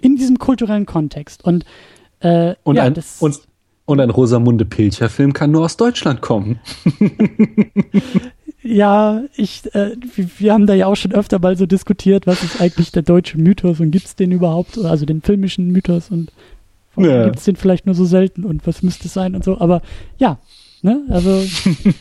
[0.00, 1.44] in diesem kulturellen Kontext.
[1.44, 1.64] Und,
[2.20, 3.40] äh, und, ja, ein, und,
[3.84, 6.60] und ein Rosamunde Pilcher-Film kann nur aus Deutschland kommen.
[8.62, 9.96] ja, ich, äh,
[10.38, 13.38] wir haben da ja auch schon öfter mal so diskutiert, was ist eigentlich der deutsche
[13.38, 16.32] Mythos und gibt es den überhaupt, also den filmischen Mythos und
[16.96, 17.24] ja.
[17.24, 19.58] gibt es den vielleicht nur so selten und was müsste es sein und so.
[19.60, 19.82] Aber
[20.18, 20.38] ja,
[20.84, 21.00] Ne?
[21.10, 21.44] Also.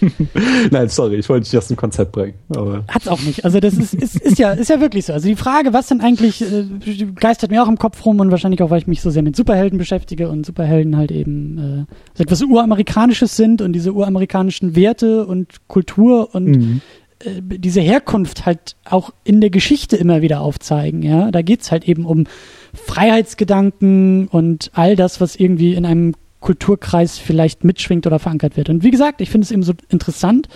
[0.71, 2.33] Nein, sorry, ich wollte dich aus dem Konzept bringen.
[2.49, 2.83] Aber.
[2.87, 3.45] Hat's auch nicht.
[3.45, 5.13] Also das ist, ist, ist ja, ist ja wirklich so.
[5.13, 6.65] Also die Frage, was denn eigentlich, äh,
[7.13, 9.35] geistert mir auch im Kopf rum und wahrscheinlich auch, weil ich mich so sehr mit
[9.35, 15.67] Superhelden beschäftige und Superhelden halt eben äh, etwas Uramerikanisches sind und diese uramerikanischen Werte und
[15.67, 16.81] Kultur und mhm.
[17.19, 21.03] äh, diese Herkunft halt auch in der Geschichte immer wieder aufzeigen.
[21.03, 22.25] Ja, da geht's halt eben um
[22.73, 28.69] Freiheitsgedanken und all das, was irgendwie in einem Kulturkreis vielleicht mitschwingt oder verankert wird.
[28.69, 30.49] Und wie gesagt, ich finde es eben so interessant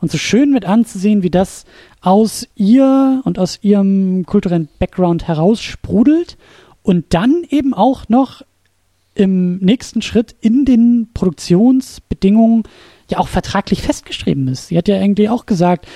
[0.00, 1.64] und so schön mit anzusehen, wie das
[2.00, 6.36] aus ihr und aus ihrem kulturellen Background heraus sprudelt
[6.82, 8.42] und dann eben auch noch
[9.14, 12.62] im nächsten Schritt in den Produktionsbedingungen
[13.10, 14.68] ja auch vertraglich festgeschrieben ist.
[14.68, 15.86] Sie hat ja irgendwie auch gesagt,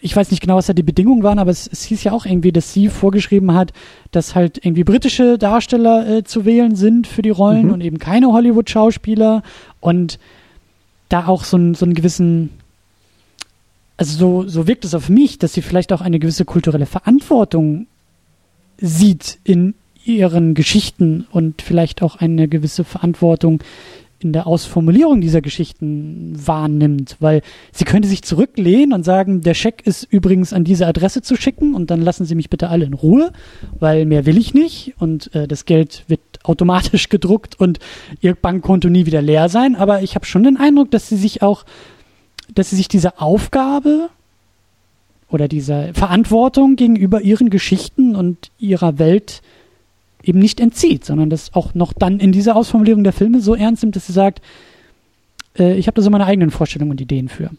[0.00, 2.26] ich weiß nicht genau, was da die Bedingungen waren, aber es, es hieß ja auch
[2.26, 3.72] irgendwie, dass sie vorgeschrieben hat,
[4.10, 7.72] dass halt irgendwie britische Darsteller äh, zu wählen sind für die Rollen mhm.
[7.72, 9.42] und eben keine Hollywood-Schauspieler
[9.80, 10.18] und
[11.08, 12.50] da auch so, ein, so einen gewissen,
[13.96, 17.86] also so, so wirkt es auf mich, dass sie vielleicht auch eine gewisse kulturelle Verantwortung
[18.78, 23.62] sieht in ihren Geschichten und vielleicht auch eine gewisse Verantwortung
[24.22, 27.42] in der Ausformulierung dieser Geschichten wahrnimmt, weil
[27.72, 31.74] sie könnte sich zurücklehnen und sagen, der Scheck ist übrigens an diese Adresse zu schicken
[31.74, 33.32] und dann lassen Sie mich bitte alle in Ruhe,
[33.78, 37.78] weil mehr will ich nicht und äh, das Geld wird automatisch gedruckt und
[38.20, 39.76] Ihr Bankkonto nie wieder leer sein.
[39.76, 41.64] Aber ich habe schon den Eindruck, dass sie sich auch,
[42.54, 44.10] dass sie sich diese Aufgabe
[45.28, 49.42] oder dieser Verantwortung gegenüber ihren Geschichten und ihrer Welt
[50.22, 53.82] eben nicht entzieht, sondern das auch noch dann in dieser Ausformulierung der Filme so ernst
[53.82, 54.40] nimmt, dass sie sagt,
[55.58, 57.50] äh, ich habe da so meine eigenen Vorstellungen und Ideen für.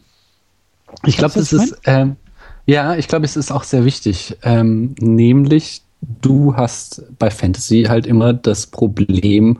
[1.04, 2.16] Ich glaube, das ist, ähm,
[2.66, 4.36] ja, ich glaube, es ist auch sehr wichtig.
[4.42, 5.82] Ähm, nämlich,
[6.22, 9.58] du hast bei Fantasy halt immer das Problem,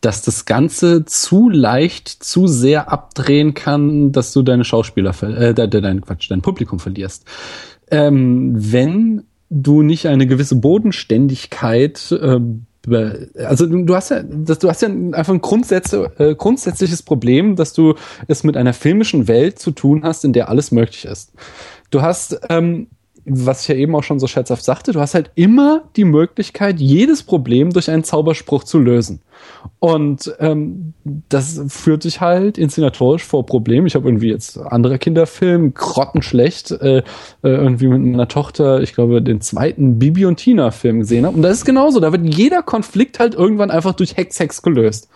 [0.00, 6.00] dass das Ganze zu leicht, zu sehr abdrehen kann, dass du deine Schauspieler, äh, dein
[6.00, 7.24] Quatsch, dein Publikum verlierst.
[7.90, 9.22] Ähm, wenn
[9.52, 12.40] du nicht eine gewisse Bodenständigkeit äh,
[12.84, 17.74] also du hast ja, das, du hast ja einfach ein Grundsätz, äh, grundsätzliches Problem, dass
[17.74, 17.94] du
[18.26, 21.32] es mit einer filmischen Welt zu tun hast, in der alles möglich ist.
[21.90, 22.88] Du hast ähm,
[23.24, 26.80] was ich ja eben auch schon so scherzhaft sagte, du hast halt immer die Möglichkeit,
[26.80, 29.20] jedes Problem durch einen Zauberspruch zu lösen.
[29.78, 30.94] Und ähm,
[31.28, 33.86] das führt sich halt inszenatorisch vor Problemen.
[33.86, 37.02] Ich habe irgendwie jetzt anderer Kinderfilm, grottenschlecht, äh, äh,
[37.42, 41.36] irgendwie mit meiner Tochter, ich glaube, den zweiten Bibi und Tina-Film gesehen habe.
[41.36, 42.00] Und das ist genauso.
[42.00, 45.08] Da wird jeder Konflikt halt irgendwann einfach durch Hex-Hex gelöst.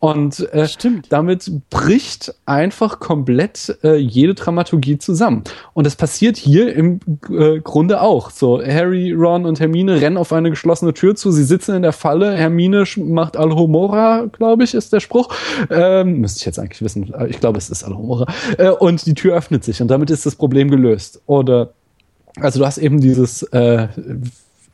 [0.00, 0.66] Und äh,
[1.10, 5.44] damit bricht einfach komplett äh, jede Dramaturgie zusammen.
[5.74, 7.00] Und das passiert hier im
[7.30, 8.30] äh, Grunde auch.
[8.30, 11.92] So, Harry, Ron und Hermine rennen auf eine geschlossene Tür zu, sie sitzen in der
[11.92, 15.34] Falle, Hermine macht Alhomora, glaube ich, ist der Spruch.
[15.68, 18.26] Ähm, müsste ich jetzt eigentlich wissen, ich glaube, es ist Alhomora.
[18.56, 21.20] Äh, und die Tür öffnet sich und damit ist das Problem gelöst.
[21.26, 21.74] Oder
[22.36, 23.88] also du hast eben dieses äh,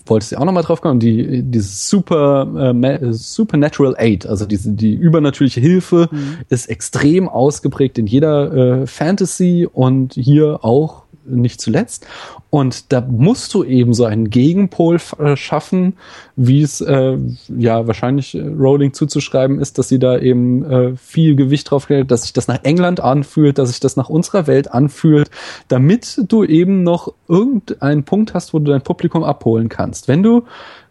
[0.06, 4.94] wolltest du auch nochmal drauf kommen, die, dieses Super, äh, Supernatural Aid, also diese, die
[4.94, 6.38] übernatürliche Hilfe mhm.
[6.48, 12.06] ist extrem ausgeprägt in jeder äh, Fantasy und hier auch nicht zuletzt.
[12.50, 15.94] Und da musst du eben so einen Gegenpol äh, schaffen,
[16.36, 17.18] wie es äh,
[17.56, 22.10] ja wahrscheinlich äh, Rowling zuzuschreiben ist, dass sie da eben äh, viel Gewicht drauf hält,
[22.10, 25.30] dass sich das nach England anfühlt, dass sich das nach unserer Welt anfühlt,
[25.68, 30.08] damit du eben noch irgendeinen Punkt hast, wo du dein Publikum abholen kannst.
[30.08, 30.44] Wenn du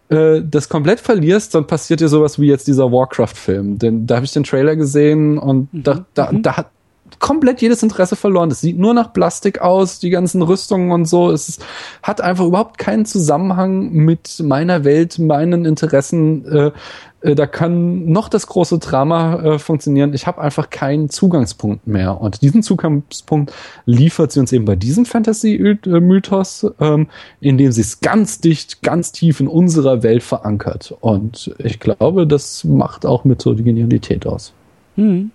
[0.09, 3.79] äh, das komplett verlierst, dann passiert dir sowas wie jetzt dieser Warcraft-Film.
[3.79, 5.83] Denn da habe ich den Trailer gesehen und mhm.
[5.83, 6.41] da, da, mhm.
[6.43, 6.67] da hat
[7.19, 8.51] komplett jedes Interesse verloren.
[8.51, 11.31] Es sieht nur nach Plastik aus, die ganzen Rüstungen und so.
[11.31, 11.59] Es
[12.03, 16.45] hat einfach überhaupt keinen Zusammenhang mit meiner Welt, meinen Interessen.
[16.45, 16.71] Äh,
[17.21, 20.13] äh, da kann noch das große Drama äh, funktionieren.
[20.13, 22.21] Ich habe einfach keinen Zugangspunkt mehr.
[22.21, 23.53] Und diesen Zugangspunkt
[23.85, 27.07] liefert sie uns eben bei diesem Fantasy-Mythos, ähm,
[27.39, 30.95] indem sie es ganz dicht, ganz tief in unserer Welt verankert.
[31.01, 34.53] Und ich glaube, das macht auch mit so die Genialität aus.
[34.95, 35.31] Hm.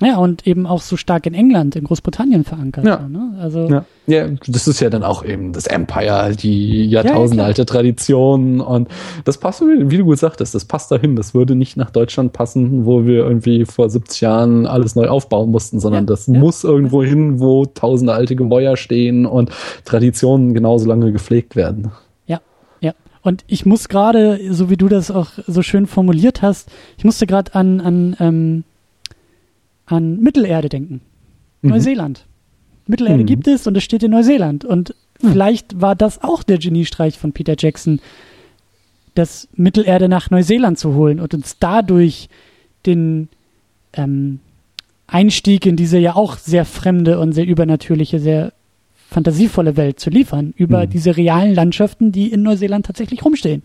[0.00, 2.84] Ja, und eben auch so stark in England, in Großbritannien verankert.
[2.84, 3.06] Ja.
[3.08, 3.36] Ne?
[3.40, 3.84] Also ja.
[4.06, 8.88] ja, das ist ja dann auch eben das Empire, die jahrtausendalte ja, Tradition und
[9.24, 11.14] das passt, wie du gut sagtest, das passt dahin.
[11.14, 15.50] Das würde nicht nach Deutschland passen, wo wir irgendwie vor 70 Jahren alles neu aufbauen
[15.50, 19.50] mussten, sondern das muss irgendwo hin, wo tausende alte Gemäuer stehen und
[19.84, 21.92] Traditionen genauso lange gepflegt werden.
[22.26, 22.40] Ja,
[22.80, 22.94] ja.
[23.22, 26.68] Und ich muss gerade, so wie du das auch so schön formuliert hast,
[26.98, 28.64] ich musste gerade an, an ähm,
[29.86, 31.00] an Mittelerde denken.
[31.62, 31.70] Mhm.
[31.70, 32.26] Neuseeland.
[32.86, 33.26] Mittelerde mhm.
[33.26, 34.64] gibt es und es steht in Neuseeland.
[34.64, 35.32] Und mhm.
[35.32, 38.00] vielleicht war das auch der Geniestreich von Peter Jackson,
[39.14, 42.28] das Mittelerde nach Neuseeland zu holen und uns dadurch
[42.84, 43.28] den
[43.92, 44.40] ähm,
[45.06, 48.52] Einstieg in diese ja auch sehr fremde und sehr übernatürliche, sehr
[49.08, 50.90] fantasievolle Welt zu liefern, über mhm.
[50.90, 53.62] diese realen Landschaften, die in Neuseeland tatsächlich rumstehen.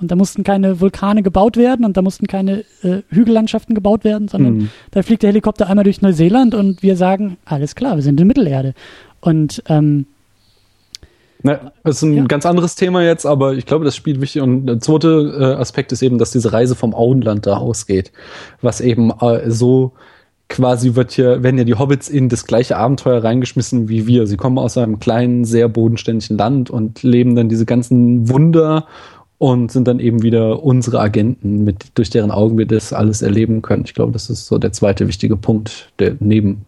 [0.00, 4.28] Und da mussten keine Vulkane gebaut werden und da mussten keine äh, Hügellandschaften gebaut werden,
[4.28, 4.70] sondern mhm.
[4.90, 8.26] da fliegt der Helikopter einmal durch Neuseeland und wir sagen, alles klar, wir sind in
[8.26, 8.74] Mittelerde.
[9.20, 10.06] Und ähm,
[11.42, 12.24] na, das ist ein ja.
[12.24, 14.42] ganz anderes Thema jetzt, aber ich glaube, das spielt wichtig.
[14.42, 18.12] Und der zweite äh, Aspekt ist eben, dass diese Reise vom Auenland da ausgeht,
[18.62, 19.92] was eben äh, so
[20.48, 24.26] quasi wird hier, werden ja die Hobbits in das gleiche Abenteuer reingeschmissen wie wir.
[24.26, 28.86] Sie kommen aus einem kleinen, sehr bodenständigen Land und leben dann diese ganzen Wunder
[29.38, 33.62] und sind dann eben wieder unsere Agenten, mit, durch deren Augen wir das alles erleben
[33.62, 33.84] können.
[33.84, 36.64] Ich glaube, das ist so der zweite wichtige Punkt, der neben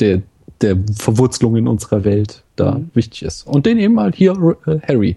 [0.00, 0.22] der,
[0.62, 2.90] der Verwurzelung in unserer Welt da mhm.
[2.94, 3.46] wichtig ist.
[3.46, 4.32] Und den eben halt hier
[4.66, 5.16] äh, Harry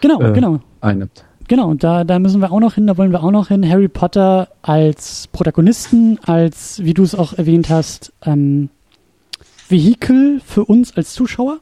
[0.00, 0.60] genau, äh, genau.
[0.80, 1.24] einnimmt.
[1.48, 3.68] Genau, und da, da müssen wir auch noch hin, da wollen wir auch noch hin.
[3.68, 8.68] Harry Potter als Protagonisten, als, wie du es auch erwähnt hast, ähm,
[9.68, 11.60] Vehikel für uns als Zuschauer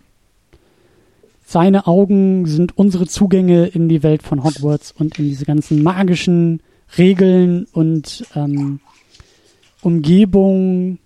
[1.44, 6.60] seine Augen sind unsere Zugänge in die Welt von Hogwarts und in diese ganzen magischen
[6.96, 8.80] Regeln und ähm,
[9.82, 10.98] Umgebungen,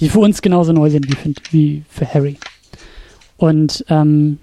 [0.00, 2.36] die für uns genauso neu sind wie für, wie für Harry.
[3.36, 4.38] Und ähm,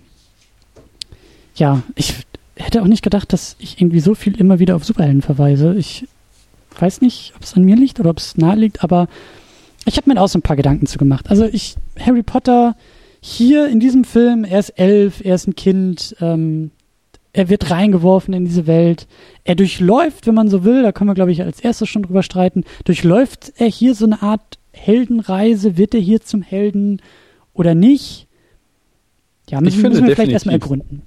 [1.56, 2.16] ja, ich
[2.56, 5.76] hätte auch nicht gedacht, dass ich irgendwie so viel immer wieder auf Superhelden verweise.
[5.76, 6.08] Ich
[6.80, 9.08] weiß nicht, ob es an mir liegt oder ob es nahe liegt, aber
[9.86, 11.30] ich habe mir auch so ein paar Gedanken zu gemacht.
[11.30, 12.76] Also ich, Harry Potter
[13.22, 16.72] hier in diesem Film, er ist elf, er ist ein Kind, ähm,
[17.34, 19.08] er wird reingeworfen in diese Welt.
[19.44, 22.24] Er durchläuft, wenn man so will, da können wir, glaube ich, als erstes schon drüber
[22.24, 25.78] streiten, durchläuft er hier so eine Art Heldenreise?
[25.78, 27.02] Wird er hier zum Helden
[27.54, 28.28] oder nicht?
[29.50, 31.04] Ja, müssen, müssen wir vielleicht erstmal ergründen.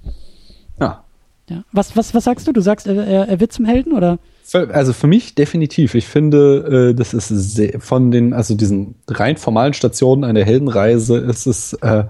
[1.51, 1.63] Ja.
[1.73, 2.53] Was, was, was sagst du?
[2.53, 4.19] Du sagst, er, er, er wird zum Helden, oder?
[4.53, 5.95] Also für mich definitiv.
[5.95, 11.17] Ich finde, äh, das ist sehr, von den, also diesen rein formalen Stationen einer Heldenreise
[11.17, 12.05] ist es, äh,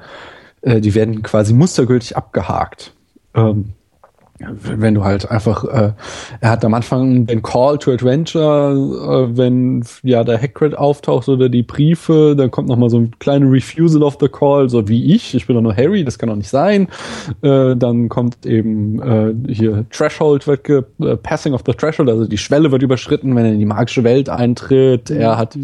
[0.62, 2.94] äh, die werden quasi mustergültig abgehakt.
[3.36, 3.74] Ähm,
[4.64, 5.94] wenn du halt einfach, äh,
[6.40, 8.74] er hat am Anfang den Call to Adventure,
[9.32, 13.12] äh, wenn ja der Hagrid auftaucht oder die Briefe, dann kommt noch mal so ein
[13.20, 16.30] kleiner Refusal of the Call, so wie ich, ich bin doch nur Harry, das kann
[16.30, 16.88] doch nicht sein.
[17.42, 22.26] Äh, dann kommt eben äh, hier Threshold wird ge äh, Passing of the Threshold, also
[22.26, 25.10] die Schwelle wird überschritten, wenn er in die magische Welt eintritt.
[25.10, 25.18] Mhm.
[25.18, 25.58] Er hat,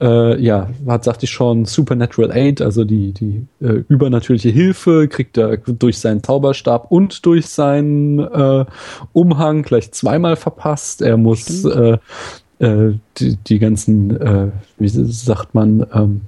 [0.00, 5.38] äh, ja, hat sagte ich schon Supernatural Aid, also die die äh, übernatürliche Hilfe kriegt
[5.38, 8.64] er durch seinen Zauberstab und durch seinen äh,
[9.12, 11.02] Umhang gleich zweimal verpasst.
[11.02, 11.98] Er muss äh,
[12.58, 14.48] äh, die, die ganzen, äh,
[14.78, 16.20] wie sagt man, ähm,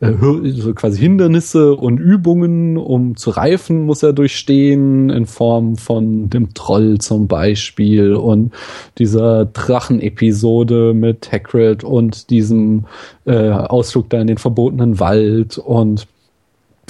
[0.00, 0.14] äh,
[0.52, 6.54] so quasi Hindernisse und Übungen, um zu reifen, muss er durchstehen, in Form von dem
[6.54, 8.52] Troll zum Beispiel und
[8.98, 12.86] dieser Drachen-Episode mit Hagrid und diesem
[13.26, 16.06] äh, Ausflug da in den verbotenen Wald und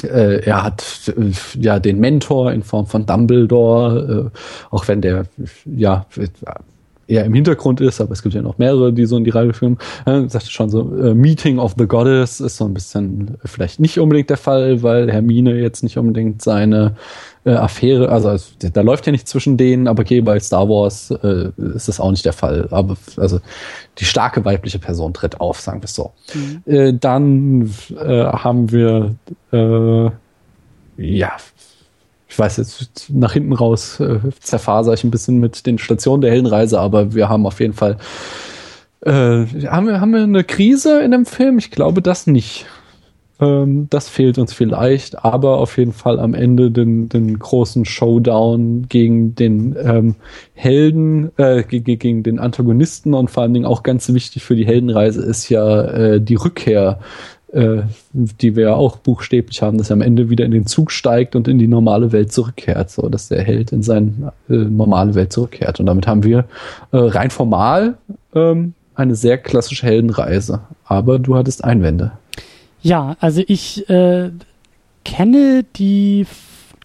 [0.04, 4.38] äh, er hat äh, ja den Mentor in Form von Dumbledore, äh,
[4.70, 5.24] auch wenn der
[5.64, 6.06] ja
[7.10, 9.52] eher im Hintergrund ist, aber es gibt ja noch mehrere, die so in die Reihe
[9.52, 9.78] filmen.
[10.06, 13.98] Äh, sagte schon so, äh, Meeting of the Goddess ist so ein bisschen vielleicht nicht
[13.98, 16.96] unbedingt der Fall, weil Hermine jetzt nicht unbedingt seine
[17.44, 21.50] äh, Affäre, also da läuft ja nicht zwischen denen, aber okay, bei Star Wars äh,
[21.74, 22.68] ist das auch nicht der Fall.
[22.70, 23.40] Aber also
[23.98, 26.12] die starke weibliche Person tritt auf, sagen wir es so.
[26.34, 26.62] Mhm.
[26.66, 29.14] Äh, dann äh, haben wir
[29.52, 30.10] äh,
[30.98, 31.32] ja
[32.28, 36.30] ich weiß jetzt nach hinten raus äh, zerfaser ich ein bisschen mit den Stationen der
[36.30, 37.96] Heldenreise, aber wir haben auf jeden Fall
[39.02, 41.56] haben wir haben wir eine Krise in dem Film?
[41.56, 42.66] Ich glaube das nicht.
[43.40, 48.86] Ähm, das fehlt uns vielleicht, aber auf jeden Fall am Ende den, den großen Showdown
[48.88, 50.14] gegen den ähm,
[50.54, 55.22] Helden, äh, gegen den Antagonisten und vor allen Dingen auch ganz wichtig für die Heldenreise
[55.22, 56.98] ist ja äh, die Rückkehr
[57.52, 60.92] äh, die wir ja auch buchstäblich haben, dass er am Ende wieder in den Zug
[60.92, 65.16] steigt und in die normale Welt zurückkehrt, so dass der Held in seine äh, normale
[65.16, 65.80] Welt zurückkehrt.
[65.80, 66.44] Und damit haben wir
[66.92, 67.94] äh, rein formal
[68.36, 70.60] ähm, eine sehr klassische Heldenreise.
[70.84, 72.12] Aber du hattest Einwände.
[72.82, 74.30] Ja, also ich äh,
[75.04, 76.26] kenne die,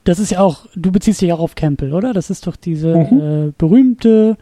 [0.04, 2.14] das ist ja auch, du beziehst dich auch auf Campbell, oder?
[2.14, 3.50] Das ist doch diese mhm.
[3.50, 4.38] äh, berühmte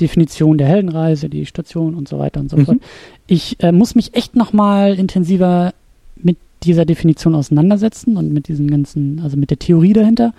[0.00, 2.64] Definition der Heldenreise, die Station und so weiter und so mhm.
[2.66, 2.78] fort.
[3.26, 5.72] Ich äh, muss mich echt nochmal intensiver
[6.16, 10.34] mit dieser Definition auseinandersetzen und mit diesem ganzen, also mit der Theorie dahinter.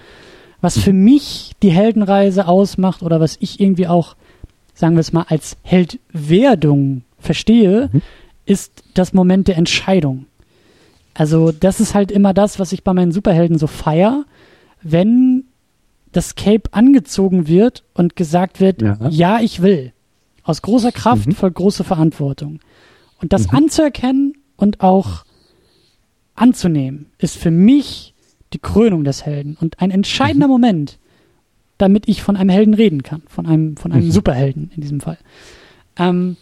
[0.62, 0.82] Was mhm.
[0.82, 4.16] für mich die Heldenreise ausmacht oder was ich irgendwie auch,
[4.74, 8.02] sagen wir es mal, als Heldwerdung verstehe, mhm.
[8.46, 10.26] ist das Moment der Entscheidung.
[11.20, 14.24] Also das ist halt immer das, was ich bei meinen Superhelden so feier,
[14.82, 15.44] wenn
[16.14, 19.92] das Cape angezogen wird und gesagt wird, ja, ja ich will.
[20.44, 21.34] Aus großer Kraft mhm.
[21.34, 22.62] folgt große Verantwortung.
[23.22, 23.58] Und das mhm.
[23.58, 25.26] anzuerkennen und auch
[26.36, 28.14] anzunehmen, ist für mich
[28.54, 30.54] die Krönung des Helden und ein entscheidender mhm.
[30.54, 31.00] Moment,
[31.78, 34.12] damit ich von einem Helden reden kann, von einem, von einem mhm.
[34.12, 35.18] Superhelden in diesem Fall.
[35.98, 36.38] Ähm,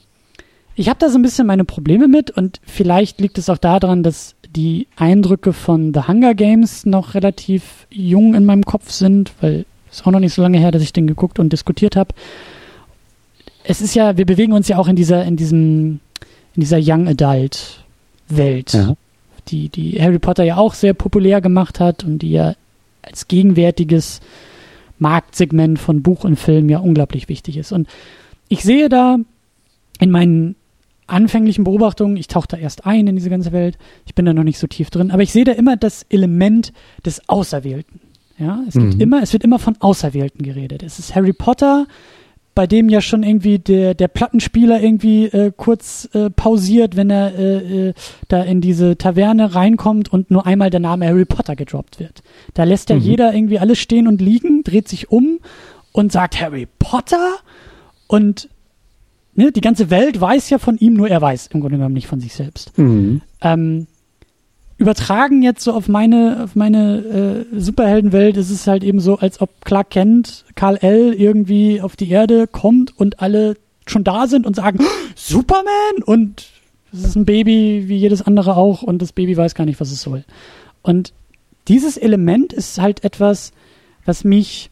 [0.75, 4.03] ich habe da so ein bisschen meine Probleme mit und vielleicht liegt es auch daran,
[4.03, 9.65] dass die Eindrücke von The Hunger Games noch relativ jung in meinem Kopf sind, weil
[9.91, 12.13] es auch noch nicht so lange her, dass ich den geguckt und diskutiert habe.
[13.63, 15.99] Es ist ja, wir bewegen uns ja auch in dieser, in diesem,
[16.55, 17.83] in dieser Young Adult
[18.29, 18.95] Welt, ja.
[19.47, 22.55] die, die Harry Potter ja auch sehr populär gemacht hat und die ja
[23.03, 24.21] als gegenwärtiges
[24.97, 27.71] Marktsegment von Buch und Film ja unglaublich wichtig ist.
[27.71, 27.87] Und
[28.49, 29.17] ich sehe da
[29.99, 30.55] in meinen
[31.07, 34.43] anfänglichen Beobachtungen, ich tauche da erst ein in diese ganze Welt, ich bin da noch
[34.43, 36.73] nicht so tief drin, aber ich sehe da immer das Element
[37.05, 38.01] des Auserwählten.
[38.37, 38.91] Ja, es mhm.
[38.91, 40.83] gibt immer, es wird immer von Auserwählten geredet.
[40.83, 41.87] Es ist Harry Potter,
[42.53, 47.37] bei dem ja schon irgendwie der, der Plattenspieler irgendwie äh, kurz äh, pausiert, wenn er
[47.37, 47.93] äh, äh,
[48.29, 52.23] da in diese Taverne reinkommt und nur einmal der Name Harry Potter gedroppt wird.
[52.55, 53.01] Da lässt ja mhm.
[53.03, 55.39] jeder irgendwie alles stehen und liegen, dreht sich um
[55.91, 57.35] und sagt Harry Potter
[58.07, 58.49] und
[59.37, 62.07] ne, die ganze Welt weiß ja von ihm, nur er weiß im Grunde genommen nicht
[62.07, 62.77] von sich selbst.
[62.77, 63.21] Mhm.
[63.41, 63.87] Ähm,
[64.77, 69.39] übertragen jetzt so auf meine, auf meine äh, Superheldenwelt ist es halt eben so, als
[69.39, 71.13] ob Clark Kent, Karl L.
[71.13, 73.55] irgendwie auf die Erde kommt und alle
[73.85, 74.79] schon da sind und sagen,
[75.15, 76.03] Superman!
[76.05, 76.47] Und
[76.91, 79.91] es ist ein Baby wie jedes andere auch und das Baby weiß gar nicht, was
[79.91, 80.25] es soll.
[80.81, 81.13] Und
[81.67, 83.51] dieses Element ist halt etwas,
[84.05, 84.69] was mich,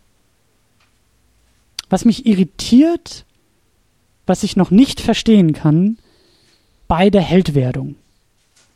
[1.89, 3.25] was mich irritiert,
[4.25, 5.97] was ich noch nicht verstehen kann
[6.87, 7.95] bei der Heldwerdung.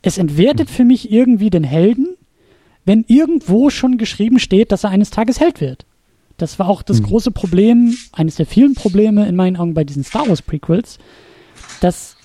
[0.02, 2.16] Es entwertet für mich irgendwie den Helden,
[2.86, 5.86] wenn irgendwo schon geschrieben steht, dass er eines Tages Held wird.
[6.38, 7.08] Das war auch das mhm.
[7.08, 10.98] große Problem, eines der vielen Probleme in meinen Augen bei diesen Star Wars Prequels,
[11.82, 12.16] dass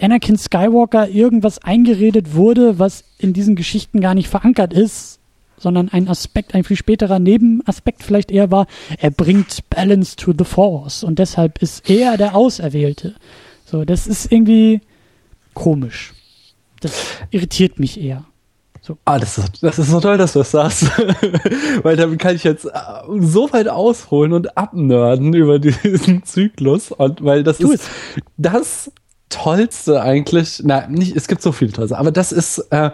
[0.00, 5.18] Anakin Skywalker irgendwas eingeredet wurde, was in diesen Geschichten gar nicht verankert ist,
[5.64, 8.66] sondern ein Aspekt, ein viel späterer Nebenaspekt vielleicht eher war,
[8.98, 13.14] er bringt Balance to the Force und deshalb ist er der Auserwählte.
[13.64, 14.82] So, das ist irgendwie
[15.54, 16.12] komisch.
[16.80, 16.92] Das
[17.30, 18.26] irritiert mich eher.
[18.82, 18.98] So.
[19.06, 20.82] Ah, das ist, das ist so toll, dass du das sagst.
[21.82, 22.70] Weil damit kann ich jetzt äh,
[23.20, 26.92] so weit ausholen und abnörden über diesen Zyklus.
[26.92, 28.22] Und weil das tu ist es.
[28.36, 28.92] das
[29.34, 32.90] Tollste eigentlich, na, nicht, es gibt so viele Tolle, aber das ist äh,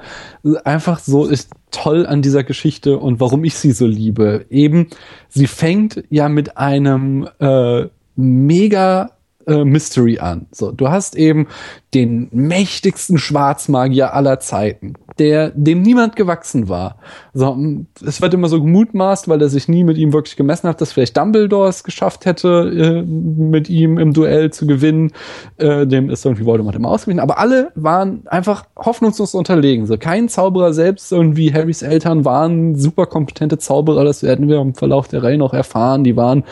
[0.64, 4.46] einfach so ist toll an dieser Geschichte und warum ich sie so liebe.
[4.48, 4.88] Eben,
[5.28, 9.10] sie fängt ja mit einem äh, mega
[9.46, 10.46] äh, Mystery an.
[10.50, 11.46] So, du hast eben
[11.92, 16.96] den mächtigsten Schwarzmagier aller Zeiten, der dem niemand gewachsen war.
[17.32, 17.56] So,
[18.04, 20.92] es wird immer so gemutmaßt, weil er sich nie mit ihm wirklich gemessen hat, dass
[20.92, 25.12] vielleicht Dumbledore es geschafft hätte, äh, mit ihm im Duell zu gewinnen.
[25.58, 27.20] Äh, dem ist irgendwie Voldemort immer ausgewichen.
[27.20, 29.86] Aber alle waren einfach hoffnungslos unterlegen.
[29.86, 34.04] So, kein Zauberer selbst, irgendwie Harrys Eltern waren super kompetente Zauberer.
[34.04, 36.04] Das werden wir im Verlauf der Reihe noch erfahren.
[36.04, 36.44] Die waren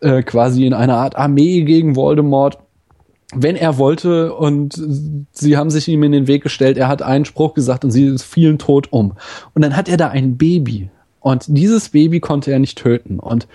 [0.00, 2.58] äh, quasi in einer Art Armee gegen Voldemort
[3.34, 4.80] wenn er wollte und
[5.32, 8.16] sie haben sich ihm in den Weg gestellt, er hat einen Spruch gesagt und sie
[8.18, 9.12] fielen tot um.
[9.54, 10.90] Und dann hat er da ein Baby.
[11.20, 13.48] Und dieses Baby konnte er nicht töten und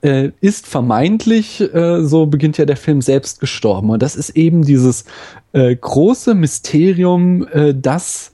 [0.00, 3.90] äh, ist vermeintlich, äh, so beginnt ja der Film, selbst gestorben.
[3.90, 5.04] Und das ist eben dieses
[5.52, 8.32] äh, große Mysterium, äh, das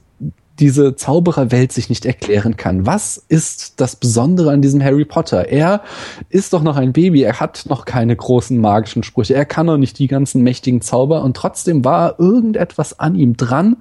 [0.59, 2.85] diese Zaubererwelt sich nicht erklären kann.
[2.85, 5.47] Was ist das Besondere an diesem Harry Potter?
[5.49, 5.81] Er
[6.29, 9.77] ist doch noch ein Baby, er hat noch keine großen magischen Sprüche, er kann noch
[9.77, 13.77] nicht die ganzen mächtigen Zauber und trotzdem war irgendetwas an ihm dran,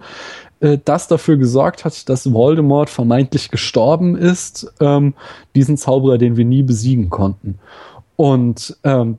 [0.60, 5.14] äh, das dafür gesorgt hat, dass Voldemort vermeintlich gestorben ist, ähm,
[5.54, 7.58] diesen Zauberer, den wir nie besiegen konnten.
[8.16, 9.18] Und ähm,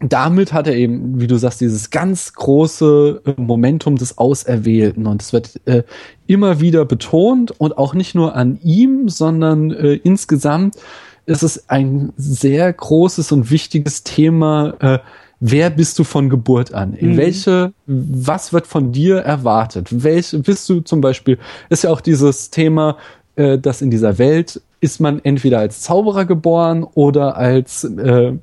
[0.00, 5.06] damit hat er eben, wie du sagst, dieses ganz große Momentum des Auserwählten.
[5.06, 5.84] Und es wird äh,
[6.26, 10.76] immer wieder betont und auch nicht nur an ihm, sondern äh, insgesamt
[11.24, 14.74] ist es ein sehr großes und wichtiges Thema.
[14.80, 14.98] Äh,
[15.40, 16.92] wer bist du von Geburt an?
[16.92, 17.16] In mhm.
[17.16, 19.88] welche, was wird von dir erwartet?
[19.90, 21.38] Welche bist du zum Beispiel,
[21.70, 22.98] ist ja auch dieses Thema,
[23.36, 28.34] äh, dass in dieser Welt ist man entweder als Zauberer geboren oder als äh,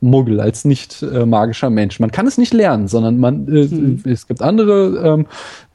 [0.00, 2.00] Muggel, als nicht äh, magischer Mensch.
[2.00, 4.02] Man kann es nicht lernen, sondern man äh, hm.
[4.04, 5.26] es gibt andere ähm,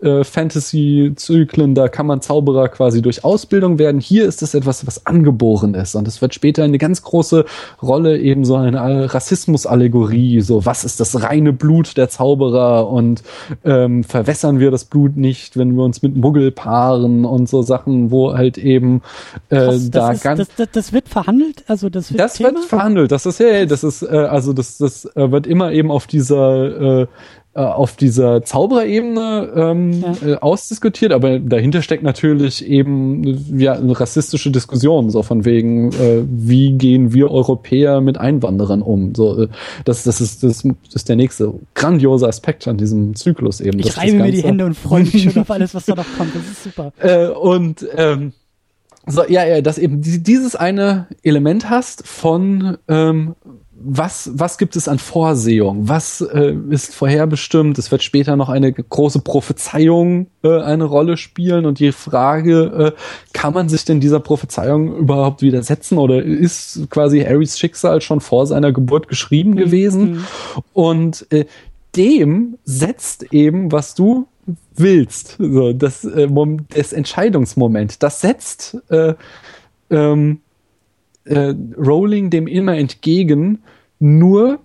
[0.01, 4.01] äh, Fantasy-Zyklen, da kann man Zauberer quasi durch Ausbildung werden.
[4.01, 5.95] Hier ist es etwas, was angeboren ist.
[5.95, 7.45] Und es wird später eine ganz große
[7.81, 10.41] Rolle eben so eine Rassismus-Allegorie.
[10.41, 13.23] So, was ist das reine Blut der Zauberer und
[13.63, 18.11] ähm, verwässern wir das Blut nicht, wenn wir uns mit Muggel paaren und so Sachen,
[18.11, 19.01] wo halt eben
[19.49, 20.37] äh, Krass, da ist, ganz.
[20.39, 22.19] Das, das, das, wird verhandelt, also das wird.
[22.19, 22.53] Das Thema?
[22.53, 23.11] wird verhandelt.
[23.11, 27.01] Das ist ja, das ist, äh, also das, das äh, wird immer eben auf dieser
[27.01, 27.07] äh,
[27.57, 30.27] äh, auf dieser Zaubererebene ähm, ja.
[30.27, 36.23] äh, ausdiskutiert, aber dahinter steckt natürlich eben ja eine rassistische Diskussion, so von wegen, äh,
[36.29, 39.15] wie gehen wir Europäer mit Einwanderern um?
[39.15, 39.47] So, äh,
[39.85, 43.79] das, das ist das, das ist der nächste grandiose Aspekt an diesem Zyklus eben.
[43.79, 46.35] Ich reibe mir die Hände und freue mich schon auf alles, was da noch kommt.
[46.35, 46.93] Das ist super.
[47.07, 48.33] Äh, und ähm,
[49.07, 53.35] so, ja, ja, dass eben dieses eine Element hast von ähm,
[53.79, 55.87] was, was gibt es an Vorsehung?
[55.87, 57.77] Was äh, ist vorherbestimmt?
[57.77, 62.99] Es wird später noch eine große Prophezeiung äh, eine Rolle spielen und die Frage, äh,
[63.33, 68.47] kann man sich denn dieser Prophezeiung überhaupt widersetzen oder ist quasi Harrys Schicksal schon vor
[68.47, 69.57] seiner Geburt geschrieben mhm.
[69.57, 70.25] gewesen?
[70.73, 71.45] Und äh,
[71.95, 74.27] dem setzt eben, was du
[74.75, 76.27] willst, so das, äh,
[76.69, 79.13] das Entscheidungsmoment, das setzt äh,
[79.89, 80.41] ähm,
[81.25, 83.63] äh, Rowling dem immer entgegen,
[83.99, 84.59] nur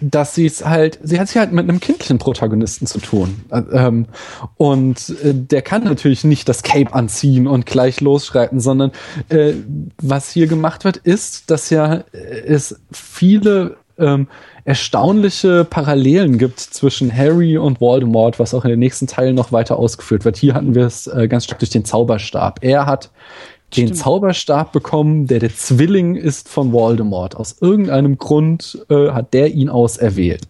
[0.00, 3.44] dass sie es halt, sie hat sich halt mit einem kindlichen Protagonisten zu tun.
[3.50, 4.06] Ähm,
[4.56, 8.92] und äh, der kann natürlich nicht das Cape anziehen und gleich losschreiten, sondern
[9.28, 9.54] äh,
[10.02, 14.28] was hier gemacht wird, ist, dass ja äh, es viele ähm,
[14.66, 19.78] erstaunliche Parallelen gibt zwischen Harry und Voldemort, was auch in den nächsten Teilen noch weiter
[19.78, 20.36] ausgeführt wird.
[20.36, 22.58] Hier hatten wir es äh, ganz stark durch den Zauberstab.
[22.62, 23.10] Er hat
[23.76, 23.96] den Stimmt.
[23.96, 27.36] Zauberstab bekommen, der der Zwilling ist von Voldemort.
[27.36, 30.48] Aus irgendeinem Grund äh, hat der ihn auserwählt.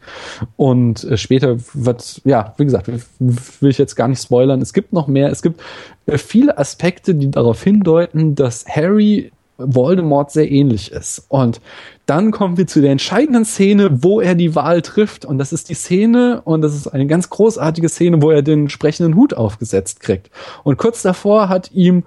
[0.57, 4.63] Und äh, später wird, ja, wie gesagt, will ich jetzt gar nicht spoilern.
[4.63, 5.31] Es gibt noch mehr.
[5.31, 5.61] Es gibt
[6.07, 11.25] äh, viele Aspekte, die darauf hindeuten, dass Harry Voldemort sehr ähnlich ist.
[11.29, 11.61] Und
[12.07, 15.25] dann kommen wir zu der entscheidenden Szene, wo er die Wahl trifft.
[15.25, 18.63] Und das ist die Szene, und das ist eine ganz großartige Szene, wo er den
[18.63, 20.31] entsprechenden Hut aufgesetzt kriegt.
[20.63, 22.05] Und kurz davor hat ihm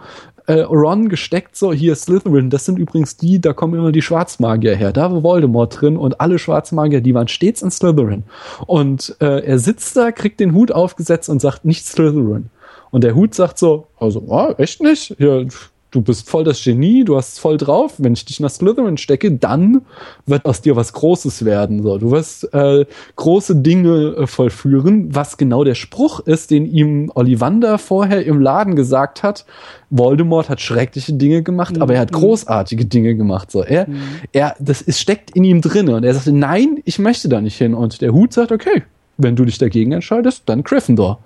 [0.48, 4.76] äh, Ron gesteckt, so hier Slytherin, das sind übrigens die, da kommen immer die Schwarzmagier
[4.76, 4.94] her.
[4.94, 8.24] Da war Voldemort drin und alle Schwarzmagier, die waren stets in Slytherin.
[8.66, 12.50] Und äh, er sitzt da, kriegt den Hut aufgesetzt und sagt nicht Slytherin.
[12.90, 15.16] Und der Hut sagt so, also, oh, echt nicht?
[15.20, 15.44] Ja,
[15.92, 17.96] du bist voll das Genie, du hast voll drauf.
[17.98, 19.82] Wenn ich dich nach Slytherin stecke, dann
[20.26, 21.82] wird aus dir was Großes werden.
[21.84, 22.86] So, du wirst äh,
[23.16, 28.76] große Dinge äh, vollführen, was genau der Spruch ist, den ihm Ollivander vorher im Laden
[28.76, 29.46] gesagt hat.
[29.90, 31.82] Voldemort hat schreckliche Dinge gemacht, mhm.
[31.82, 32.18] aber er hat mhm.
[32.18, 33.52] großartige Dinge gemacht.
[33.52, 34.02] So, er, mhm.
[34.32, 37.58] er, das ist, steckt in ihm drinne und er sagte, nein, ich möchte da nicht
[37.58, 37.74] hin.
[37.74, 38.84] Und der Hut sagt, okay,
[39.18, 41.20] wenn du dich dagegen entscheidest, dann Gryffindor.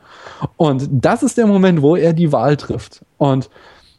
[0.58, 3.02] Und das ist der Moment, wo er die Wahl trifft.
[3.18, 3.50] Und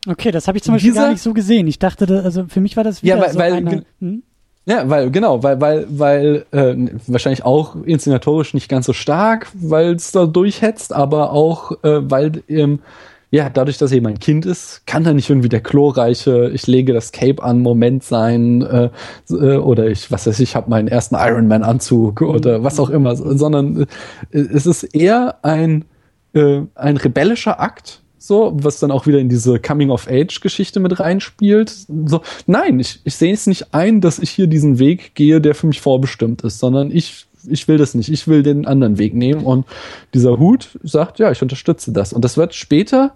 [0.06, 1.66] Okay, das habe ich zum Beispiel dieser, gar nicht so gesehen.
[1.66, 4.22] Ich dachte, da, also für mich war das wieder ja, weil, so weil, einer, hm?
[4.66, 6.74] Ja, weil genau, weil weil weil äh,
[7.06, 12.42] wahrscheinlich auch inszenatorisch nicht ganz so stark, weil es da durchhetzt, aber auch äh, weil
[12.48, 12.78] ähm,
[13.30, 16.66] ja dadurch, dass er eben ein Kind ist, kann er nicht irgendwie der chlorreiche, ich
[16.66, 18.88] lege das Cape an Moment sein äh,
[19.28, 22.80] äh, oder ich was weiß ich, ich habe meinen ersten Iron Man Anzug oder was
[22.80, 23.82] auch immer, sondern
[24.30, 25.84] äh, es ist eher ein
[26.32, 31.70] äh, ein rebellischer Akt so, was dann auch wieder in diese Coming-of-Age-Geschichte mit reinspielt.
[32.06, 35.54] So, nein, ich, ich sehe es nicht ein, dass ich hier diesen Weg gehe, der
[35.54, 38.08] für mich vorbestimmt ist, sondern ich, ich will das nicht.
[38.08, 39.44] Ich will den anderen Weg nehmen.
[39.44, 39.66] Und
[40.14, 42.12] dieser Hut sagt, ja, ich unterstütze das.
[42.12, 43.14] Und das wird später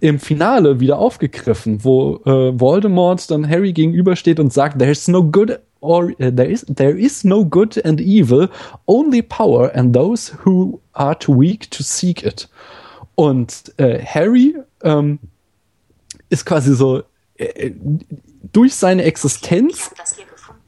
[0.00, 5.58] im Finale wieder aufgegriffen, wo äh, Voldemort dann Harry gegenübersteht und sagt, there's no good
[5.80, 8.48] or uh, there is there is no good and evil,
[8.86, 12.48] only power and those who are too weak to seek it.
[13.18, 14.54] Und äh, Harry
[14.84, 15.18] ähm,
[16.30, 17.02] ist quasi so
[17.36, 17.74] äh, äh
[18.52, 19.90] durch seine Existenz.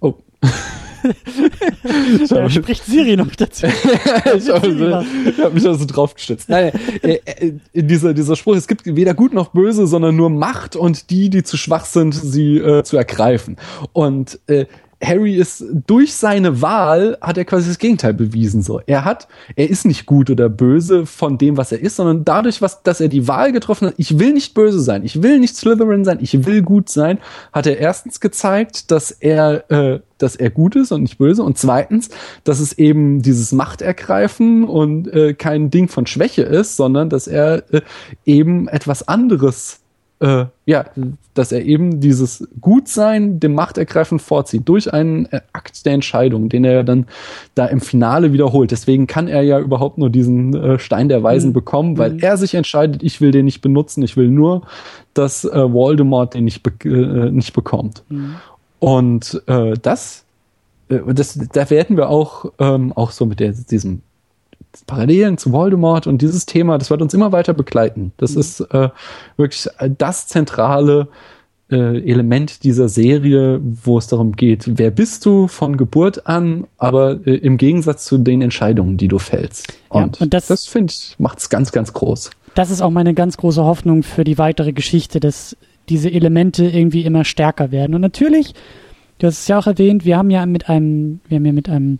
[0.01, 0.15] Oh.
[2.29, 3.67] da spricht Siri noch dazu.
[4.37, 5.07] ich habe
[5.41, 6.49] hab mich also drauf gestützt.
[6.49, 6.73] Nein,
[7.03, 11.11] äh, äh, dieser, dieser Spruch, es gibt weder gut noch böse, sondern nur Macht und
[11.11, 13.59] die, die zu schwach sind, sie äh, zu ergreifen.
[13.93, 14.67] Und äh,
[15.03, 18.63] Harry ist durch seine Wahl hat er quasi das Gegenteil bewiesen.
[18.63, 22.25] So, er hat, er ist nicht gut oder böse von dem, was er ist, sondern
[22.25, 23.95] dadurch, was, dass er die Wahl getroffen hat.
[23.97, 27.19] Ich will nicht böse sein, ich will nicht Slytherin sein, ich will gut sein.
[27.53, 31.57] Hat er erstens gezeigt, dass er, äh, dass er gut ist und nicht böse, und
[31.57, 32.11] zweitens,
[32.45, 37.65] dass es eben dieses Machtergreifen und äh, kein Ding von Schwäche ist, sondern dass er
[37.73, 37.81] äh,
[38.27, 39.80] eben etwas anderes
[40.21, 40.85] äh, ja,
[41.35, 46.65] dass er eben dieses Gutsein dem Machtergreifen vorzieht durch einen äh, Akt der Entscheidung, den
[46.65, 47.07] er dann
[47.55, 48.71] da im Finale wiederholt.
[48.71, 51.55] Deswegen kann er ja überhaupt nur diesen äh, Stein der Weisen mhm.
[51.55, 52.19] bekommen, weil mhm.
[52.21, 54.63] er sich entscheidet, ich will den nicht benutzen, ich will nur,
[55.15, 58.05] dass äh, Voldemort den nicht, be äh, nicht bekommt.
[58.11, 58.37] Mhm.
[58.79, 60.25] Und äh, das,
[60.89, 64.03] das, da werden wir auch, ähm, auch so mit der, diesem
[64.87, 68.13] Parallelen zu Voldemort und dieses Thema, das wird uns immer weiter begleiten.
[68.17, 68.41] Das mhm.
[68.41, 68.89] ist äh,
[69.37, 69.67] wirklich
[69.99, 71.09] das zentrale
[71.71, 77.25] äh, Element dieser Serie, wo es darum geht, wer bist du von Geburt an, aber
[77.27, 79.73] äh, im Gegensatz zu den Entscheidungen, die du fällst.
[79.89, 82.31] Und, ja, und das, das finde ich, macht es ganz, ganz groß.
[82.55, 85.57] Das ist auch meine ganz große Hoffnung für die weitere Geschichte, dass
[85.89, 87.95] diese Elemente irgendwie immer stärker werden.
[87.95, 88.55] Und natürlich,
[89.19, 91.69] du hast es ja auch erwähnt, wir haben ja mit einem, wir haben ja mit
[91.69, 91.99] einem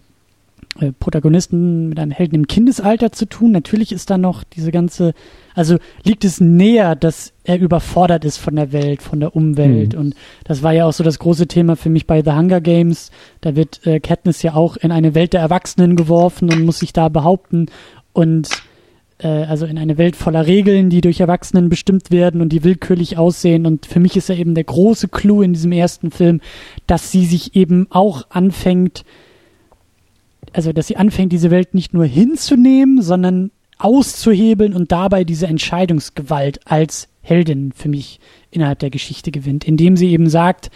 [0.79, 3.51] äh, Protagonisten mit einem Helden im Kindesalter zu tun.
[3.51, 5.15] Natürlich ist da noch diese ganze,
[5.55, 9.95] also liegt es näher, dass er überfordert ist von der Welt, von der Umwelt.
[9.95, 9.99] Mhm.
[10.01, 10.15] Und
[10.45, 13.11] das war ja auch so das große Thema für mich bei The Hunger Games.
[13.41, 16.93] Da wird äh, Katniss ja auch in eine Welt der Erwachsenen geworfen und muss sich
[16.93, 17.67] da behaupten.
[18.13, 18.49] Und
[19.19, 23.19] äh, also in eine Welt voller Regeln, die durch Erwachsenen bestimmt werden und die willkürlich
[23.19, 23.67] aussehen.
[23.67, 26.41] Und für mich ist ja eben der große Clou in diesem ersten Film,
[26.87, 29.05] dass sie sich eben auch anfängt,
[30.53, 36.61] also dass sie anfängt, diese Welt nicht nur hinzunehmen, sondern auszuhebeln und dabei diese Entscheidungsgewalt
[36.67, 40.71] als Heldin für mich innerhalb der Geschichte gewinnt, indem sie eben sagt,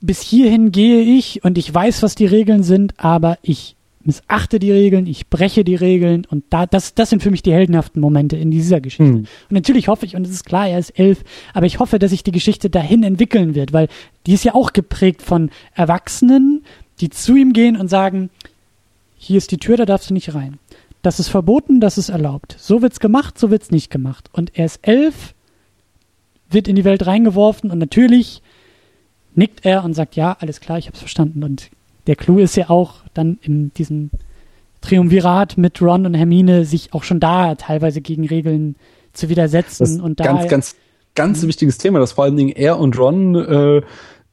[0.00, 4.72] bis hierhin gehe ich und ich weiß, was die Regeln sind, aber ich missachte die
[4.72, 8.36] Regeln, ich breche die Regeln und da, das, das sind für mich die heldenhaften Momente
[8.36, 9.12] in dieser Geschichte.
[9.12, 9.18] Mhm.
[9.18, 11.22] Und natürlich hoffe ich, und es ist klar, er ist elf,
[11.52, 13.88] aber ich hoffe, dass sich die Geschichte dahin entwickeln wird, weil
[14.26, 16.64] die ist ja auch geprägt von Erwachsenen,
[17.00, 18.30] die zu ihm gehen und sagen,
[19.16, 20.58] hier ist die Tür, da darfst du nicht rein.
[21.02, 22.56] Das ist verboten, das ist erlaubt.
[22.58, 24.28] So wird's gemacht, so wird's nicht gemacht.
[24.32, 25.34] Und er ist elf,
[26.50, 28.42] wird in die Welt reingeworfen und natürlich
[29.34, 31.42] nickt er und sagt, ja, alles klar, ich hab's verstanden.
[31.42, 31.70] Und
[32.06, 34.10] der Clou ist ja auch dann in diesem
[34.80, 38.76] Triumvirat mit Ron und Hermine sich auch schon da teilweise gegen Regeln
[39.12, 40.76] zu widersetzen und da ganz, ganz,
[41.14, 43.82] ganz wichtiges Thema, dass vor allen Dingen er und Ron äh,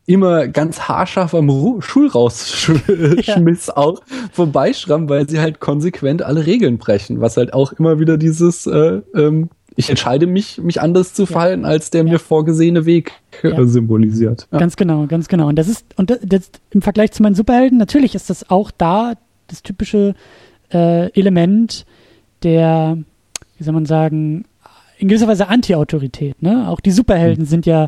[0.07, 3.77] immer ganz haarscharf am Ru Schulrausschmiss ja.
[3.77, 4.01] auch
[4.31, 9.01] vorbeischrammen, weil sie halt konsequent alle Regeln brechen, was halt auch immer wieder dieses äh,
[9.13, 11.67] ähm, ich entscheide mich, mich anders zu verhalten, ja.
[11.67, 12.13] als der ja.
[12.13, 13.11] mir vorgesehene Weg
[13.43, 13.63] äh, ja.
[13.65, 14.47] symbolisiert.
[14.49, 15.47] Ganz genau, ganz genau.
[15.47, 18.71] Und das ist, und das, das, im Vergleich zu meinen Superhelden, natürlich ist das auch
[18.75, 19.13] da
[19.45, 20.15] das typische
[20.73, 21.85] äh, Element
[22.41, 22.97] der,
[23.57, 24.45] wie soll man sagen,
[24.97, 26.41] in gewisser Weise Anti-Autorität.
[26.41, 26.67] Ne?
[26.69, 27.47] Auch die Superhelden mhm.
[27.47, 27.87] sind ja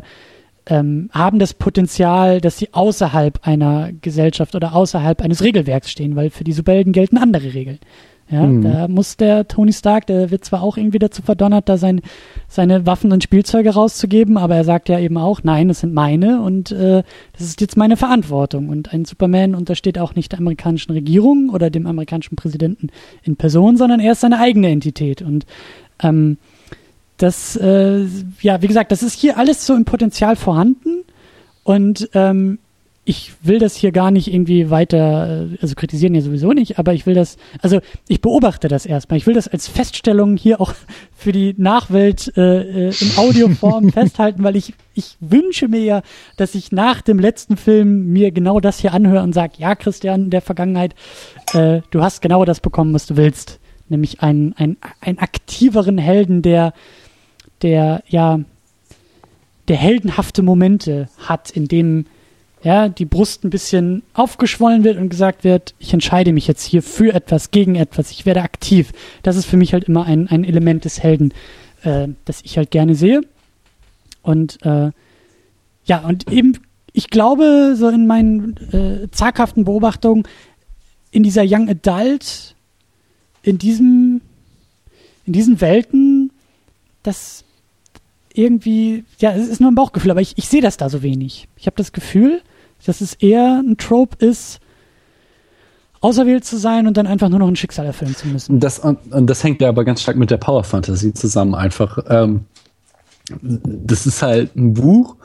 [0.70, 6.30] ähm, haben das Potenzial, dass sie außerhalb einer Gesellschaft oder außerhalb eines Regelwerks stehen, weil
[6.30, 7.80] für die Superhelden gelten andere Regeln.
[8.30, 8.62] Ja, mhm.
[8.62, 12.00] da muss der Tony Stark, der wird zwar auch irgendwie dazu verdonnert, da sein,
[12.46, 16.40] seine Waffen und Spielzeuge rauszugeben, aber er sagt ja eben auch, nein, das sind meine
[16.40, 17.02] und äh,
[17.32, 18.68] das ist jetzt meine Verantwortung.
[18.68, 22.90] Und ein Superman untersteht auch nicht der amerikanischen Regierung oder dem amerikanischen Präsidenten
[23.24, 25.22] in Person, sondern er ist seine eigene Entität.
[25.22, 25.44] Und
[26.00, 26.38] ähm,
[27.22, 28.06] das, äh,
[28.40, 31.04] ja, wie gesagt, das ist hier alles so im Potenzial vorhanden
[31.64, 32.58] und ähm,
[33.04, 36.92] ich will das hier gar nicht irgendwie weiter, äh, also kritisieren ja sowieso nicht, aber
[36.92, 39.16] ich will das, also ich beobachte das erstmal.
[39.16, 40.74] Ich will das als Feststellung hier auch
[41.16, 46.02] für die Nachwelt äh, äh in Audioform festhalten, weil ich, ich wünsche mir ja,
[46.36, 50.24] dass ich nach dem letzten Film mir genau das hier anhöre und sage, ja, Christian,
[50.24, 50.94] in der Vergangenheit,
[51.54, 53.58] äh, du hast genau das bekommen, was du willst.
[53.88, 56.74] Nämlich einen, einen, einen aktiveren Helden, der
[57.62, 58.40] der ja
[59.68, 62.06] der heldenhafte Momente hat, in dem
[62.62, 66.82] ja, die Brust ein bisschen aufgeschwollen wird und gesagt wird, ich entscheide mich jetzt hier
[66.82, 68.92] für etwas, gegen etwas, ich werde aktiv.
[69.22, 71.32] Das ist für mich halt immer ein, ein Element des Helden,
[71.84, 73.22] äh, das ich halt gerne sehe.
[74.22, 74.90] Und äh,
[75.84, 76.58] ja, und eben,
[76.92, 80.24] ich glaube, so in meinen äh, zaghaften Beobachtungen,
[81.12, 82.54] in dieser Young Adult,
[83.42, 84.20] in diesem,
[85.24, 86.30] in diesen Welten,
[87.02, 87.44] das
[88.34, 91.48] irgendwie, ja, es ist nur ein Bauchgefühl, aber ich, ich sehe das da so wenig.
[91.56, 92.42] Ich habe das Gefühl,
[92.84, 94.60] dass es eher ein Trope ist,
[96.00, 98.60] auserwählt zu sein und dann einfach nur noch ein Schicksal erfüllen zu müssen.
[98.60, 101.98] Das, und das hängt ja aber ganz stark mit der Power Fantasy zusammen einfach.
[102.08, 102.46] Ähm,
[103.42, 105.16] das ist halt ein Buch,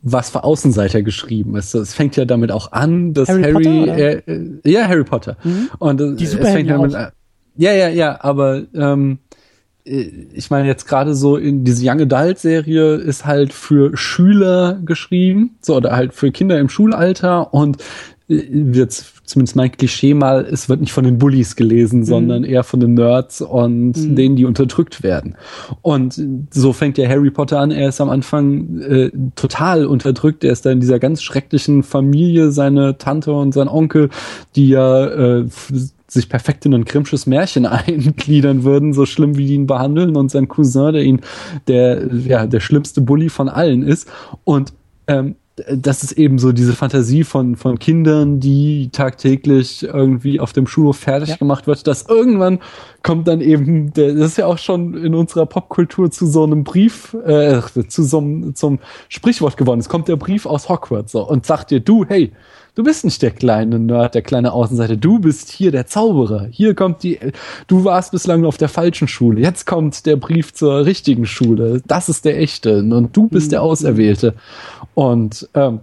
[0.00, 1.74] was für Außenseiter geschrieben ist.
[1.74, 5.70] Es fängt ja damit auch an, dass Harry, Harry Potter, äh, ja Harry Potter mhm.
[5.78, 7.12] und äh, Die es fängt damit an,
[7.56, 9.21] ja ja ja, aber ähm, äh,
[9.84, 15.56] ich meine jetzt gerade so in diese Young Adult Serie ist halt für Schüler geschrieben,
[15.60, 17.78] so oder halt für Kinder im Schulalter und
[18.28, 22.04] jetzt äh, zumindest mein Klischee mal, es wird nicht von den Bullies gelesen, mhm.
[22.04, 24.16] sondern eher von den Nerds und mhm.
[24.16, 25.36] denen, die unterdrückt werden.
[25.80, 27.70] Und so fängt ja Harry Potter an.
[27.70, 30.44] Er ist am Anfang äh, total unterdrückt.
[30.44, 34.10] Er ist da in dieser ganz schrecklichen Familie, seine Tante und sein Onkel,
[34.54, 35.46] die ja äh,
[36.12, 40.30] sich perfekt in ein Grimmsches Märchen eingliedern würden, so schlimm wie die ihn behandeln und
[40.30, 41.20] sein Cousin, der ihn
[41.68, 44.08] der ja der schlimmste Bully von allen ist
[44.44, 44.72] und
[45.06, 45.36] ähm,
[45.70, 50.96] das ist eben so diese Fantasie von, von Kindern, die tagtäglich irgendwie auf dem Schulhof
[50.96, 51.36] fertig ja.
[51.36, 52.58] gemacht wird, dass irgendwann
[53.02, 56.64] kommt dann eben, der, das ist ja auch schon in unserer Popkultur zu so einem
[56.64, 58.78] Brief, äh, zu so einem, zum
[59.10, 59.80] Sprichwort geworden.
[59.80, 62.32] Es kommt der Brief aus Hogwarts so, und sagt dir, du, hey,
[62.74, 64.96] Du bist nicht der kleine Nerd, der kleine Außenseiter.
[64.96, 66.46] Du bist hier der Zauberer.
[66.50, 67.18] Hier kommt die,
[67.66, 69.42] du warst bislang auf der falschen Schule.
[69.42, 71.82] Jetzt kommt der Brief zur richtigen Schule.
[71.86, 72.78] Das ist der echte.
[72.78, 73.66] Und du bist der mhm.
[73.66, 74.34] Auserwählte.
[74.94, 75.80] Und, ähm,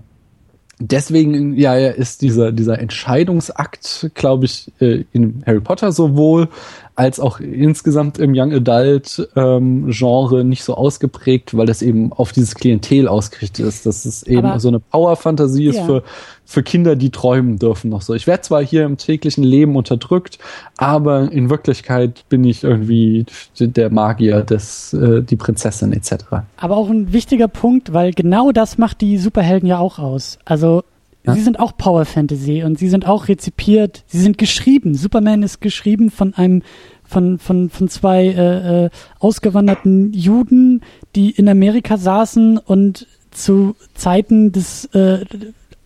[0.80, 6.48] deswegen ja, ist dieser dieser Entscheidungsakt, glaube ich, äh, in Harry Potter sowohl
[6.96, 12.32] als auch insgesamt im Young Adult ähm, Genre nicht so ausgeprägt, weil das eben auf
[12.32, 15.86] dieses Klientel ausgerichtet ist, dass es eben Aber, so eine Power-Fantasie ist ja.
[15.86, 16.04] für
[16.50, 18.16] für Kinder, die träumen dürfen noch so.
[18.16, 20.40] Ich werde zwar hier im täglichen Leben unterdrückt,
[20.78, 23.28] aber in Wirklichkeit bin ich irgendwie
[23.60, 26.16] der Magier, des, äh, die Prinzessin etc.
[26.58, 30.40] Aber auch ein wichtiger Punkt, weil genau das macht die Superhelden ja auch aus.
[30.44, 30.84] Also
[31.24, 31.36] ja?
[31.36, 34.96] Sie sind auch Power Fantasy und sie sind auch rezipiert, sie sind geschrieben.
[34.96, 36.64] Superman ist geschrieben von einem
[37.04, 38.90] von, von, von zwei äh, äh,
[39.20, 40.82] ausgewanderten Juden,
[41.16, 45.26] die in Amerika saßen und zu Zeiten des äh,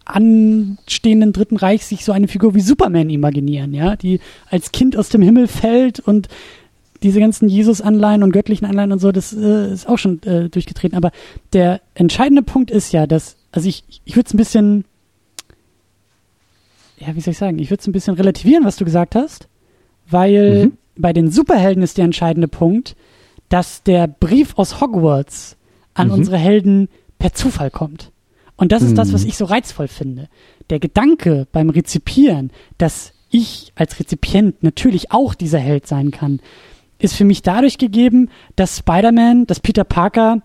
[0.06, 4.20] anstehenden Dritten Reichs sich so eine Figur wie Superman imaginieren, ja, die
[4.50, 6.28] als Kind aus dem Himmel fällt und
[7.02, 10.98] diese ganzen Jesus-Anleihen und göttlichen Anleihen und so, das äh, ist auch schon äh, durchgetreten.
[10.98, 11.12] Aber
[11.52, 14.86] der entscheidende Punkt ist ja, dass, also ich, ich würde es ein bisschen
[17.06, 19.48] ja, wie soll ich sagen, ich würde es ein bisschen relativieren, was du gesagt hast,
[20.10, 20.78] weil mhm.
[20.96, 22.96] bei den Superhelden ist der entscheidende Punkt,
[23.50, 25.58] dass der Brief aus Hogwarts
[25.94, 26.14] an mhm.
[26.14, 26.90] unsere Helden
[27.20, 28.12] per Zufall kommt.
[28.56, 29.30] Und das ist das, was mhm.
[29.30, 30.30] ich so reizvoll finde.
[30.70, 36.40] Der Gedanke beim Rezipieren, dass ich als Rezipient natürlich auch dieser Held sein kann,
[37.00, 40.42] ist für mich dadurch gegeben, dass Spider-Man, dass Peter Parker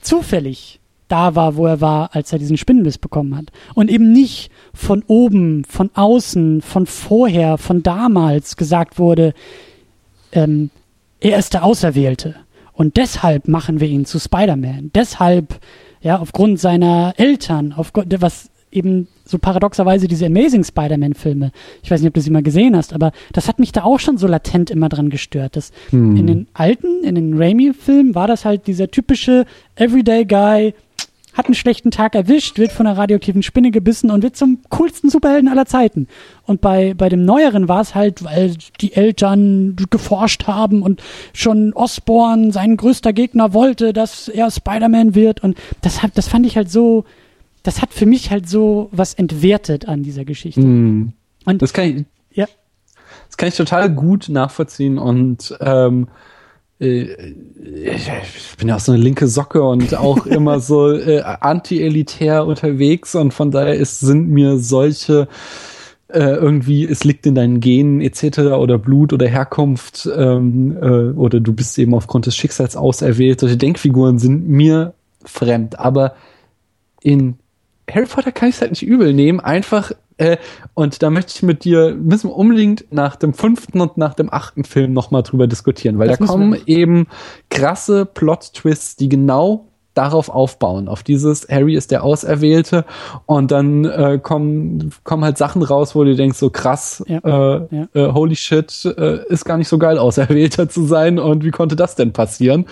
[0.00, 3.46] zufällig da war, wo er war, als er diesen Spinnenbiss bekommen hat.
[3.74, 9.34] Und eben nicht von oben, von außen, von vorher, von damals gesagt wurde,
[10.32, 10.70] ähm,
[11.20, 12.36] er ist der Auserwählte.
[12.72, 14.90] Und deshalb machen wir ihn zu Spider-Man.
[14.94, 15.60] Deshalb,
[16.06, 21.50] ja, aufgrund seiner Eltern, aufgrund, was eben so paradoxerweise diese Amazing Spider-Man-Filme.
[21.82, 23.98] Ich weiß nicht, ob du sie mal gesehen hast, aber das hat mich da auch
[23.98, 25.56] schon so latent immer dran gestört.
[25.56, 26.16] Dass hm.
[26.16, 30.74] In den alten, in den Raimi-Filmen war das halt dieser typische Everyday Guy,
[31.36, 35.10] hat einen schlechten Tag erwischt, wird von einer radioaktiven Spinne gebissen und wird zum coolsten
[35.10, 36.08] Superhelden aller Zeiten.
[36.44, 41.02] Und bei, bei dem Neueren war es halt, weil die Eltern geforscht haben und
[41.34, 45.42] schon Osborn, sein größter Gegner, wollte, dass er Spider-Man wird.
[45.44, 47.04] Und das, das fand ich halt so,
[47.62, 50.62] das hat für mich halt so was entwertet an dieser Geschichte.
[50.62, 51.12] Mm.
[51.44, 52.46] Und das kann ich, ja.
[53.26, 56.35] das kann ich total gut nachvollziehen und ähm, äh,
[56.78, 63.14] ich bin ja auch so eine linke Socke und auch immer so äh, anti-elitär unterwegs
[63.14, 65.28] und von daher ist, sind mir solche
[66.08, 68.38] äh, irgendwie, es liegt in deinen Genen etc.
[68.38, 73.40] oder Blut oder Herkunft ähm, äh, oder du bist eben aufgrund des Schicksals auserwählt.
[73.40, 74.94] Solche Denkfiguren sind mir
[75.24, 76.14] fremd, aber
[77.02, 77.38] in
[77.90, 80.38] Harry Potter kann ich es halt nicht übel nehmen, einfach, äh,
[80.74, 84.32] und da möchte ich mit dir, müssen wir unbedingt nach dem fünften und nach dem
[84.32, 87.06] achten Film nochmal drüber diskutieren, weil das da kommen eben
[87.50, 89.66] krasse Plot-Twists, die genau
[89.96, 92.84] darauf aufbauen, auf dieses Harry ist der Auserwählte
[93.24, 97.18] und dann äh, kommen, kommen halt Sachen raus, wo du denkst, so krass, ja.
[97.18, 97.88] Äh, ja.
[97.94, 101.76] Äh, holy shit, äh, ist gar nicht so geil, Auserwählter zu sein und wie konnte
[101.76, 102.66] das denn passieren?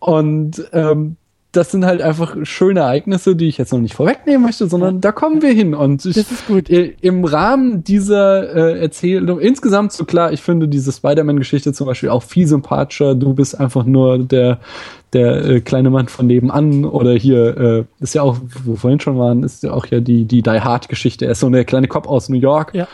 [0.00, 1.16] Und ähm,
[1.56, 5.12] das sind halt einfach schöne Ereignisse, die ich jetzt noch nicht vorwegnehmen möchte, sondern da
[5.12, 5.74] kommen wir hin.
[5.74, 6.68] Und ich, das ist gut.
[6.68, 12.22] im Rahmen dieser äh, Erzählung, insgesamt so klar, ich finde diese Spider-Man-Geschichte zum Beispiel auch
[12.22, 13.14] viel sympathischer.
[13.14, 14.58] Du bist einfach nur der,
[15.12, 19.00] der äh, kleine Mann von nebenan oder hier äh, ist ja auch, wo wir vorhin
[19.00, 21.26] schon waren, ist ja auch ja die, die Die Hard-Geschichte.
[21.26, 22.74] Er ist so der kleine Kopf aus New York.
[22.74, 22.88] Ja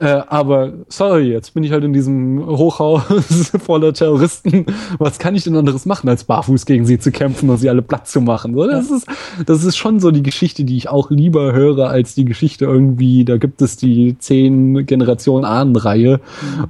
[0.00, 3.02] äh, aber sorry, jetzt bin ich halt in diesem Hochhaus
[3.64, 4.64] voller Terroristen.
[4.98, 7.82] Was kann ich denn anderes machen, als barfuß gegen sie zu kämpfen und sie alle
[7.82, 8.54] platt zu machen?
[8.54, 8.96] So, das, ja.
[8.96, 9.06] ist,
[9.44, 13.26] das ist schon so die Geschichte, die ich auch lieber höre, als die Geschichte irgendwie,
[13.26, 16.20] da gibt es die zehn Generationen Ahnenreihe.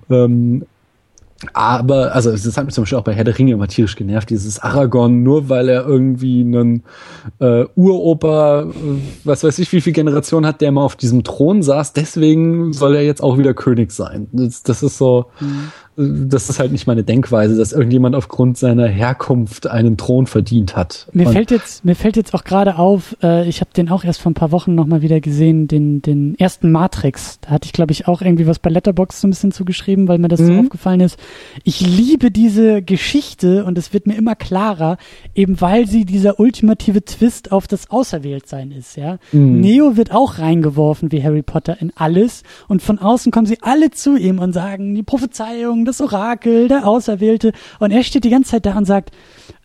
[0.09, 0.15] Mhm.
[0.15, 0.67] Ähm,
[1.53, 4.31] aber, also das hat mich zum Beispiel auch bei Herr der Ringe immer tierisch genervt,
[4.31, 6.83] dieses Aragorn, nur weil er irgendwie einen
[7.39, 8.65] äh, Uropa, äh,
[9.25, 12.95] was weiß ich, wie viel Generationen hat, der mal auf diesem Thron saß, deswegen soll
[12.95, 14.29] er jetzt auch wieder König sein.
[14.33, 18.87] Das, das ist so, mhm das ist halt nicht meine Denkweise, dass irgendjemand aufgrund seiner
[18.87, 21.09] Herkunft einen Thron verdient hat.
[21.13, 24.05] Mir Und fällt jetzt, mir fällt jetzt auch gerade auf, äh, ich habe den auch
[24.05, 27.39] erst vor ein paar Wochen nochmal wieder gesehen, den, den ersten Matrix.
[27.41, 30.19] Da hatte ich, glaube ich, auch irgendwie was bei Letterbox so ein bisschen zugeschrieben, weil
[30.19, 30.47] mir das mhm.
[30.47, 31.19] so aufgefallen ist.
[31.65, 34.97] Ich liebe diese Geschichte und es wird mir immer klarer,
[35.35, 39.19] eben weil sie dieser ultimative Twist auf das Auserwähltsein ist, ja.
[39.33, 39.61] Mhm.
[39.61, 43.91] Neo wird auch reingeworfen wie Harry Potter in alles und von außen kommen sie alle
[43.91, 47.53] zu ihm und sagen, die Prophezeiung, das Orakel, der Auserwählte.
[47.79, 49.11] Und er steht die ganze Zeit da und sagt,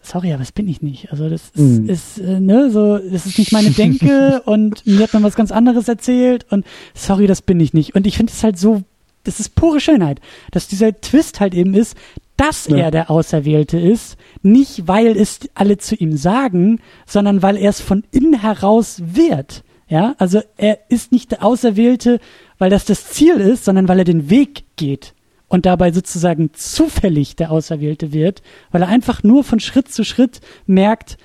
[0.01, 1.11] sorry, aber das bin ich nicht.
[1.11, 1.89] Also das ist, mm.
[1.89, 5.51] ist äh, ne, so, das ist nicht meine Denke und mir hat man was ganz
[5.51, 7.95] anderes erzählt und sorry, das bin ich nicht.
[7.95, 8.83] Und ich finde es halt so,
[9.23, 10.21] das ist pure Schönheit,
[10.51, 11.97] dass dieser Twist halt eben ist,
[12.37, 12.77] dass ja.
[12.77, 17.81] er der Auserwählte ist, nicht weil es alle zu ihm sagen, sondern weil er es
[17.81, 19.63] von innen heraus wird.
[19.87, 22.19] Ja, also er ist nicht der Auserwählte,
[22.57, 25.13] weil das das Ziel ist, sondern weil er den Weg geht
[25.47, 28.41] und dabei sozusagen zufällig der Auserwählte wird,
[28.71, 31.17] weil er einfach nur von Schritt zu Schritt merkt,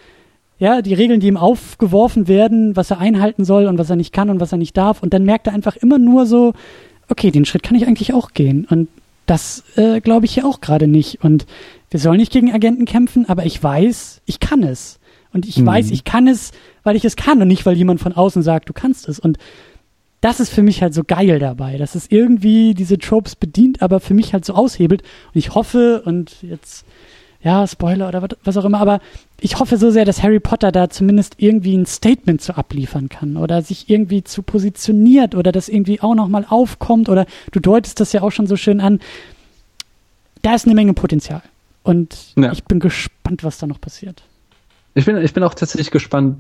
[0.58, 4.12] ja, die Regeln, die ihm aufgeworfen werden, was er einhalten soll und was er nicht
[4.12, 5.02] kann und was er nicht darf.
[5.02, 6.52] Und dann merkt er einfach immer nur so,
[7.08, 8.66] okay, den Schritt kann ich eigentlich auch gehen.
[8.68, 8.88] Und
[9.24, 11.24] das äh, glaube ich hier auch gerade nicht.
[11.24, 11.46] Und
[11.90, 15.00] wir sollen nicht gegen Agenten kämpfen, aber ich weiß, ich kann es.
[15.32, 15.66] Und ich mhm.
[15.66, 16.52] weiß, ich kann es,
[16.82, 19.18] weil ich es kann und nicht, weil jemand von außen sagt, du kannst es.
[19.18, 19.38] Und
[20.20, 24.00] das ist für mich halt so geil dabei, dass es irgendwie diese Tropes bedient, aber
[24.00, 25.02] für mich halt so aushebelt.
[25.02, 26.84] Und ich hoffe, und jetzt,
[27.42, 29.00] ja, Spoiler oder was auch immer, aber
[29.40, 33.38] ich hoffe so sehr, dass Harry Potter da zumindest irgendwie ein Statement zu abliefern kann
[33.38, 38.12] oder sich irgendwie zu positioniert oder das irgendwie auch nochmal aufkommt oder du deutest das
[38.12, 39.00] ja auch schon so schön an.
[40.42, 41.42] Da ist eine Menge Potenzial.
[41.82, 42.52] Und ja.
[42.52, 44.22] ich bin gespannt, was da noch passiert.
[44.94, 46.36] Ich bin, ich bin auch tatsächlich gespannt,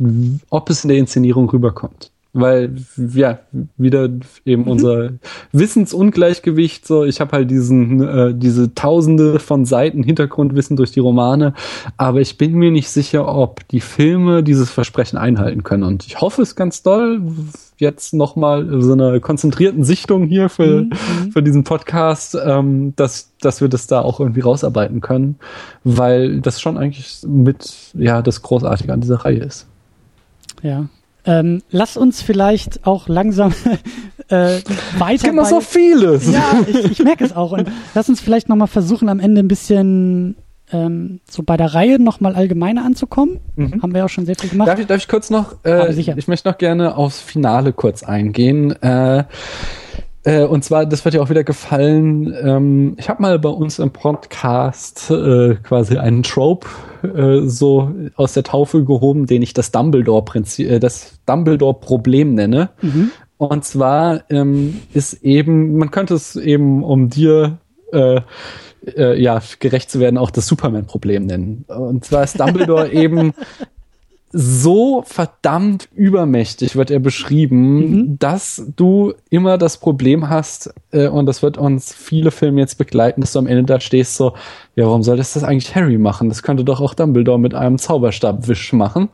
[0.50, 3.40] ob es in der Inszenierung rüberkommt weil ja
[3.76, 4.08] wieder
[4.44, 4.68] eben mhm.
[4.68, 5.10] unser
[5.52, 11.54] Wissensungleichgewicht so ich habe halt diesen äh, diese Tausende von Seiten Hintergrundwissen durch die Romane
[11.96, 16.20] aber ich bin mir nicht sicher ob die Filme dieses Versprechen einhalten können und ich
[16.20, 17.20] hoffe es ganz doll
[17.78, 20.92] jetzt noch mal so einer konzentrierten Sichtung hier für mhm.
[21.32, 25.36] für diesen Podcast ähm, dass dass wir das da auch irgendwie rausarbeiten können
[25.82, 29.66] weil das schon eigentlich mit ja das großartige an dieser Reihe ist
[30.62, 30.88] ja
[31.24, 33.52] ähm, lass uns vielleicht auch langsam
[34.28, 34.60] äh,
[34.98, 35.14] weiter.
[35.14, 36.32] Es gibt noch so vieles.
[36.32, 37.52] Ja, ich, ich merke es auch.
[37.52, 40.36] Und lass uns vielleicht nochmal versuchen, am Ende ein bisschen
[40.72, 43.40] ähm, so bei der Reihe nochmal allgemeiner anzukommen.
[43.56, 43.82] Mhm.
[43.82, 44.68] Haben wir auch schon sehr viel gemacht.
[44.68, 48.70] Darf ich, darf ich kurz noch, äh, ich möchte noch gerne aufs Finale kurz eingehen.
[48.82, 49.24] Äh,
[50.24, 52.34] äh, und zwar, das wird ja auch wieder gefallen.
[52.42, 56.66] Ähm, ich habe mal bei uns im Podcast äh, quasi einen Trope
[57.02, 62.70] äh, so aus der Taufe gehoben, den ich das Dumbledore-Prinzip, äh, das Dumbledore-Problem nenne.
[62.82, 63.10] Mhm.
[63.38, 67.58] Und zwar ähm, ist eben, man könnte es eben um dir
[67.92, 68.20] äh,
[68.86, 71.64] äh, ja, gerecht zu werden, auch das Superman-Problem nennen.
[71.68, 73.32] Und zwar ist Dumbledore eben
[74.32, 78.18] so verdammt übermächtig wird er beschrieben, mhm.
[78.18, 83.20] dass du immer das Problem hast, äh, und das wird uns viele Filme jetzt begleiten,
[83.20, 84.34] dass du am Ende da stehst so,
[84.76, 86.28] ja, warum soll das das eigentlich Harry machen?
[86.28, 89.08] Das könnte doch auch Dumbledore mit einem Zauberstabwisch machen.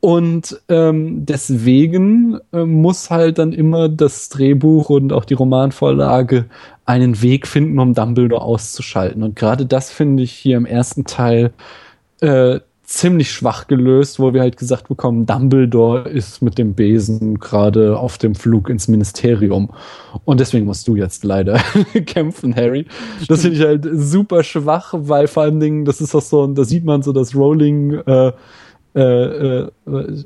[0.00, 6.46] Und ähm, deswegen äh, muss halt dann immer das Drehbuch und auch die Romanvorlage
[6.84, 9.22] einen Weg finden, um Dumbledore auszuschalten.
[9.22, 11.52] Und gerade das finde ich hier im ersten Teil
[12.20, 12.58] äh,
[12.92, 18.18] ziemlich schwach gelöst, wo wir halt gesagt bekommen, Dumbledore ist mit dem Besen gerade auf
[18.18, 19.70] dem Flug ins Ministerium.
[20.26, 21.58] Und deswegen musst du jetzt leider
[22.06, 22.86] kämpfen, Harry.
[23.28, 26.64] Das finde ich halt super schwach, weil vor allen Dingen, das ist auch so, da
[26.64, 28.32] sieht man so das Rolling äh,
[28.94, 29.70] äh, äh,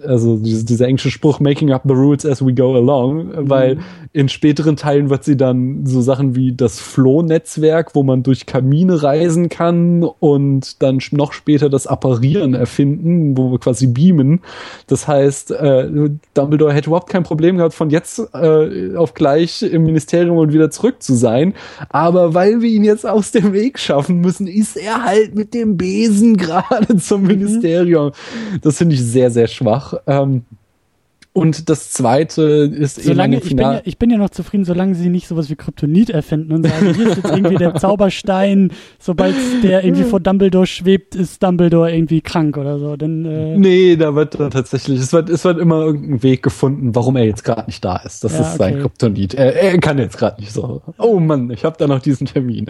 [0.05, 3.51] also diese, dieser englische Spruch making up the rules as we go along, mhm.
[3.51, 3.79] weil
[4.13, 9.03] in späteren Teilen wird sie dann so Sachen wie das Floh-Netzwerk, wo man durch Kamine
[9.03, 14.41] reisen kann und dann noch später das Apparieren erfinden, wo wir quasi beamen.
[14.87, 19.85] Das heißt, äh, Dumbledore hätte überhaupt kein Problem gehabt, von jetzt äh, auf gleich im
[19.85, 21.55] Ministerium und wieder zurück zu sein.
[21.89, 25.77] Aber weil wir ihn jetzt aus dem Weg schaffen müssen, ist er halt mit dem
[25.77, 27.29] Besen gerade zum mhm.
[28.61, 29.95] Das finde ich sehr, sehr schwach.
[30.07, 30.45] Ähm,
[31.37, 34.95] und das zweite ist solange, eben ich bin, ja, ich bin ja noch zufrieden, solange
[34.95, 39.35] sie nicht sowas wie Kryptonit erfinden und sagen, hier ist jetzt irgendwie der Zauberstein, sobald
[39.63, 42.97] der irgendwie vor Dumbledore schwebt, ist Dumbledore irgendwie krank oder so.
[42.97, 46.95] Denn, äh nee, da wird dann tatsächlich, es wird, es wird immer irgendein Weg gefunden,
[46.95, 48.25] warum er jetzt gerade nicht da ist.
[48.25, 49.35] Das ja, ist sein Kryptonit.
[49.35, 50.81] Er, er kann jetzt gerade nicht so.
[50.97, 52.65] Oh Mann, ich habe da noch diesen Termin.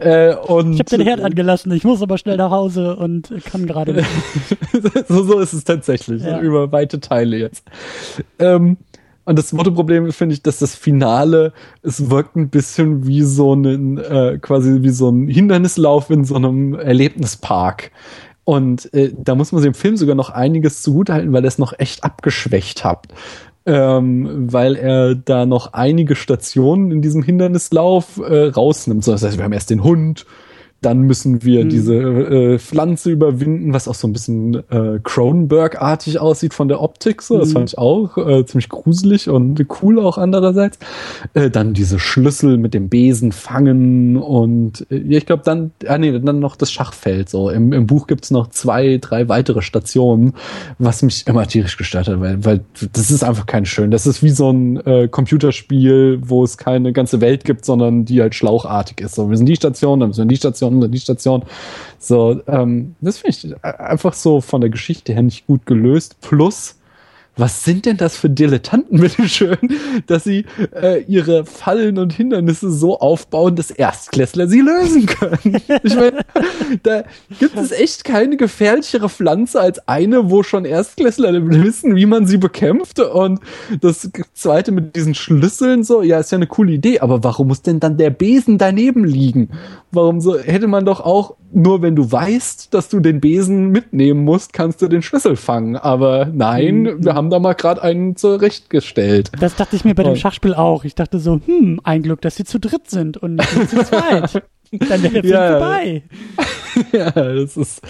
[0.00, 3.66] Äh, und ich habe den Herd angelassen, ich muss aber schnell nach Hause und kann
[3.66, 4.08] gerade nicht.
[5.08, 6.40] so, so ist es tatsächlich, ja.
[6.40, 7.64] über weite Teile jetzt.
[8.38, 8.76] Ähm,
[9.24, 11.52] und das Mottoproblem finde ich, dass das Finale,
[11.82, 16.34] es wirkt ein bisschen wie so ein, äh, quasi wie so ein Hindernislauf in so
[16.34, 17.92] einem Erlebnispark.
[18.44, 21.78] Und äh, da muss man dem Film sogar noch einiges zugutehalten, weil er es noch
[21.78, 23.06] echt abgeschwächt hat.
[23.64, 29.04] Ähm, weil er da noch einige Stationen in diesem Hindernislauf äh, rausnimmt.
[29.04, 30.26] So, das heißt, wir haben erst den Hund,
[30.82, 31.68] dann müssen wir hm.
[31.68, 37.22] diese äh, Pflanze überwinden, was auch so ein bisschen äh, Cronenberg-artig aussieht von der Optik.
[37.22, 37.54] So, das hm.
[37.54, 40.78] fand ich auch äh, ziemlich gruselig und cool auch andererseits.
[41.34, 46.18] Äh, dann diese Schlüssel mit dem Besen fangen und äh, ich glaube dann, ah nee,
[46.18, 47.28] dann noch das Schachfeld.
[47.28, 50.34] So im, im Buch gibt's noch zwei, drei weitere Stationen,
[50.78, 52.60] was mich immer tierisch gestört hat, weil, weil
[52.92, 53.90] das ist einfach kein schön.
[53.90, 58.20] Das ist wie so ein äh, Computerspiel, wo es keine ganze Welt gibt, sondern die
[58.20, 59.14] halt schlauchartig ist.
[59.14, 61.44] So, wir sind die Station, dann müssen wir die Station Station die Station.
[61.98, 66.16] So, ähm, das finde ich einfach so von der Geschichte her nicht gut gelöst.
[66.20, 66.76] Plus,
[67.34, 69.56] was sind denn das für Dilettanten, bitteschön,
[70.06, 70.44] dass sie
[70.74, 75.60] äh, ihre Fallen und Hindernisse so aufbauen, dass Erstklässler sie lösen können?
[75.84, 76.20] Ich meine,
[76.82, 77.04] da
[77.40, 82.36] gibt es echt keine gefährlichere Pflanze als eine, wo schon Erstklässler wissen, wie man sie
[82.36, 83.00] bekämpft.
[83.00, 83.40] Und
[83.80, 87.62] das zweite mit diesen Schlüsseln so, ja, ist ja eine coole Idee, aber warum muss
[87.62, 89.50] denn dann der Besen daneben liegen?
[89.94, 94.24] Warum so, hätte man doch auch, nur wenn du weißt, dass du den Besen mitnehmen
[94.24, 95.76] musst, kannst du den Schlüssel fangen.
[95.76, 97.04] Aber nein, mhm.
[97.04, 99.30] wir haben da mal gerade einen zurechtgestellt.
[99.38, 100.84] Das dachte ich mir bei dem Schachspiel auch.
[100.84, 104.42] Ich dachte so, hm, ein Glück, dass sie zu dritt sind und nicht zu zweit.
[104.72, 105.50] Dann wäre der Film ja.
[105.58, 106.02] vorbei.
[106.92, 107.82] ja, das ist,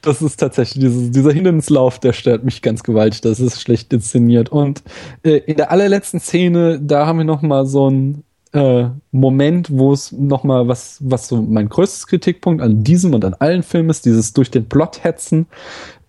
[0.00, 3.20] das ist tatsächlich, dieses, dieser Hindernislauf, der stört mich ganz gewaltig.
[3.20, 4.48] Das ist schlecht inszeniert.
[4.48, 4.82] Und
[5.22, 9.92] äh, in der allerletzten Szene, da haben wir noch mal so ein äh, Moment, wo
[9.92, 14.04] es nochmal was, was so mein größtes Kritikpunkt an diesem und an allen Filmen ist,
[14.04, 15.46] dieses durch den Plot hetzen.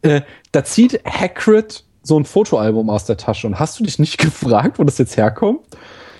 [0.01, 4.17] Äh, da zieht Hagrid so ein Fotoalbum aus der Tasche und hast du dich nicht
[4.19, 5.59] gefragt, wo das jetzt herkommt?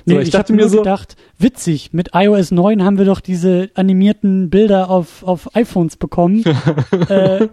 [0.06, 3.70] Nee, ich, ich habe mir so gedacht, witzig, mit iOS 9 haben wir doch diese
[3.76, 6.44] animierten Bilder auf, auf iPhones bekommen.
[7.10, 7.48] äh,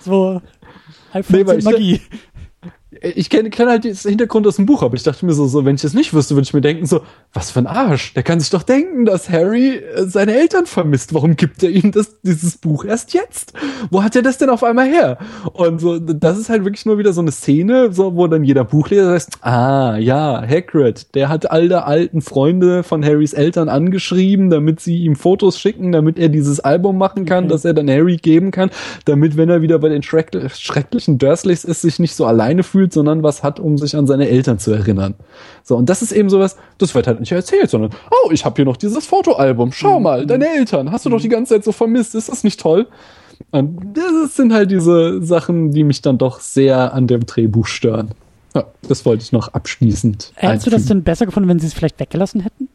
[0.00, 0.40] so
[1.12, 2.00] iPhones nee, Magie.
[3.02, 5.64] Ich kenne kenn halt den Hintergrund aus dem Buch, aber ich dachte mir so, so,
[5.64, 7.00] wenn ich das nicht wüsste, würde ich mir denken so,
[7.32, 8.14] was für ein Arsch.
[8.14, 11.12] Der kann sich doch denken, dass Harry äh, seine Eltern vermisst.
[11.14, 13.52] Warum gibt er ihm das, dieses Buch erst jetzt?
[13.90, 15.18] Wo hat er das denn auf einmal her?
[15.52, 18.64] Und so, das ist halt wirklich nur wieder so eine Szene, so, wo dann jeder
[18.64, 24.80] Buchleser sagt, ah, ja, Hagrid, der hat alle alten Freunde von Harrys Eltern angeschrieben, damit
[24.80, 27.52] sie ihm Fotos schicken, damit er dieses Album machen kann, okay.
[27.52, 28.70] das er dann Harry geben kann,
[29.04, 33.22] damit, wenn er wieder bei den schrecklichen Dursleys ist, sich nicht so alleine fühlt, sondern
[33.22, 35.14] was hat, um sich an seine Eltern zu erinnern.
[35.62, 38.56] So, und das ist eben sowas, das wird halt nicht erzählt, sondern, oh, ich habe
[38.56, 40.04] hier noch dieses Fotoalbum, schau mhm.
[40.04, 42.86] mal, deine Eltern, hast du doch die ganze Zeit so vermisst, ist das nicht toll?
[43.50, 48.10] Und das sind halt diese Sachen, die mich dann doch sehr an dem Drehbuch stören.
[48.54, 50.32] Ja, das wollte ich noch abschließend.
[50.34, 52.68] Hättest du das denn besser gefunden, wenn sie es vielleicht weggelassen hätten?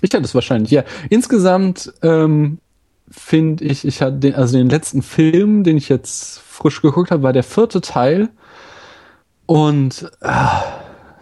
[0.00, 0.84] Ich hätte es wahrscheinlich, ja.
[1.10, 2.58] Insgesamt ähm,
[3.10, 7.22] finde ich, ich hatte den, also den letzten Film, den ich jetzt frisch geguckt habe,
[7.22, 8.30] war der vierte Teil.
[9.50, 10.62] Und ah,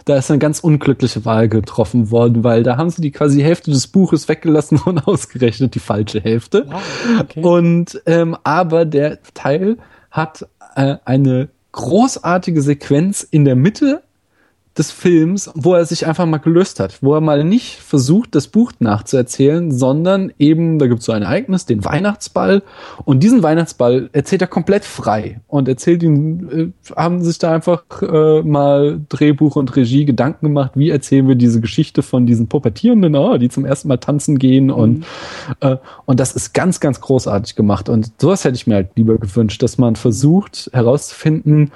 [0.04, 3.70] da ist eine ganz unglückliche Wahl getroffen worden, weil da haben sie die quasi Hälfte
[3.70, 6.66] des Buches weggelassen und ausgerechnet die falsche Hälfte.
[6.68, 6.82] Wow,
[7.20, 7.42] okay.
[7.42, 9.78] Und ähm, aber der Teil
[10.10, 10.46] hat
[10.76, 14.02] äh, eine großartige Sequenz in der Mitte
[14.78, 18.48] des Films, wo er sich einfach mal gelöst hat, wo er mal nicht versucht, das
[18.48, 22.62] Buch nachzuerzählen, sondern eben, da gibt es so ein Ereignis, den Weihnachtsball,
[23.04, 27.82] und diesen Weihnachtsball erzählt er komplett frei und erzählt ihn, äh, haben sich da einfach
[28.02, 33.16] äh, mal Drehbuch und Regie Gedanken gemacht, wie erzählen wir diese Geschichte von diesen Pubertierenden,
[33.16, 34.72] oh, die zum ersten Mal tanzen gehen mhm.
[34.72, 35.06] und,
[35.60, 35.76] äh,
[36.06, 39.62] und das ist ganz, ganz großartig gemacht und sowas hätte ich mir halt lieber gewünscht,
[39.62, 41.72] dass man versucht herauszufinden,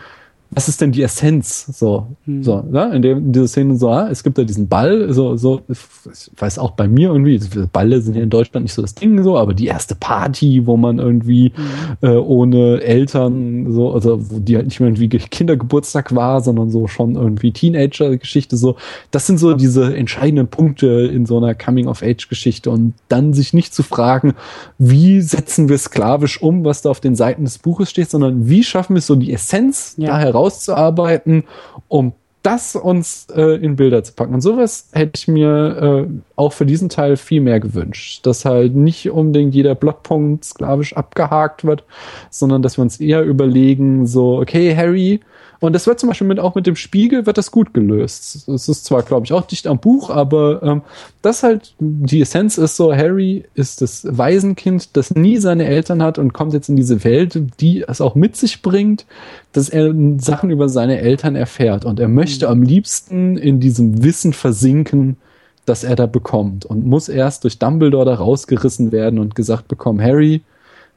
[0.55, 1.67] was ist denn die Essenz?
[1.79, 2.43] So, hm.
[2.43, 2.95] so, ne?
[2.95, 6.31] In, dem, in dieser Szene so, ah, es gibt da diesen Ball, so, so, ich
[6.37, 7.41] weiß auch bei mir irgendwie,
[7.73, 10.77] Balle sind ja in Deutschland nicht so das Ding so, aber die erste Party, wo
[10.77, 12.09] man irgendwie hm.
[12.09, 16.87] äh, ohne Eltern, so, also wo die halt nicht mehr irgendwie Kindergeburtstag war, sondern so
[16.87, 18.77] schon irgendwie Teenager-Geschichte, so,
[19.11, 23.83] das sind so diese entscheidenden Punkte in so einer Coming-of-Age-Geschichte und dann sich nicht zu
[23.83, 24.35] fragen,
[24.79, 28.63] wie setzen wir sklavisch um, was da auf den Seiten des Buches steht, sondern wie
[28.63, 30.09] schaffen wir so die Essenz ja.
[30.09, 31.45] da heraus rauszuarbeiten,
[31.89, 32.13] um
[32.43, 34.35] das uns äh, in Bilder zu packen.
[34.35, 38.27] Und sowas hätte ich mir äh, auch für diesen Teil viel mehr gewünscht.
[38.27, 41.85] Dass halt nicht unbedingt jeder Blockpunkt sklavisch abgehakt wird,
[42.31, 45.21] sondern dass wir uns eher überlegen, so, okay, Harry,
[45.63, 48.49] und das wird zum Beispiel mit, auch mit dem Spiegel wird das gut gelöst.
[48.49, 50.83] Es ist zwar, glaube ich, auch dicht am Buch, aber ähm,
[51.23, 56.19] das halt, die Essenz ist so, Harry ist das Waisenkind, das nie seine Eltern hat
[56.19, 59.07] und kommt jetzt in diese Welt, die es auch mit sich bringt,
[59.53, 61.85] dass er Sachen über seine Eltern erfährt.
[61.85, 65.17] Und er möchte am liebsten in diesem Wissen versinken,
[65.65, 70.03] das er da bekommt und muss erst durch Dumbledore da rausgerissen werden und gesagt bekommen,
[70.03, 70.43] Harry,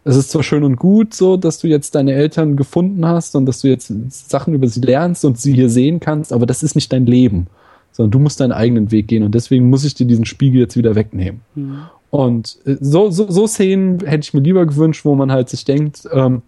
[0.06, 3.48] es ist zwar schön und gut so, dass du jetzt deine Eltern gefunden hast und
[3.48, 6.76] dass du jetzt Sachen über sie lernst und sie hier sehen kannst, aber das ist
[6.76, 7.48] nicht dein Leben,
[7.92, 10.78] sondern du musst deinen eigenen Weg gehen und deswegen muss ich dir diesen Spiegel jetzt
[10.78, 11.42] wieder wegnehmen.
[11.56, 11.78] Mhm.
[12.12, 15.66] Und äh, so, so, so Szenen hätte ich mir lieber gewünscht, wo man halt sich
[15.66, 16.44] denkt, ähm,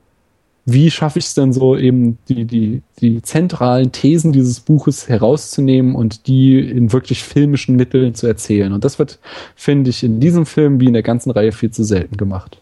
[0.69, 5.95] wie schaffe ich es denn so, eben die, die, die zentralen Thesen dieses Buches herauszunehmen
[5.95, 8.73] und die in wirklich filmischen Mitteln zu erzählen.
[8.73, 9.17] Und das wird,
[9.55, 12.59] finde ich, in diesem Film wie in der ganzen Reihe viel zu selten gemacht.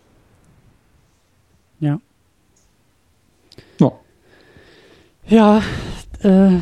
[1.80, 2.00] Ja.
[3.80, 3.92] Ja.
[5.28, 5.62] Ja,
[6.24, 6.60] äh,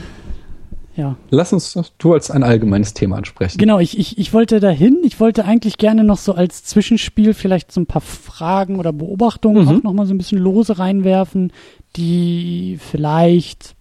[0.95, 1.15] ja.
[1.31, 3.57] Lass uns du als ein allgemeines Thema ansprechen.
[3.57, 4.99] Genau, ich, ich, ich wollte dahin.
[5.03, 9.65] Ich wollte eigentlich gerne noch so als Zwischenspiel vielleicht so ein paar Fragen oder Beobachtungen
[9.65, 9.69] mhm.
[9.69, 11.51] auch noch mal so ein bisschen lose reinwerfen,
[11.95, 13.75] die vielleicht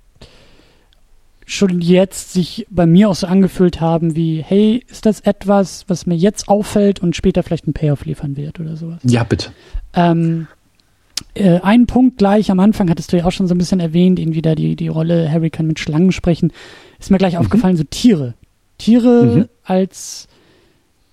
[1.45, 6.07] schon jetzt sich bei mir auch so angefühlt haben wie, hey, ist das etwas, was
[6.07, 9.01] mir jetzt auffällt und später vielleicht einen Payoff liefern wird oder sowas?
[9.05, 9.51] Ja, bitte.
[9.93, 10.47] Ähm,
[11.35, 14.19] äh, ein Punkt gleich am Anfang hattest du ja auch schon so ein bisschen erwähnt,
[14.19, 16.53] irgendwie da die, die Rolle Harry kann mit Schlangen sprechen.
[16.99, 17.41] Ist mir gleich mhm.
[17.41, 18.35] aufgefallen, so Tiere.
[18.79, 19.49] Tiere mhm.
[19.65, 20.29] als,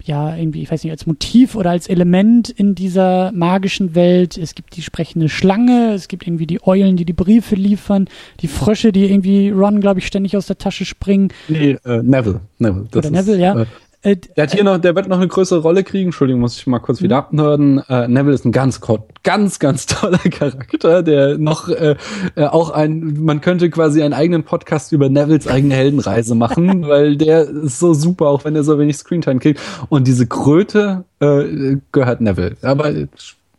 [0.03, 4.37] ja, irgendwie, ich weiß nicht, als Motiv oder als Element in dieser magischen Welt.
[4.37, 8.07] Es gibt die sprechende Schlange, es gibt irgendwie die Eulen, die die Briefe liefern,
[8.41, 11.29] die Frösche, die irgendwie Ron, glaube ich, ständig aus der Tasche springen.
[11.47, 12.41] Nee, äh, Neville.
[12.57, 12.87] Neville.
[12.91, 13.61] Das oder Neville, ja.
[13.61, 13.65] Äh,
[14.01, 16.07] äh, der hat hier noch, der wird noch eine größere Rolle kriegen.
[16.07, 17.39] Entschuldigung, muss ich mal kurz wieder mhm.
[17.39, 17.77] abhören.
[17.89, 18.79] Äh, Neville ist ein ganz,
[19.23, 21.95] ganz, ganz toller Charakter, der noch äh,
[22.35, 27.17] äh, auch ein, man könnte quasi einen eigenen Podcast über Nevilles eigene Heldenreise machen, weil
[27.17, 29.59] der ist so super, auch wenn er so wenig Screentime kriegt.
[29.89, 32.55] Und diese Kröte äh, gehört Neville.
[32.61, 32.93] Aber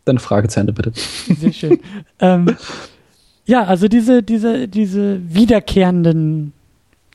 [0.06, 0.92] deine Frage zu Ende, bitte.
[0.94, 1.80] Sehr schön.
[2.18, 2.56] ähm,
[3.44, 6.54] ja, also diese, diese, diese wiederkehrenden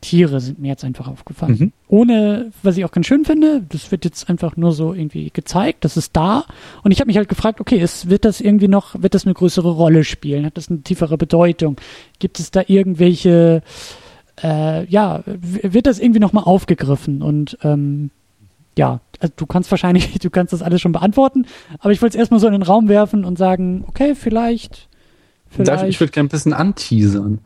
[0.06, 1.58] Tiere sind mir jetzt einfach aufgefallen.
[1.58, 1.72] Mhm.
[1.88, 5.84] Ohne, was ich auch ganz schön finde, das wird jetzt einfach nur so irgendwie gezeigt,
[5.84, 6.46] das ist da.
[6.84, 9.34] Und ich habe mich halt gefragt, okay, ist, wird das irgendwie noch, wird das eine
[9.34, 10.46] größere Rolle spielen?
[10.46, 11.78] Hat das eine tiefere Bedeutung?
[12.20, 13.64] Gibt es da irgendwelche,
[14.44, 17.24] äh, ja, wird das irgendwie nochmal aufgegriffen?
[17.24, 18.12] Und ähm,
[18.78, 21.48] ja, also du kannst wahrscheinlich, du kannst das alles schon beantworten,
[21.80, 24.88] aber ich wollte es erstmal so in den Raum werfen und sagen, okay, vielleicht.
[25.50, 25.86] vielleicht.
[25.86, 27.40] Ich würde gerne ein bisschen anteasern.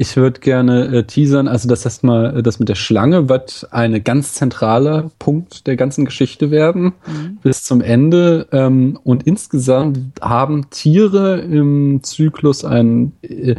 [0.00, 3.68] Ich würde gerne äh, teasern, also das heißt mal, äh, das mit der Schlange wird
[3.70, 7.36] eine ganz zentraler Punkt der ganzen Geschichte werden mhm.
[7.42, 8.48] bis zum Ende.
[8.50, 13.56] Ähm, und insgesamt haben Tiere im Zyklus ein äh,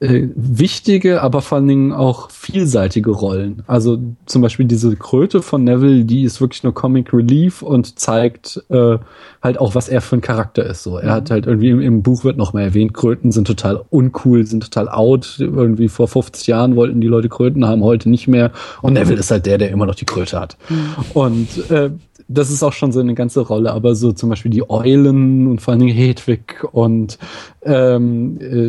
[0.00, 3.62] äh, wichtige, aber vor allen Dingen auch vielseitige Rollen.
[3.66, 8.64] Also zum Beispiel diese Kröte von Neville, die ist wirklich nur Comic Relief und zeigt
[8.70, 8.96] äh,
[9.42, 10.82] halt auch, was er für ein Charakter ist.
[10.82, 11.14] So, er mhm.
[11.16, 14.62] hat halt irgendwie im, im, Buch wird noch mal erwähnt, Kröten sind total uncool, sind
[14.62, 15.36] total out.
[15.38, 18.52] Irgendwie vor 50 Jahren wollten die Leute Kröten haben, heute nicht mehr.
[18.80, 20.56] Und Neville ist halt der, der immer noch die Kröte hat.
[20.70, 20.94] Mhm.
[21.12, 21.90] Und äh,
[22.32, 25.60] das ist auch schon so eine ganze Rolle, aber so zum Beispiel die Eulen und
[25.60, 27.18] vor allen Dingen Hedwig und
[27.62, 28.68] ähm, äh,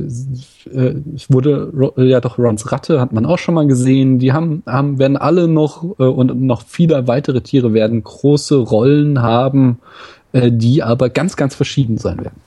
[0.70, 0.96] äh,
[1.30, 4.18] wurde ja doch Rons Ratte hat man auch schon mal gesehen.
[4.18, 9.22] Die haben, haben werden alle noch äh, und noch viele weitere Tiere werden große Rollen
[9.22, 9.78] haben,
[10.34, 12.42] äh, die aber ganz ganz verschieden sein werden.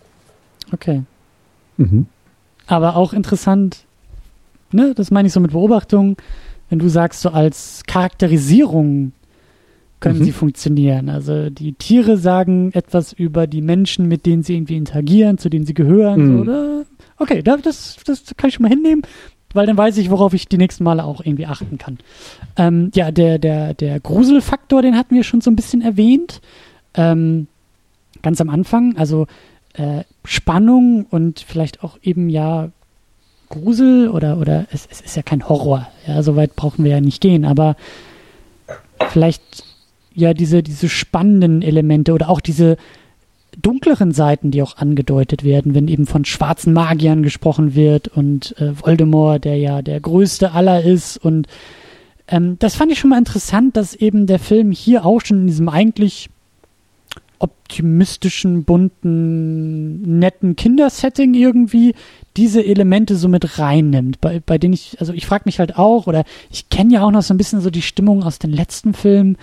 [0.73, 1.03] Okay.
[1.77, 2.07] Mhm.
[2.66, 3.85] Aber auch interessant,
[4.73, 4.95] ne?
[4.97, 6.16] Das meine ich so mit Beobachtung,
[6.70, 9.12] wenn du sagst so als Charakterisierung
[10.05, 10.25] können mhm.
[10.25, 11.09] sie funktionieren.
[11.09, 15.65] Also die Tiere sagen etwas über die Menschen, mit denen sie irgendwie interagieren, zu denen
[15.65, 16.35] sie gehören.
[16.35, 16.41] Mhm.
[16.41, 16.85] Oder
[17.17, 19.03] okay, das, das kann ich schon mal hinnehmen,
[19.55, 21.99] weil dann weiß ich, worauf ich die nächsten Male auch irgendwie achten kann.
[22.57, 26.43] Ähm, ja, der, der, der Gruselfaktor, den hatten wir schon so ein bisschen erwähnt.
[26.93, 27.47] Ähm,
[28.21, 28.99] ganz am Anfang.
[28.99, 29.27] Also
[29.73, 32.69] äh, Spannung und vielleicht auch eben ja
[33.49, 35.89] Grusel oder, oder es, es ist ja kein Horror.
[36.07, 37.77] Ja, so weit brauchen wir ja nicht gehen, aber
[39.09, 39.65] vielleicht
[40.15, 42.77] ja diese, diese spannenden Elemente oder auch diese
[43.61, 48.73] dunkleren Seiten, die auch angedeutet werden, wenn eben von schwarzen Magiern gesprochen wird und äh,
[48.81, 51.16] Voldemort, der ja der größte aller ist.
[51.16, 51.47] Und
[52.28, 55.47] ähm, das fand ich schon mal interessant, dass eben der Film hier auch schon in
[55.47, 56.31] diesem eigentlich
[57.39, 61.95] optimistischen, bunten, netten Kindersetting irgendwie
[62.36, 66.07] diese Elemente so mit reinnimmt, bei, bei denen ich, also ich frage mich halt auch,
[66.07, 68.95] oder ich kenne ja auch noch so ein bisschen so die Stimmung aus den letzten
[68.95, 69.36] Filmen,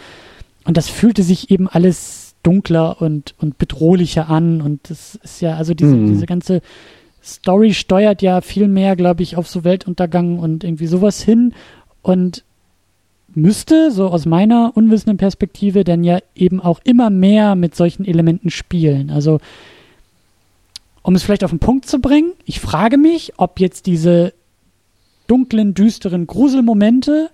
[0.65, 4.61] und das fühlte sich eben alles dunkler und, und bedrohlicher an.
[4.61, 6.07] Und das ist ja, also diese, mhm.
[6.07, 6.61] diese ganze
[7.23, 11.53] Story steuert ja viel mehr, glaube ich, auf so Weltuntergang und irgendwie sowas hin.
[12.01, 12.43] Und
[13.33, 18.49] müsste, so aus meiner unwissenden Perspektive, dann ja eben auch immer mehr mit solchen Elementen
[18.49, 19.09] spielen.
[19.09, 19.39] Also,
[21.03, 24.33] um es vielleicht auf den Punkt zu bringen, ich frage mich, ob jetzt diese
[25.27, 27.29] dunklen, düsteren Gruselmomente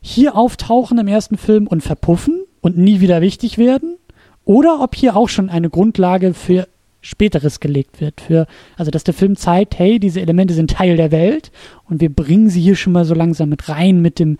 [0.00, 3.96] hier auftauchen im ersten Film und verpuffen und nie wieder wichtig werden
[4.44, 6.68] oder ob hier auch schon eine Grundlage für
[7.00, 8.46] späteres gelegt wird, für
[8.76, 11.50] also dass der Film zeigt, hey, diese Elemente sind Teil der Welt
[11.88, 14.38] und wir bringen sie hier schon mal so langsam mit rein mit dem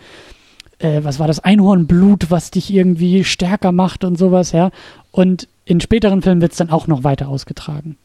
[0.78, 4.70] äh, was war das Einhornblut, was dich irgendwie stärker macht und sowas, ja.
[5.10, 7.96] Und in späteren Filmen wird es dann auch noch weiter ausgetragen.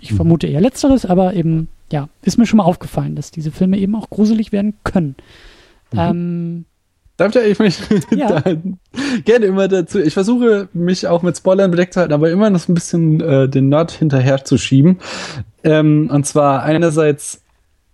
[0.00, 0.16] Ich mhm.
[0.16, 3.94] vermute eher letzteres, aber eben ja, ist mir schon mal aufgefallen, dass diese Filme eben
[3.94, 5.14] auch gruselig werden können.
[5.92, 5.98] Mhm.
[5.98, 6.64] Ähm,
[7.18, 7.80] Darf ich mich
[8.14, 8.42] ja.
[9.24, 9.98] gerne immer dazu.
[9.98, 13.48] Ich versuche mich auch mit Spoilern bedeckt zu halten, aber immer noch ein bisschen äh,
[13.48, 14.98] den Nerd hinterher zu schieben.
[15.64, 17.42] Ähm, und zwar einerseits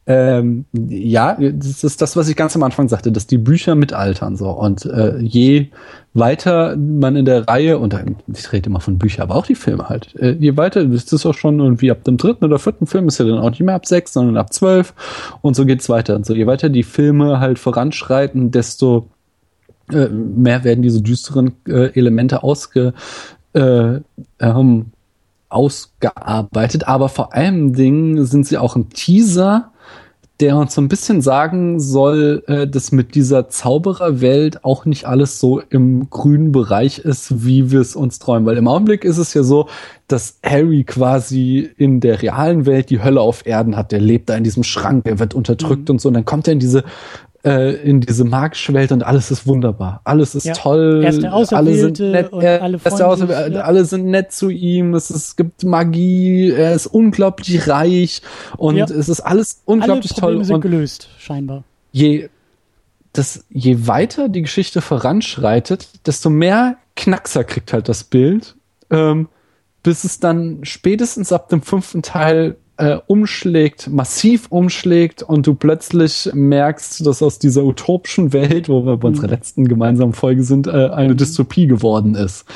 [0.06, 4.36] ähm, ja, das ist das, was ich ganz am Anfang sagte, dass die Bücher mitaltern
[4.36, 5.68] so und äh, je
[6.12, 7.96] weiter man in der Reihe und
[8.26, 11.24] ich rede immer von Büchern, aber auch die Filme halt, äh, je weiter ist es
[11.24, 13.74] auch schon irgendwie ab dem dritten oder vierten Film ist ja dann auch nicht mehr
[13.74, 14.92] ab sechs, sondern ab zwölf
[15.40, 19.08] und so geht's weiter und so je weiter die Filme halt voranschreiten, desto
[19.92, 22.94] äh, mehr werden diese düsteren äh, Elemente ausge,
[23.52, 24.00] äh,
[24.40, 24.86] ähm,
[25.48, 29.70] ausgearbeitet, aber vor allem Dingen sind sie auch ein Teaser,
[30.40, 35.38] der uns so ein bisschen sagen soll, äh, dass mit dieser Zaubererwelt auch nicht alles
[35.38, 38.44] so im grünen Bereich ist, wie wir es uns träumen.
[38.44, 39.68] Weil im Augenblick ist es ja so,
[40.08, 43.92] dass Harry quasi in der realen Welt die Hölle auf Erden hat.
[43.92, 45.94] Der lebt da in diesem Schrank, er wird unterdrückt mhm.
[45.94, 46.08] und so.
[46.08, 46.82] Und dann kommt er in diese
[47.44, 50.00] äh, in diese magische Welt und alles ist wunderbar.
[50.04, 50.54] Alles ist ja.
[50.54, 51.02] toll.
[51.04, 53.60] Er ist der alle sind nett, und er, alle, ist der ja.
[53.60, 54.94] alle sind nett zu ihm.
[54.94, 56.50] Es, ist, es gibt Magie.
[56.50, 58.22] Er ist unglaublich reich
[58.56, 58.84] und ja.
[58.84, 60.44] es ist alles unglaublich alle Probleme toll.
[60.44, 61.64] Sind und gelöst, scheinbar.
[61.92, 62.28] Je
[63.12, 68.56] das, je weiter die Geschichte voranschreitet, desto mehr Knackser kriegt halt das Bild,
[68.90, 69.28] ähm,
[69.84, 76.30] bis es dann spätestens ab dem fünften Teil äh, umschlägt, massiv umschlägt und du plötzlich
[76.34, 79.32] merkst, dass aus dieser utopischen Welt, wo wir bei unserer mhm.
[79.32, 81.18] letzten gemeinsamen Folge sind, äh, eine mhm.
[81.18, 82.46] Dystopie geworden ist.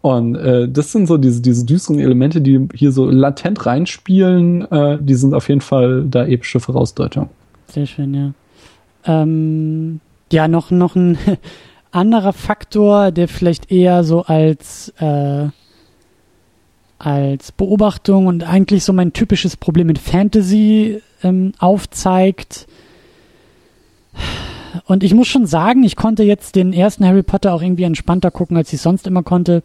[0.00, 4.98] Und äh, das sind so diese, diese düsteren Elemente, die hier so latent reinspielen, äh,
[5.00, 7.28] die sind auf jeden Fall da epische Vorausdeutung.
[7.68, 8.32] Sehr schön, ja.
[9.04, 10.00] Ähm,
[10.32, 11.18] ja, noch, noch ein
[11.92, 15.46] anderer Faktor, der vielleicht eher so als äh,
[16.98, 22.66] als Beobachtung und eigentlich so mein typisches Problem mit Fantasy ähm, aufzeigt.
[24.86, 28.30] Und ich muss schon sagen, ich konnte jetzt den ersten Harry Potter auch irgendwie entspannter
[28.30, 29.62] gucken, als ich sonst immer konnte.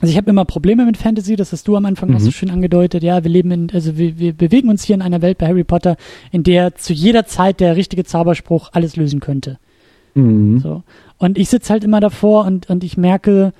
[0.00, 2.16] Also ich habe immer Probleme mit Fantasy, das hast du am Anfang mhm.
[2.16, 3.02] auch so schön angedeutet.
[3.02, 5.64] Ja, wir leben in, also wir, wir bewegen uns hier in einer Welt bei Harry
[5.64, 5.96] Potter,
[6.30, 9.58] in der zu jeder Zeit der richtige Zauberspruch alles lösen könnte.
[10.14, 10.60] Mhm.
[10.60, 10.82] So.
[11.18, 13.52] Und ich sitze halt immer davor und, und ich merke,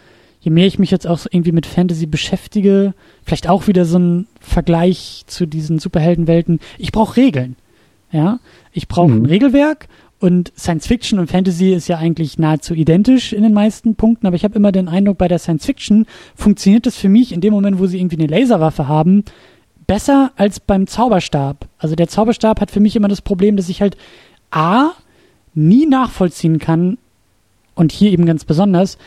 [0.45, 2.93] je mehr ich mich jetzt auch irgendwie mit Fantasy beschäftige,
[3.25, 7.57] vielleicht auch wieder so ein Vergleich zu diesen Superheldenwelten, ich brauche Regeln.
[8.13, 8.39] Ja,
[8.73, 9.23] ich brauche mhm.
[9.23, 9.89] ein Regelwerk
[10.21, 14.37] und Science Fiction und Fantasy ist ja eigentlich nahezu identisch in den meisten Punkten, aber
[14.37, 16.07] ich habe immer den Eindruck, bei der Science Fiction
[16.37, 19.25] funktioniert das für mich in dem Moment, wo sie irgendwie eine Laserwaffe haben,
[19.87, 21.67] besser als beim Zauberstab.
[21.79, 23.97] Also der Zauberstab hat für mich immer das Problem, dass ich halt
[24.51, 24.91] A,
[25.55, 26.99] nie nachvollziehen kann,
[27.75, 28.99] und hier eben ganz besonders,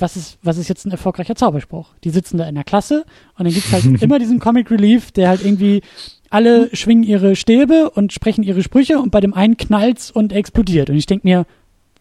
[0.00, 1.94] was ist, was ist jetzt ein erfolgreicher Zauberspruch?
[2.04, 3.04] Die sitzen da in der Klasse
[3.38, 5.82] und dann gibt's halt immer diesen Comic Relief, der halt irgendwie
[6.30, 10.90] alle schwingen ihre Stäbe und sprechen ihre Sprüche und bei dem einen knallt's und explodiert.
[10.90, 11.46] Und ich denke mir,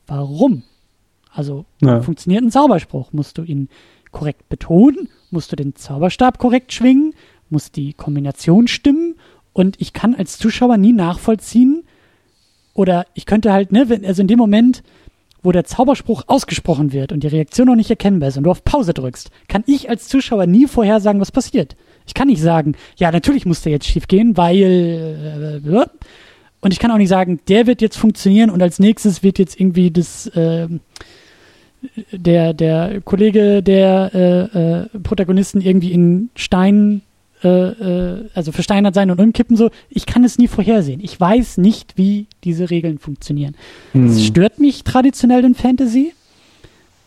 [0.07, 0.63] warum?
[1.31, 2.01] Also ja.
[2.01, 3.13] funktioniert ein Zauberspruch?
[3.13, 3.69] Musst du ihn
[4.11, 5.09] korrekt betonen?
[5.31, 7.13] Musst du den Zauberstab korrekt schwingen?
[7.49, 9.15] Muss die Kombination stimmen?
[9.53, 11.83] Und ich kann als Zuschauer nie nachvollziehen,
[12.75, 14.83] oder ich könnte halt, ne, wenn, also in dem Moment,
[15.45, 18.63] wo der Zauberspruch ausgesprochen wird und die Reaktion noch nicht erkennbar ist und du auf
[18.63, 21.75] Pause drückst, kann ich als Zuschauer nie vorhersagen, was passiert.
[22.07, 25.85] Ich kann nicht sagen, ja, natürlich muss der jetzt schief gehen, weil äh,
[26.61, 29.59] und ich kann auch nicht sagen, der wird jetzt funktionieren und als nächstes wird jetzt
[29.59, 30.67] irgendwie das äh,
[32.11, 37.01] der der Kollege der äh, äh, Protagonisten irgendwie in Stein
[37.45, 39.69] äh, äh, also versteinert sein und umkippen so.
[39.89, 40.99] Ich kann es nie vorhersehen.
[40.99, 43.53] Ich weiß nicht, wie diese Regeln funktionieren.
[43.91, 44.07] Hm.
[44.07, 46.13] Es stört mich traditionell in Fantasy.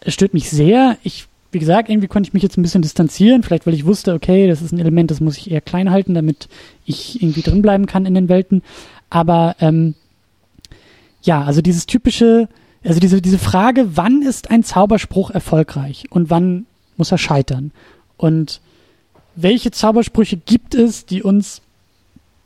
[0.01, 0.97] Es stört mich sehr.
[1.03, 3.43] Ich, wie gesagt, irgendwie konnte ich mich jetzt ein bisschen distanzieren.
[3.43, 6.15] Vielleicht, weil ich wusste, okay, das ist ein Element, das muss ich eher klein halten,
[6.15, 6.49] damit
[6.87, 8.63] ich irgendwie drin bleiben kann in den Welten.
[9.11, 9.97] Aber ähm,
[11.23, 12.49] ja, also dieses typische,
[12.85, 16.67] also diese, diese Frage, wann ist ein Zauberspruch erfolgreich und wann
[16.97, 17.73] muss er scheitern?
[18.17, 18.61] Und
[19.41, 21.63] welche Zaubersprüche gibt es, die uns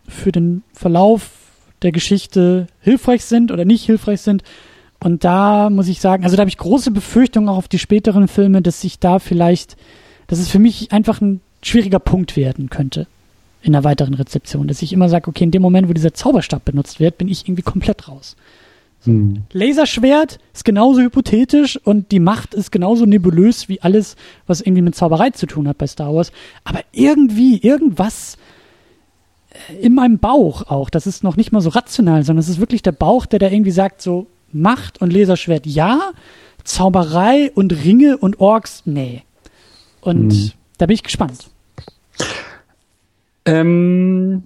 [0.06, 1.30] für den Verlauf
[1.80, 4.42] der Geschichte hilfreich sind oder nicht hilfreich sind.
[5.00, 8.28] Und da muss ich sagen, also da habe ich große Befürchtungen auch auf die späteren
[8.28, 9.76] Filme, dass sich da vielleicht,
[10.26, 13.06] dass es für mich einfach ein schwieriger Punkt werden könnte
[13.62, 14.68] in der weiteren Rezeption.
[14.68, 17.46] Dass ich immer sage, okay, in dem Moment, wo dieser Zauberstab benutzt wird, bin ich
[17.46, 18.36] irgendwie komplett raus.
[19.04, 19.42] Hm.
[19.52, 24.16] Laserschwert ist genauso hypothetisch und die Macht ist genauso nebulös wie alles,
[24.46, 26.30] was irgendwie mit Zauberei zu tun hat bei Star Wars.
[26.64, 28.38] Aber irgendwie, irgendwas
[29.70, 32.60] äh, in meinem Bauch auch, das ist noch nicht mal so rational, sondern es ist
[32.60, 36.12] wirklich der Bauch, der da irgendwie sagt, so Macht und Laserschwert ja,
[36.62, 39.22] Zauberei und Ringe und Orks, nee.
[40.00, 40.50] Und hm.
[40.78, 41.50] da bin ich gespannt.
[43.44, 44.44] Ähm,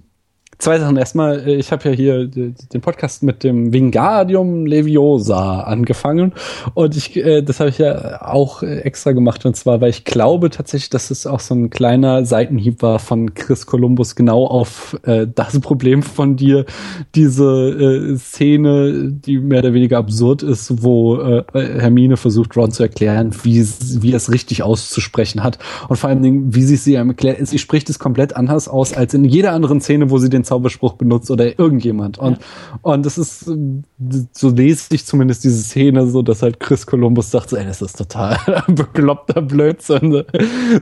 [0.59, 0.97] Zwei Sachen.
[0.97, 6.33] Erstmal, äh, ich habe ja hier den Podcast mit dem Wingardium Leviosa angefangen
[6.73, 10.49] und ich, äh, das habe ich ja auch extra gemacht und zwar, weil ich glaube
[10.49, 15.27] tatsächlich, dass es auch so ein kleiner Seitenhieb war von Chris Columbus genau auf äh,
[15.27, 16.65] das Problem von dir,
[17.13, 22.81] diese äh, Szene, die mehr oder weniger absurd ist, wo äh, Hermine versucht Ron zu
[22.81, 23.63] erklären, wie,
[24.01, 27.45] wie es richtig auszusprechen hat und vor allen Dingen, wie sie es ihr erklärt.
[27.45, 30.93] Sie spricht es komplett anders aus als in jeder anderen Szene, wo sie den Zauberspruch
[30.93, 32.17] benutzt oder irgendjemand.
[32.17, 32.79] Und, ja.
[32.81, 33.49] und das ist,
[34.31, 37.97] so lese ich zumindest diese Szene, so dass halt Chris Columbus sagt, ey, das ist
[37.97, 38.37] total
[38.67, 40.23] bekloppter Blödsinn.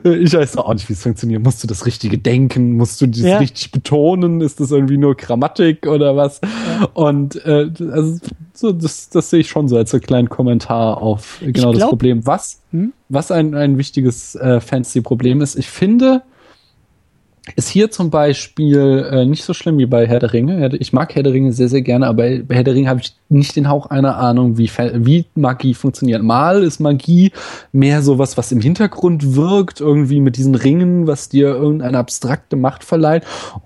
[0.03, 1.43] Ich weiß auch nicht, wie es funktioniert.
[1.43, 2.77] Musst du das Richtige denken?
[2.77, 3.37] Musst du das ja.
[3.37, 4.41] richtig betonen?
[4.41, 6.41] Ist das irgendwie nur Grammatik oder was?
[6.41, 6.87] Ja.
[6.93, 8.19] Und äh, also,
[8.53, 11.89] so, das, das sehe ich schon so als einen kleinen Kommentar auf genau glaub, das
[11.89, 12.25] Problem.
[12.25, 12.93] Was, hm?
[13.09, 16.23] was ein, ein wichtiges äh, Fantasy-Problem ist, ich finde,
[17.55, 20.75] ist hier zum Beispiel äh, nicht so schlimm wie bei Herr der Ringe.
[20.77, 23.15] Ich mag Herr der Ringe sehr, sehr gerne, aber bei Herr der Ringe habe ich
[23.29, 26.23] nicht den Hauch einer Ahnung, wie, wie Magie funktioniert.
[26.23, 27.31] Mal ist Magie
[27.71, 32.83] mehr sowas, was im Hintergrund wirkt, irgendwie mit diesen Ringen, was dir irgendeine abstrakte Macht
[32.83, 33.23] verleiht.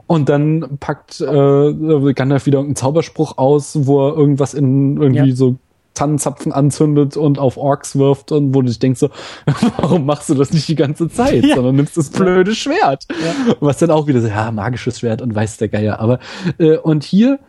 [0.07, 5.35] Und dann packt äh, Gandalf wieder irgendeinen Zauberspruch aus, wo er irgendwas in irgendwie ja.
[5.35, 5.57] so
[5.93, 9.09] Tannenzapfen anzündet und auf Orks wirft und wo du dich denkst so,
[9.77, 11.55] warum machst du das nicht die ganze Zeit, ja.
[11.55, 13.05] sondern nimmst das blöde Schwert.
[13.09, 13.55] Ja.
[13.59, 15.99] Was dann auch wieder so, ja, magisches Schwert und weiß der Geier.
[15.99, 16.19] Aber
[16.57, 17.39] äh, und hier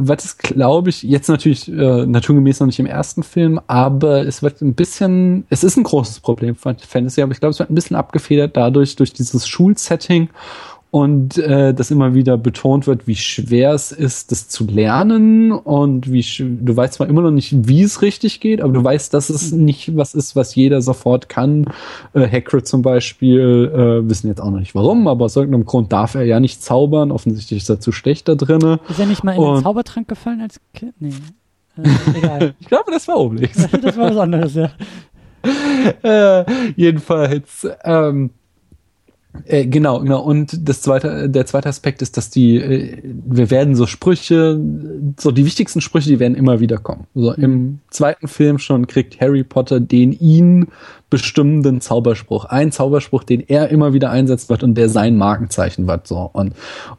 [0.00, 4.42] wird es, glaube ich, jetzt natürlich äh, naturgemäß noch nicht im ersten Film, aber es
[4.42, 7.70] wird ein bisschen, es ist ein großes Problem von Fantasy, aber ich glaube, es wird
[7.70, 10.28] ein bisschen abgefedert dadurch, durch dieses Schulsetting
[10.90, 16.10] und äh, dass immer wieder betont wird, wie schwer es ist, das zu lernen und
[16.10, 19.28] wie du weißt zwar immer noch nicht, wie es richtig geht, aber du weißt, dass
[19.28, 21.66] es nicht was ist, was jeder sofort kann.
[22.14, 25.92] Äh, Hagrid zum Beispiel äh, wissen jetzt auch noch nicht warum, aber aus irgendeinem Grund
[25.92, 27.12] darf er ja nicht zaubern.
[27.12, 28.80] Offensichtlich ist er zu schlecht da drinne.
[28.88, 30.94] Ist er nicht mal in und, den Zaubertrank gefallen als Kind?
[31.00, 31.12] Nee.
[31.78, 32.54] Äh, egal.
[32.58, 33.68] ich glaube, das war Obelix.
[33.82, 34.70] das war was anderes, ja.
[36.02, 36.44] äh,
[36.74, 37.68] jedenfalls.
[37.84, 38.30] Ähm,
[39.44, 40.22] äh, genau, genau.
[40.22, 44.60] Und das zweite, der zweite Aspekt ist, dass die, äh, wir werden so Sprüche,
[45.18, 47.06] so die wichtigsten Sprüche, die werden immer wieder kommen.
[47.14, 50.68] So im zweiten Film schon kriegt Harry Potter den ihn
[51.10, 52.44] bestimmenden Zauberspruch.
[52.44, 56.06] Ein Zauberspruch, den er immer wieder einsetzt wird und der sein Markenzeichen wird.
[56.06, 56.28] So.
[56.32, 56.52] Und,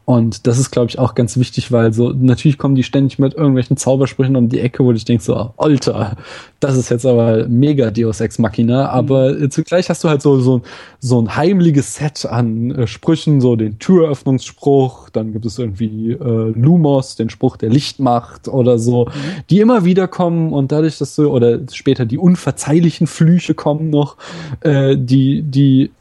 [0.05, 3.35] und das ist, glaube ich, auch ganz wichtig, weil so, natürlich kommen die ständig mit
[3.35, 6.17] irgendwelchen Zaubersprüchen um die Ecke, wo ich denke so, Alter,
[6.59, 8.89] das ist jetzt aber mega Deus Ex Machina.
[8.89, 9.51] Aber mhm.
[9.51, 10.61] zugleich hast du halt so, so,
[10.99, 16.53] so ein heimliches Set an äh, Sprüchen, so den Türöffnungsspruch, dann gibt es irgendwie äh,
[16.55, 19.11] Lumos, den Spruch der Licht macht oder so, mhm.
[19.49, 24.17] die immer wieder kommen und dadurch, dass du, oder später die unverzeihlichen Flüche kommen noch,
[24.61, 25.91] äh, die, die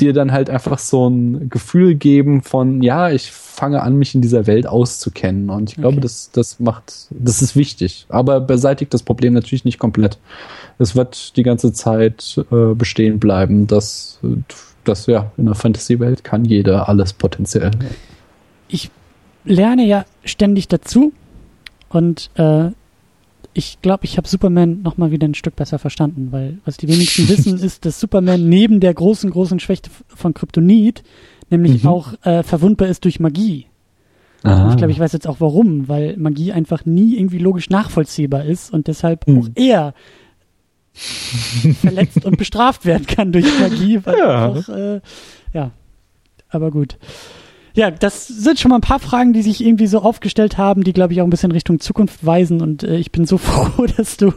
[0.00, 4.20] dir dann halt einfach so ein Gefühl geben von, ja, ich fange an, mich in
[4.20, 5.50] dieser Welt auszukennen.
[5.50, 6.02] Und ich glaube, okay.
[6.02, 8.06] das, das macht, das ist wichtig.
[8.08, 10.18] Aber beseitigt das Problem natürlich nicht komplett.
[10.78, 14.20] Es wird die ganze Zeit äh, bestehen bleiben, dass,
[14.84, 17.72] dass ja, in der Fantasy-Welt kann jeder alles potenziell.
[18.68, 18.90] Ich
[19.44, 21.12] lerne ja ständig dazu
[21.88, 22.70] und äh,
[23.54, 26.88] ich glaube, ich habe Superman noch mal wieder ein Stück besser verstanden, weil was die
[26.88, 31.02] wenigsten wissen, ist, dass Superman neben der großen, großen Schwäche von Kryptonit
[31.50, 31.88] nämlich mhm.
[31.88, 33.66] auch äh, verwundbar ist durch Magie.
[34.44, 38.72] Ich glaube, ich weiß jetzt auch warum, weil Magie einfach nie irgendwie logisch nachvollziehbar ist
[38.72, 39.38] und deshalb mhm.
[39.40, 39.94] auch er
[40.92, 44.48] verletzt und bestraft werden kann durch Magie, weil ja.
[44.48, 45.00] Auch, äh,
[45.52, 45.72] ja,
[46.48, 46.98] aber gut.
[47.78, 50.92] Ja, das sind schon mal ein paar Fragen, die sich irgendwie so aufgestellt haben, die,
[50.92, 52.60] glaube ich, auch ein bisschen Richtung Zukunft weisen.
[52.60, 54.32] Und äh, ich bin so froh, dass du,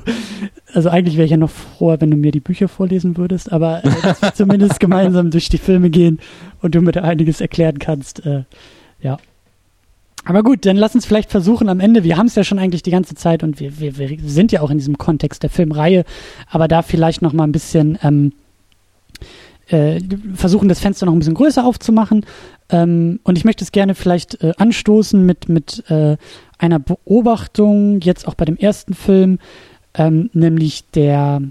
[0.76, 3.84] also eigentlich wäre ich ja noch froher, wenn du mir die Bücher vorlesen würdest, aber
[3.84, 6.20] äh, dass wir zumindest gemeinsam durch die Filme gehen
[6.62, 8.24] und du mir da einiges erklären kannst.
[8.28, 8.44] Äh,
[9.02, 9.18] ja.
[10.24, 12.84] Aber gut, dann lass uns vielleicht versuchen am Ende, wir haben es ja schon eigentlich
[12.84, 16.06] die ganze Zeit und wir, wir, wir sind ja auch in diesem Kontext der Filmreihe,
[16.48, 18.34] aber da vielleicht noch mal ein bisschen ähm,
[19.72, 20.00] äh,
[20.36, 22.26] versuchen, das Fenster noch ein bisschen größer aufzumachen
[22.72, 26.18] ähm, und ich möchte es gerne vielleicht äh, anstoßen mit, mit äh,
[26.58, 29.40] einer Beobachtung, jetzt auch bei dem ersten Film,
[29.94, 31.42] ähm, nämlich der,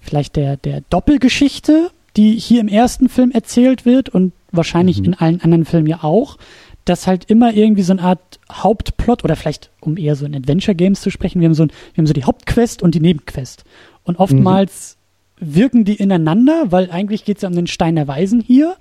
[0.00, 5.06] vielleicht der, der Doppelgeschichte, die hier im ersten Film erzählt wird und wahrscheinlich mhm.
[5.06, 6.38] in allen anderen Filmen ja auch,
[6.84, 10.74] dass halt immer irgendwie so eine Art Hauptplot oder vielleicht, um eher so in Adventure
[10.74, 13.64] Games zu sprechen, wir haben so, ein, wir haben so die Hauptquest und die Nebenquest.
[14.04, 14.99] Und oftmals mhm.
[15.40, 18.76] Wirken die ineinander, weil eigentlich geht es ja um den Stein der Weisen hier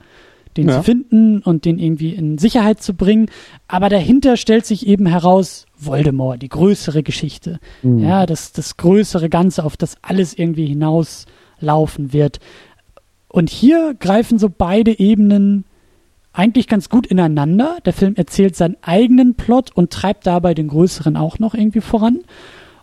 [0.58, 0.78] den ja.
[0.78, 3.28] zu finden und den irgendwie in Sicherheit zu bringen.
[3.68, 7.60] Aber dahinter stellt sich eben heraus Voldemort, die größere Geschichte.
[7.84, 8.00] Mhm.
[8.00, 12.40] Ja, das, das größere Ganze, auf das alles irgendwie hinauslaufen wird.
[13.28, 15.66] Und hier greifen so beide Ebenen
[16.34, 17.78] eigentlich ganz gut ineinander.
[17.86, 22.20] Der Film erzählt seinen eigenen Plot und treibt dabei den größeren auch noch irgendwie voran.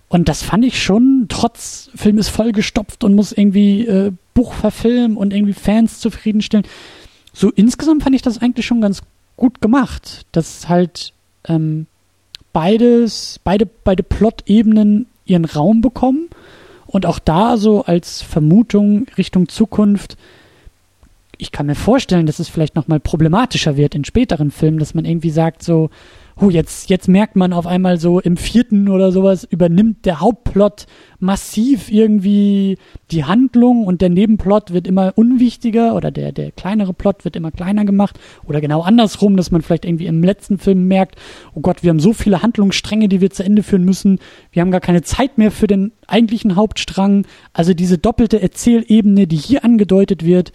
[0.09, 5.17] Und das fand ich schon, trotz Film ist vollgestopft und muss irgendwie äh, Buch verfilmen
[5.17, 6.67] und irgendwie Fans zufriedenstellen
[7.37, 9.03] so insgesamt fand ich das eigentlich schon ganz
[9.37, 11.13] gut gemacht, dass halt
[11.47, 11.87] ähm,
[12.55, 16.31] beides, beide, beide Plot-Ebenen ihren Raum bekommen
[16.87, 20.17] und auch da so als Vermutung Richtung Zukunft.
[21.37, 24.95] Ich kann mir vorstellen, dass es vielleicht noch mal problematischer wird in späteren Filmen, dass
[24.95, 25.91] man irgendwie sagt so,
[26.39, 30.87] oh, jetzt, jetzt merkt man auf einmal so im vierten oder sowas übernimmt der Hauptplot
[31.19, 32.77] massiv irgendwie
[33.11, 37.51] die Handlung und der Nebenplot wird immer unwichtiger oder der, der kleinere Plot wird immer
[37.51, 41.17] kleiner gemacht oder genau andersrum, dass man vielleicht irgendwie im letzten Film merkt,
[41.55, 44.19] oh Gott, wir haben so viele Handlungsstränge, die wir zu Ende führen müssen,
[44.53, 47.27] wir haben gar keine Zeit mehr für den eigentlichen Hauptstrang.
[47.55, 50.53] Also diese doppelte Erzählebene, die hier angedeutet wird,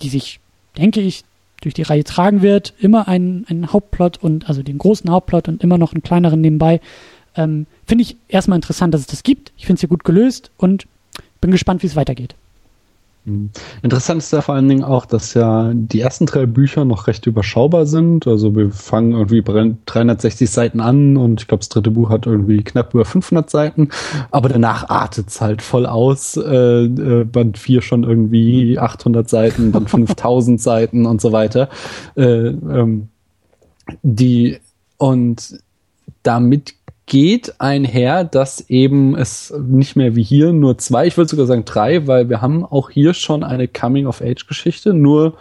[0.00, 0.40] die sich,
[0.78, 1.24] denke ich,
[1.60, 5.62] durch die Reihe tragen wird, immer einen, einen Hauptplot und also den großen Hauptplot und
[5.62, 6.80] immer noch einen kleineren nebenbei.
[7.34, 9.52] Ähm, Finde ich erstmal interessant, dass es das gibt.
[9.56, 10.86] Ich finde es hier gut gelöst und
[11.40, 12.34] bin gespannt, wie es weitergeht.
[13.28, 13.50] Mhm.
[13.82, 17.26] Interessant ist ja vor allen Dingen auch, dass ja die ersten drei Bücher noch recht
[17.26, 18.26] überschaubar sind.
[18.26, 22.26] Also wir fangen irgendwie bei 360 Seiten an und ich glaube, das dritte Buch hat
[22.26, 23.90] irgendwie knapp über 500 Seiten.
[24.30, 26.36] Aber danach artet es halt voll aus.
[26.36, 31.68] Äh, äh, Band 4 schon irgendwie 800 Seiten, Band 5000 Seiten und so weiter.
[32.16, 33.08] Äh, ähm,
[34.02, 34.58] die
[34.96, 35.60] und
[36.22, 36.74] damit
[37.08, 41.64] geht einher, dass eben es nicht mehr wie hier nur zwei, ich würde sogar sagen
[41.64, 45.34] drei, weil wir haben auch hier schon eine Coming-of-Age-Geschichte, nur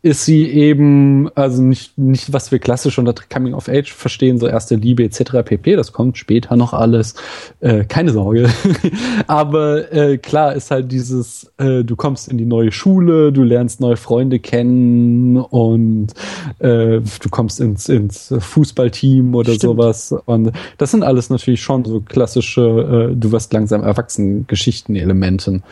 [0.00, 4.46] ist sie eben, also nicht, nicht was wir klassisch unter Coming of Age verstehen, so
[4.46, 5.42] erste Liebe etc.
[5.44, 5.74] pp.
[5.74, 7.14] Das kommt später noch alles.
[7.58, 8.48] Äh, keine Sorge.
[9.26, 13.80] Aber äh, klar ist halt dieses, äh, du kommst in die neue Schule, du lernst
[13.80, 16.12] neue Freunde kennen und
[16.60, 19.62] äh, du kommst ins, ins Fußballteam oder Stimmt.
[19.62, 20.14] sowas.
[20.26, 25.64] Und das sind alles natürlich schon so klassische, äh, du wirst langsam erwachsen Geschichten-Elementen.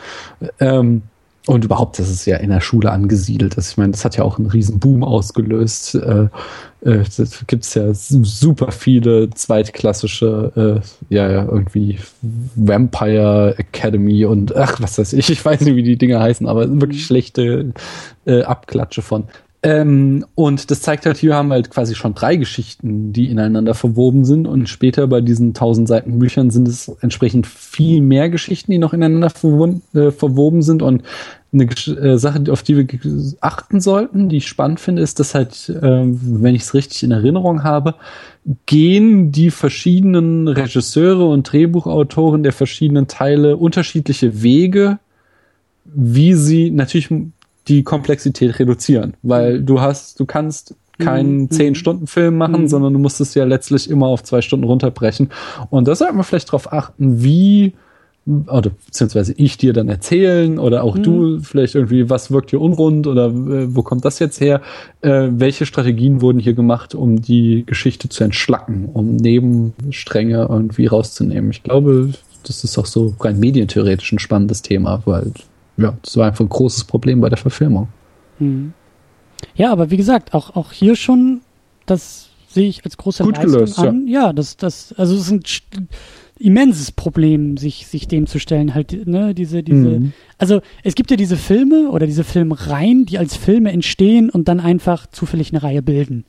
[0.59, 1.03] Ähm,
[1.47, 3.55] und überhaupt, das ist ja in der Schule angesiedelt.
[3.57, 5.95] Das, ich meine, das hat ja auch einen riesen Boom ausgelöst.
[5.95, 6.27] Äh,
[6.81, 11.99] äh, das gibt's ja super viele zweitklassische, äh, ja, ja, irgendwie
[12.55, 16.69] Vampire Academy und ach, was weiß ich, ich weiß nicht, wie die Dinge heißen, aber
[16.81, 17.71] wirklich schlechte
[18.25, 19.23] äh, Abklatsche von.
[19.67, 23.73] Ähm, und das zeigt halt, hier haben wir halt quasi schon drei Geschichten, die ineinander
[23.73, 24.47] verwoben sind.
[24.47, 28.93] Und später bei diesen tausend Seiten Büchern sind es entsprechend viel mehr Geschichten, die noch
[28.93, 30.81] ineinander äh, verwoben sind.
[30.81, 31.03] Und
[31.51, 35.67] eine äh, Sache, auf die wir achten sollten, die ich spannend finde, ist, dass halt,
[35.67, 37.95] äh, wenn ich es richtig in Erinnerung habe,
[38.67, 44.99] gehen die verschiedenen Regisseure und Drehbuchautoren der verschiedenen Teile unterschiedliche Wege,
[45.83, 47.09] wie sie natürlich
[47.67, 51.51] die Komplexität reduzieren, weil du hast, du kannst keinen mhm.
[51.51, 52.67] zehn Stunden Film machen, mhm.
[52.67, 55.29] sondern du musst es ja letztlich immer auf zwei Stunden runterbrechen.
[55.69, 57.73] Und da sollte man vielleicht darauf achten, wie
[58.47, 61.03] oder beziehungsweise ich dir dann erzählen oder auch mhm.
[61.03, 64.61] du vielleicht irgendwie, was wirkt hier unrund oder äh, wo kommt das jetzt her?
[65.01, 71.51] Äh, welche Strategien wurden hier gemacht, um die Geschichte zu entschlacken, um Nebenstränge irgendwie rauszunehmen?
[71.51, 72.09] Ich glaube,
[72.43, 75.31] das ist auch so rein medientheoretisch ein spannendes Thema, weil
[75.77, 77.87] ja, das war einfach ein großes Problem bei der Verfilmung.
[78.39, 78.73] Mhm.
[79.55, 81.41] Ja, aber wie gesagt, auch, auch hier schon,
[81.85, 84.07] das sehe ich als große Gut Leistung gelöst, an.
[84.07, 84.27] Ja.
[84.27, 85.87] ja, das, das, also es ist ein
[86.39, 90.13] immenses Problem, sich, sich dem zu stellen, halt, ne, diese, diese, mhm.
[90.37, 94.59] also es gibt ja diese Filme oder diese Filmreihen, die als Filme entstehen und dann
[94.59, 96.25] einfach zufällig eine Reihe bilden.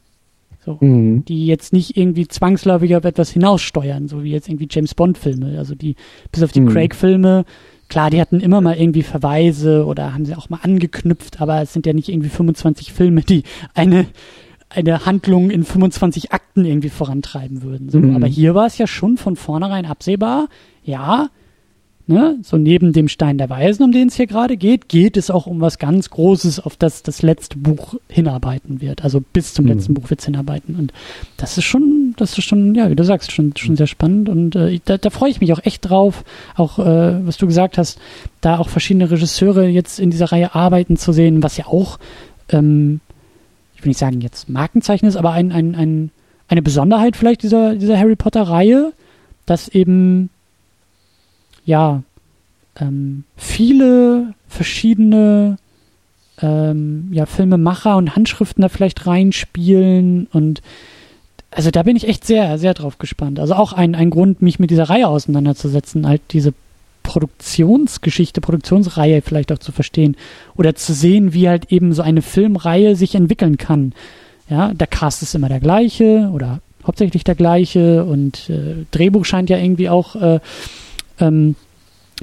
[0.65, 1.25] So, mhm.
[1.25, 5.75] die jetzt nicht irgendwie zwangsläufig auf etwas hinaussteuern, so wie jetzt irgendwie James Bond-Filme, also
[5.75, 5.95] die,
[6.31, 6.69] bis auf die mhm.
[6.69, 7.45] Craig-Filme,
[7.89, 11.73] klar, die hatten immer mal irgendwie Verweise oder haben sie auch mal angeknüpft, aber es
[11.73, 13.45] sind ja nicht irgendwie 25 Filme, die
[13.75, 14.07] eine
[14.71, 17.89] eine Handlung in 25 Akten irgendwie vorantreiben würden.
[17.89, 17.99] So.
[17.99, 18.17] Mhm.
[18.17, 20.49] Aber hier war es ja schon von vornherein absehbar,
[20.83, 21.31] ja,
[22.09, 25.31] ne, so neben dem Stein der Weisen, um den es hier gerade geht, geht es
[25.31, 29.05] auch um was ganz Großes, auf das das letzte Buch hinarbeiten wird.
[29.05, 29.73] Also bis zum mhm.
[29.73, 30.75] letzten Buch wird es hinarbeiten.
[30.75, 30.93] Und
[31.37, 34.29] das ist schon, das ist schon, ja, wie du sagst, schon, schon sehr spannend.
[34.29, 36.25] Und äh, da, da freue ich mich auch echt drauf,
[36.57, 38.01] auch äh, was du gesagt hast,
[38.41, 41.99] da auch verschiedene Regisseure jetzt in dieser Reihe arbeiten zu sehen, was ja auch
[42.51, 43.01] ähm,
[43.79, 46.11] ich will nicht sagen jetzt Markenzeichen ist, aber ein, ein, ein,
[46.49, 48.93] eine Besonderheit vielleicht dieser, dieser Harry Potter-Reihe,
[49.47, 50.31] dass eben
[51.69, 52.03] ja
[52.81, 55.59] ähm, viele verschiedene
[56.41, 60.63] ähm, ja, Filmemacher und Handschriften da vielleicht reinspielen und
[61.51, 63.41] also da bin ich echt sehr, sehr drauf gespannt.
[63.41, 66.53] Also auch ein, ein Grund, mich mit dieser Reihe auseinanderzusetzen, halt diese
[67.03, 70.17] Produktionsgeschichte, Produktionsreihe vielleicht auch zu verstehen
[70.57, 73.93] oder zu sehen, wie halt eben so eine Filmreihe sich entwickeln kann.
[74.51, 79.51] Ja, der Cast ist immer der gleiche oder hauptsächlich der gleiche und äh, Drehbuch scheint
[79.51, 80.41] ja irgendwie auch äh,
[81.21, 81.57] ähm,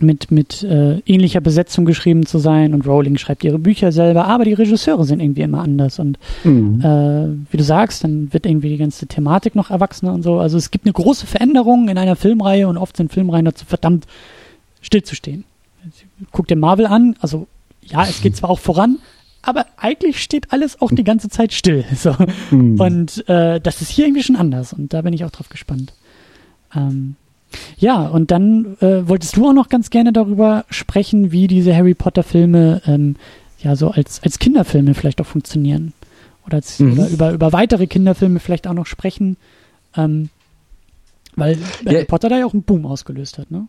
[0.02, 4.44] mit, mit äh, ähnlicher Besetzung geschrieben zu sein und Rowling schreibt ihre Bücher selber, aber
[4.44, 6.82] die Regisseure sind irgendwie immer anders und mhm.
[6.82, 10.40] äh, wie du sagst, dann wird irgendwie die ganze Thematik noch erwachsener und so.
[10.40, 14.06] Also es gibt eine große Veränderung in einer Filmreihe und oft sind Filmreihen dazu verdammt
[14.82, 15.46] stillzustehen.
[16.32, 17.48] Guck dir Marvel an, also
[17.82, 18.98] ja, es geht zwar auch voran,
[19.44, 21.86] aber eigentlich steht alles auch die ganze Zeit still.
[21.96, 22.16] So.
[22.52, 22.80] Mhm.
[22.80, 25.94] Und äh, das ist hier irgendwie schon anders und da bin ich auch drauf gespannt.
[26.76, 27.16] Ähm,
[27.78, 31.94] ja, und dann äh, wolltest du auch noch ganz gerne darüber sprechen, wie diese Harry
[31.94, 33.16] Potter-Filme ähm,
[33.60, 35.94] ja so als, als Kinderfilme vielleicht auch funktionieren.
[36.46, 36.94] Oder, als, mhm.
[36.94, 39.38] oder über, über weitere Kinderfilme vielleicht auch noch sprechen.
[39.98, 40.30] Ähm,
[41.36, 41.92] weil ja.
[41.92, 43.68] Harry Potter da ja auch einen Boom ausgelöst hat, ne?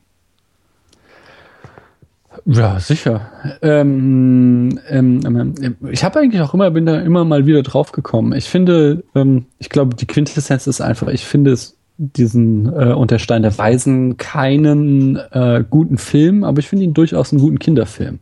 [2.44, 3.30] Ja, sicher.
[3.62, 8.34] Ähm, ähm, ähm, ich habe eigentlich auch immer, bin da immer mal wieder drauf gekommen.
[8.34, 13.18] Ich finde, ähm, ich glaube, die Quintessenz ist einfach, ich finde es diesen äh, Unter
[13.18, 18.18] Stein der Weisen keinen äh, guten Film, aber ich finde ihn durchaus einen guten Kinderfilm.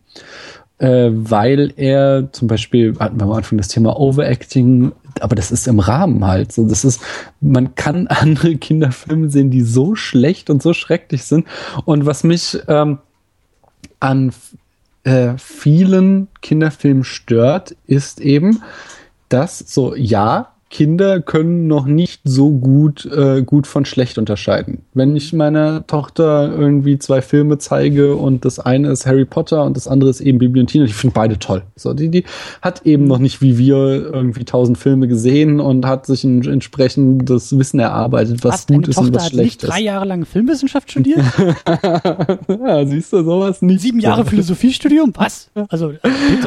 [0.78, 5.68] äh, weil er zum Beispiel, hatten wir am Anfang das Thema Overacting, aber das ist
[5.68, 6.52] im Rahmen halt.
[6.52, 7.00] So, das ist,
[7.40, 11.46] man kann andere Kinderfilme sehen, die so schlecht und so schrecklich sind.
[11.84, 12.98] Und was mich ähm,
[14.00, 14.32] an
[15.04, 18.62] äh, vielen Kinderfilmen stört, ist eben,
[19.28, 24.78] dass so, ja, Kinder können noch nicht so gut, äh, gut von schlecht unterscheiden.
[24.92, 29.76] Wenn ich meiner Tochter irgendwie zwei Filme zeige und das eine ist Harry Potter und
[29.76, 31.62] das andere ist eben Bibi und Tina, ich finde beide toll.
[31.76, 32.24] So, die, die
[32.60, 33.76] hat eben noch nicht wie wir
[34.12, 38.98] irgendwie tausend Filme gesehen und hat sich ein entsprechendes Wissen erarbeitet, was Was, gut ist
[38.98, 39.70] und Tochter was hat schlecht nicht ist.
[39.70, 41.20] drei Jahre lang Filmwissenschaft studiert?
[42.48, 43.80] ja, siehst du, sowas nicht.
[43.80, 45.12] Sieben Jahre Philosophiestudium?
[45.14, 45.50] Was?
[45.68, 45.92] Also,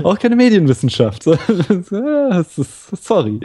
[0.03, 1.23] Auch keine Medienwissenschaft.
[3.01, 3.39] Sorry.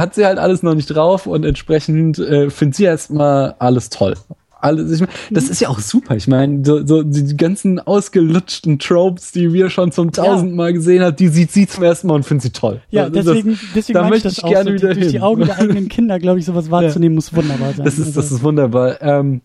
[0.00, 4.14] Hat sie halt alles noch nicht drauf und entsprechend äh, findet sie erstmal alles toll.
[4.62, 6.16] Alles, ich mein, das ist ja auch super.
[6.16, 11.16] Ich meine, so, so die ganzen ausgelutschten Tropes, die wir schon zum tausendmal gesehen haben,
[11.16, 12.82] die sieht sie zum ersten Mal und findet sie toll.
[12.90, 14.50] ja, Das- deswegen, deswegen da meine ich möchte das ich auch.
[14.50, 15.22] gerne so, wieder durch die hin.
[15.22, 17.86] Augen der eigenen Kinder, glaube ich, sowas wahrzunehmen, muss wunderbar sein.
[17.86, 19.00] Das ist, das Also, ist wunderbar.
[19.00, 19.40] Ähm,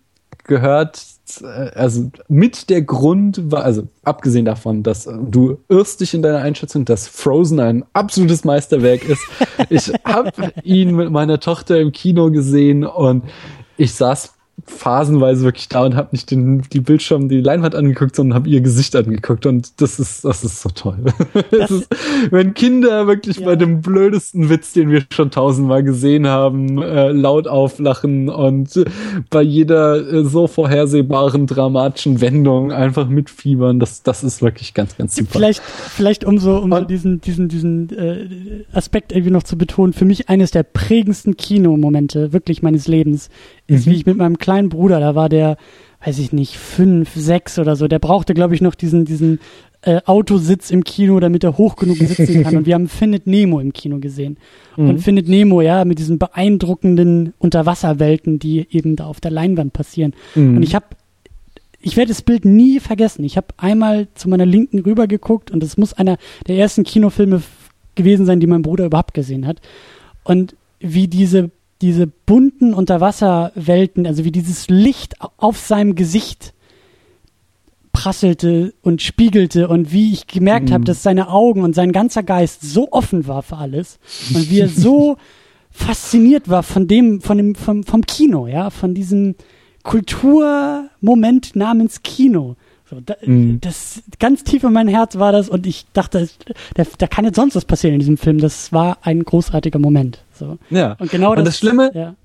[0.48, 1.02] gehört,
[1.44, 6.40] also mit der Grund war, also abgesehen davon, dass äh, du irrst dich in deiner
[6.40, 9.22] Einschätzung, dass Frozen ein absolutes Meisterwerk ist.
[9.70, 13.24] Ich habe ihn mit meiner Tochter im Kino gesehen und
[13.78, 14.35] ich saß
[14.66, 18.62] phasenweise wirklich da und habe nicht den, die Bildschirm, die Leinwand angeguckt, sondern habe ihr
[18.62, 20.98] Gesicht angeguckt und das ist, das ist so toll.
[21.52, 21.88] Ist,
[22.32, 23.46] wenn Kinder wirklich Ja.
[23.46, 28.86] bei dem blödesten Witz, den wir schon tausendmal gesehen haben, äh, laut auflachen und äh,
[29.30, 35.16] bei jeder äh, so vorhersehbaren dramatischen Wendung einfach mitfiebern, das, das ist wirklich ganz, ganz
[35.16, 35.30] super.
[35.32, 39.94] Vielleicht, vielleicht um so, um so diesen, diesen, diesen äh, Aspekt irgendwie noch zu betonen,
[39.94, 43.30] für mich eines der prägendsten Kinomomente wirklich meines Lebens
[43.68, 43.92] ist, Mhm.
[43.92, 45.58] wie ich mit meinem kleinen Bruder, da war der,
[46.04, 49.40] weiß ich nicht, fünf, sechs oder so, der brauchte, glaube ich, noch diesen, diesen
[49.82, 52.58] äh, Autositz im Kino, damit er hoch genug sitzen kann.
[52.58, 54.38] Und wir haben Findet Nemo im Kino gesehen.
[54.78, 54.90] Mhm.
[54.90, 60.14] Und Findet Nemo, ja, mit diesen beeindruckenden Unterwasserwelten, die eben da auf der Leinwand passieren.
[60.34, 60.58] Mhm.
[60.58, 60.86] Und ich habe
[61.82, 63.24] ich werde das Bild nie vergessen.
[63.24, 66.18] Ich habe einmal zu meiner Linken rüber geguckt und es muss einer
[66.48, 67.44] der ersten Kinofilme
[67.94, 69.62] gewesen sein, die mein Bruder überhaupt gesehen hat.
[70.24, 71.52] Und wie diese,
[71.82, 76.54] diese bunten Unterwasserwelten, also wie dieses Licht au- auf seinem Gesicht
[77.92, 82.62] prasselte und spiegelte und wie ich gemerkt habe, dass seine Augen und sein ganzer Geist
[82.62, 84.00] so offen war für alles
[84.34, 85.18] und wie er so
[85.72, 89.36] fasziniert war von dem, von dem, vom, vom Kino, ja, von diesem
[89.84, 92.56] Kulturmoment namens Kino.
[92.90, 93.60] So, da, Mhm.
[93.62, 96.30] Das ganz tief in mein Herz war das und ich dachte,
[96.76, 98.40] da, da kann jetzt sonst was passieren in diesem Film.
[98.40, 100.24] Das war ein großartiger Moment.
[100.34, 100.57] So.
[100.70, 100.95] ja.
[100.99, 102.16] Und genau Und das, das Schlimme, ja.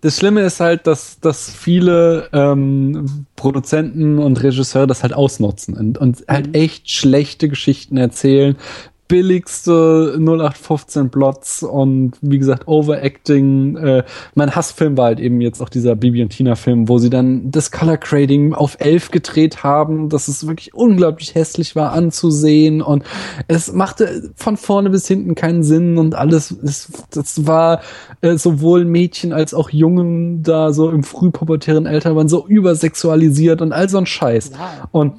[0.00, 5.96] Das Schlimme ist halt, dass, dass viele ähm, Produzenten und Regisseure das halt ausnutzen und,
[5.96, 8.56] und halt echt schlechte Geschichten erzählen.
[9.06, 13.76] Billigste 0815 Plots und wie gesagt Overacting.
[13.76, 14.04] Äh,
[14.34, 17.50] mein Hassfilm war halt eben jetzt auch dieser Bibi und Tina Film, wo sie dann
[17.50, 23.04] das Color Grading auf 11 gedreht haben, dass es wirklich unglaublich hässlich war anzusehen und
[23.46, 27.82] es machte von vorne bis hinten keinen Sinn und alles, es, das war
[28.22, 33.72] äh, sowohl Mädchen als auch Jungen da so im frühpubertären Alter waren so übersexualisiert und
[33.72, 34.52] all so ein Scheiß.
[34.52, 34.88] Wow.
[34.92, 35.12] Und.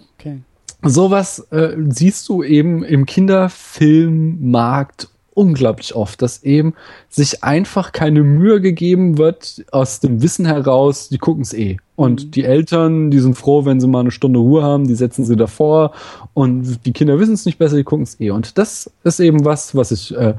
[0.86, 6.74] Sowas äh, siehst du eben im Kinderfilmmarkt unglaublich oft, dass eben
[7.10, 11.78] sich einfach keine Mühe gegeben wird aus dem Wissen heraus, die gucken es eh.
[11.96, 15.26] Und die Eltern, die sind froh, wenn sie mal eine Stunde Ruhe haben, die setzen
[15.26, 15.92] sie davor
[16.36, 18.30] und die Kinder wissen es nicht besser, die gucken es eh.
[18.30, 20.34] Und das ist eben was, was ich äh,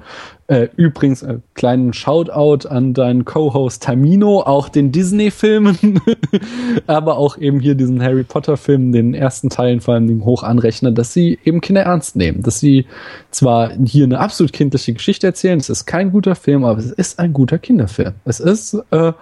[0.47, 6.02] äh, übrigens äh, kleinen Shoutout an deinen Co-Host Tamino, auch den Disney-Filmen,
[6.86, 11.14] aber auch eben hier diesen Harry Potter-Film, den ersten Teilen vor allem hoch anrechne, dass
[11.14, 12.85] sie eben Kinder ernst nehmen, dass sie
[13.31, 17.18] zwar hier eine absolut kindliche Geschichte erzählen, es ist kein guter Film, aber es ist
[17.18, 18.12] ein guter Kinderfilm.
[18.27, 19.14] Es ist äh,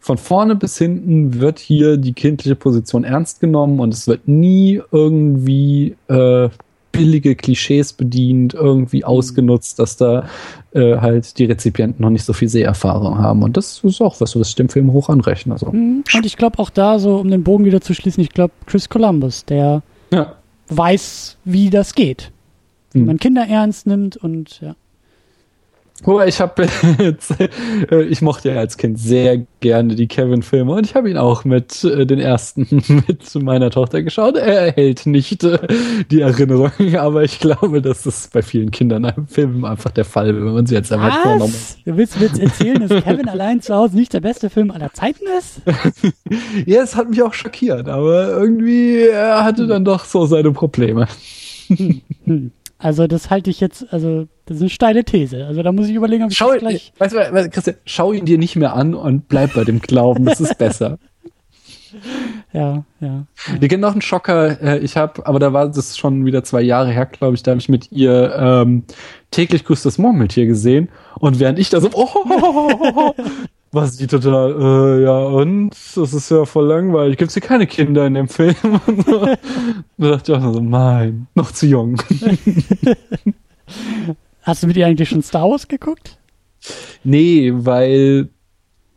[0.00, 4.80] von vorne bis hinten wird hier die kindliche Position ernst genommen und es wird nie
[4.92, 6.48] irgendwie äh,
[6.92, 10.24] billige Klischees bedient, irgendwie ausgenutzt, dass da
[10.72, 13.42] äh, halt die Rezipienten noch nicht so viel Seherfahrung haben.
[13.42, 15.52] Und das ist auch was, was ich dem Film hoch anrechne.
[15.52, 15.70] Also.
[15.70, 16.02] Mhm.
[16.14, 18.88] Und ich glaube auch da, so um den Bogen wieder zu schließen, ich glaube Chris
[18.88, 19.82] Columbus, der
[20.12, 20.34] Ja.
[20.68, 22.32] weiß, wie das geht.
[22.92, 23.06] Wie Mhm.
[23.06, 24.74] man Kinder ernst nimmt und ja.
[26.04, 26.66] Wobei ich habe
[26.98, 27.34] jetzt,
[27.90, 31.44] äh, ich mochte ja als Kind sehr gerne die Kevin-Filme und ich habe ihn auch
[31.44, 32.66] mit äh, den ersten
[33.06, 34.36] mit meiner Tochter geschaut.
[34.36, 35.58] Er erhält nicht äh,
[36.10, 40.34] die Erinnerung, aber ich glaube, dass das bei vielen Kindern im Film einfach der Fall
[40.34, 41.54] wenn man sie jetzt einfach vornommen.
[41.84, 44.92] Du willst mir jetzt erzählen, dass Kevin allein zu Hause nicht der beste Film aller
[44.92, 45.60] Zeiten ist?
[46.66, 51.08] Ja, es hat mich auch schockiert, aber irgendwie er hatte dann doch so seine Probleme.
[52.82, 55.46] Also das halte ich jetzt, also das ist eine steile These.
[55.46, 56.92] Also da muss ich überlegen, ob ich schau, das gleich...
[56.96, 60.40] Weißt du, Christian, schau ihn dir nicht mehr an und bleib bei dem Glauben, das
[60.40, 60.98] ist besser.
[62.54, 63.58] ja, ja, ja.
[63.58, 64.62] Wir kennen noch einen Schocker.
[64.62, 67.42] Äh, ich habe, aber da war das schon wieder zwei Jahre her, glaube ich.
[67.42, 68.84] Da habe ich mit ihr ähm,
[69.30, 70.88] täglich grüßt das Murmeltier gesehen.
[71.18, 73.14] Und während ich da so, oh, oh, oh, oh,
[73.72, 75.70] war sie total, äh, ja und?
[75.70, 77.18] Das ist ja voll langweilig.
[77.18, 78.54] Gibt's hier keine Kinder in dem Film?
[79.98, 82.00] Da dachte ich auch so, nein, noch zu jung.
[84.42, 86.18] Hast du mit ihr eigentlich schon Star Wars geguckt?
[87.04, 88.28] Nee, weil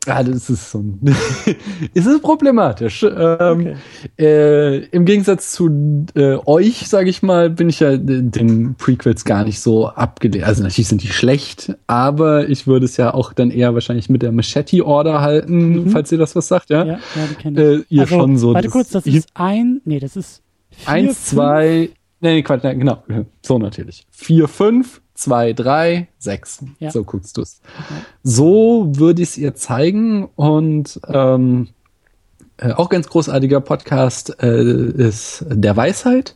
[0.07, 0.99] ja, das ist so ein
[1.93, 3.03] ist es problematisch.
[3.03, 3.75] Ähm, okay.
[4.17, 9.43] äh, Im Gegensatz zu äh, euch, sage ich mal, bin ich ja den Prequels gar
[9.43, 10.45] nicht so abgelehnt.
[10.45, 14.21] Also natürlich sind die schlecht, aber ich würde es ja auch dann eher wahrscheinlich mit
[14.21, 15.89] der Machete Order halten, mhm.
[15.89, 16.84] falls ihr das was sagt, ja?
[16.84, 16.99] Ja, ja
[17.30, 17.80] die kenne ich.
[17.80, 18.53] Äh, ihr also, schon so.
[18.53, 21.89] Warte kurz, das ist ein, nee, das ist vier, eins, zwei,
[22.23, 23.03] nee, Quatsch, nee, genau,
[23.41, 24.07] so natürlich.
[24.09, 26.63] Vier, fünf, zwei, drei, sechs.
[26.79, 26.89] Ja.
[26.89, 27.61] So guckst du es.
[27.77, 28.01] Okay.
[28.23, 31.69] So würde ich es ihr zeigen und ähm,
[32.57, 36.35] äh, auch ganz großartiger Podcast äh, ist Der Weisheit.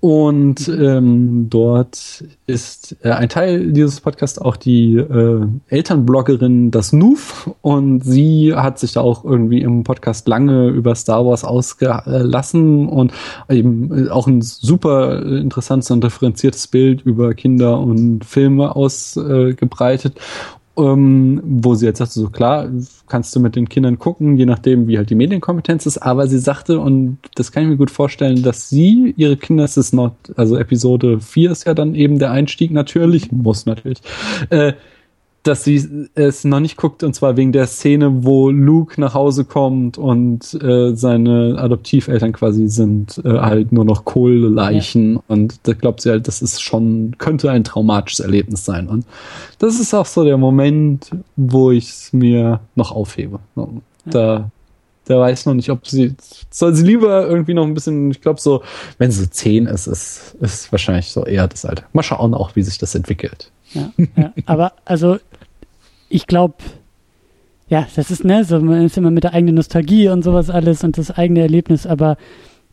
[0.00, 7.50] Und ähm, dort ist äh, ein Teil dieses Podcasts auch die äh, Elternbloggerin Das Nuf
[7.60, 13.12] und sie hat sich da auch irgendwie im Podcast lange über Star Wars ausgelassen und
[13.50, 20.18] eben äh, auch ein super interessantes und differenziertes Bild über Kinder und Filme ausgebreitet
[20.80, 22.68] ähm, wo sie jetzt sagte, so klar,
[23.08, 26.38] kannst du mit den Kindern gucken, je nachdem, wie halt die Medienkompetenz ist, aber sie
[26.38, 30.14] sagte, und das kann ich mir gut vorstellen, dass sie, ihre Kinder, es ist noch,
[30.36, 34.00] also Episode 4 ist ja dann eben der Einstieg natürlich, muss natürlich,
[34.50, 34.72] äh,
[35.42, 39.44] dass sie es noch nicht guckt und zwar wegen der Szene, wo Luke nach Hause
[39.44, 45.22] kommt und äh, seine Adoptiveltern quasi sind äh, halt nur noch Kohleleichen ja.
[45.28, 49.06] und da glaubt sie halt, das ist schon könnte ein traumatisches Erlebnis sein und
[49.58, 53.40] das ist auch so der Moment, wo ich es mir noch aufhebe.
[54.04, 54.50] Da
[55.08, 56.14] der weiß noch nicht, ob sie
[56.50, 58.62] soll sie lieber irgendwie noch ein bisschen, ich glaube so,
[58.98, 61.84] wenn sie zehn ist, ist ist wahrscheinlich so eher das Alter.
[61.92, 63.50] Mal schauen auch, wie sich das entwickelt.
[63.74, 64.32] Ja, ja.
[64.46, 65.18] aber also
[66.08, 66.54] ich glaube,
[67.68, 70.82] ja, das ist, ne, so, man ist immer mit der eigenen Nostalgie und sowas alles
[70.82, 72.16] und das eigene Erlebnis, aber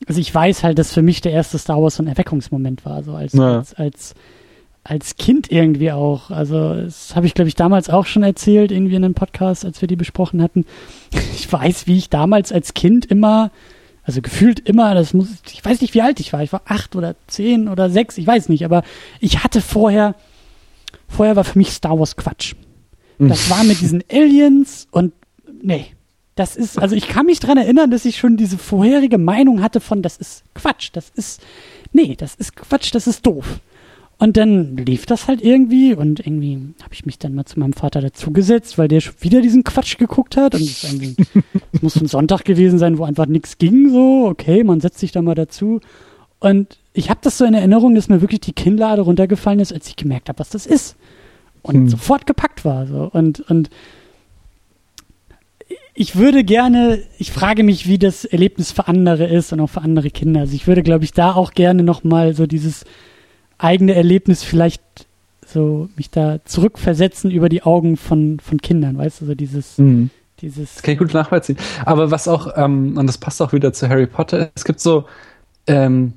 [0.07, 3.03] also ich weiß halt, dass für mich der erste Star Wars so ein Erweckungsmoment war,
[3.03, 3.57] so als, ja.
[3.57, 4.15] als, als,
[4.83, 6.29] als Kind irgendwie auch.
[6.29, 9.81] Also, das habe ich, glaube ich, damals auch schon erzählt, irgendwie in einem Podcast, als
[9.81, 10.65] wir die besprochen hatten.
[11.39, 13.51] Ich weiß, wie ich damals als Kind immer,
[14.03, 16.43] also gefühlt immer, das muss, ich weiß nicht, wie alt ich war.
[16.43, 18.83] Ich war acht oder zehn oder sechs, ich weiß nicht, aber
[19.21, 20.15] ich hatte vorher,
[21.07, 22.55] vorher war für mich Star Wars Quatsch.
[23.19, 25.13] Das war mit diesen Aliens und
[25.61, 25.87] nee.
[26.35, 29.79] Das ist, also ich kann mich dran erinnern, dass ich schon diese vorherige Meinung hatte
[29.79, 31.41] von, das ist Quatsch, das ist,
[31.93, 33.59] nee, das ist Quatsch, das ist doof.
[34.19, 37.73] Und dann lief das halt irgendwie und irgendwie habe ich mich dann mal zu meinem
[37.73, 40.85] Vater dazugesetzt, weil der schon wieder diesen Quatsch geguckt hat und es
[41.81, 45.23] muss ein Sonntag gewesen sein, wo einfach nichts ging so, okay, man setzt sich da
[45.23, 45.81] mal dazu
[46.39, 49.87] und ich habe das so in Erinnerung, dass mir wirklich die Kinnlade runtergefallen ist, als
[49.87, 50.95] ich gemerkt habe, was das ist
[51.61, 51.89] und hm.
[51.89, 52.87] sofort gepackt war.
[52.87, 53.09] So.
[53.11, 53.69] Und, und
[55.93, 59.81] ich würde gerne, ich frage mich, wie das Erlebnis für andere ist und auch für
[59.81, 60.41] andere Kinder.
[60.41, 62.83] Also ich würde, glaube ich, da auch gerne nochmal so dieses
[63.59, 64.81] eigene Erlebnis vielleicht
[65.45, 70.09] so mich da zurückversetzen über die Augen von, von Kindern, weißt du, so dieses, mhm.
[70.41, 70.75] dieses.
[70.75, 71.57] Das kann ich gut nachvollziehen.
[71.85, 75.05] Aber was auch, ähm, und das passt auch wieder zu Harry Potter, es gibt so,
[75.67, 76.13] ähm,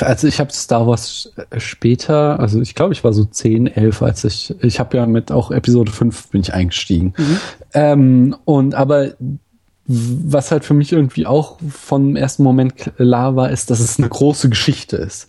[0.00, 4.24] also ich habe Star Wars später, also ich glaube, ich war so 10, 11, als
[4.24, 7.14] ich, ich habe ja mit auch Episode 5 bin ich eingestiegen.
[7.16, 7.36] Mhm.
[7.74, 9.14] Ähm, und aber
[9.92, 14.08] was halt für mich irgendwie auch vom ersten Moment klar war, ist, dass es eine
[14.08, 15.28] große Geschichte ist.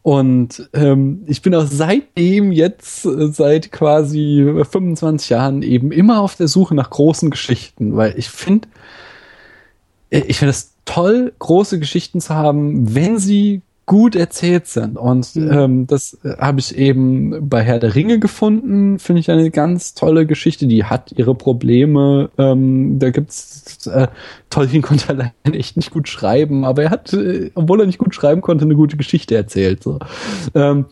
[0.00, 6.48] Und ähm, ich bin auch seitdem jetzt, seit quasi 25 Jahren eben immer auf der
[6.48, 8.68] Suche nach großen Geschichten, weil ich finde,
[10.08, 14.96] äh, ich finde es toll, große Geschichten zu haben, wenn sie gut erzählt sind.
[14.96, 15.50] Und mhm.
[15.50, 18.98] ähm, das äh, habe ich eben bei Herr der Ringe gefunden.
[19.00, 20.68] Finde ich eine ganz tolle Geschichte.
[20.68, 22.30] Die hat ihre Probleme.
[22.38, 24.06] Ähm, da gibt's äh,
[24.50, 28.14] Tolkien konnte allein echt nicht gut schreiben, aber er hat, äh, obwohl er nicht gut
[28.14, 29.82] schreiben konnte, eine gute Geschichte erzählt.
[29.82, 29.98] So.
[30.54, 30.84] Ähm,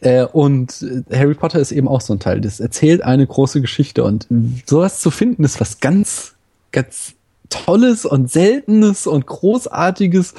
[0.00, 2.40] äh, und Harry Potter ist eben auch so ein Teil.
[2.40, 4.26] Das erzählt eine große Geschichte und
[4.66, 6.34] sowas zu finden ist was ganz,
[6.72, 7.14] ganz
[7.50, 10.34] Tolles und Seltenes und Großartiges.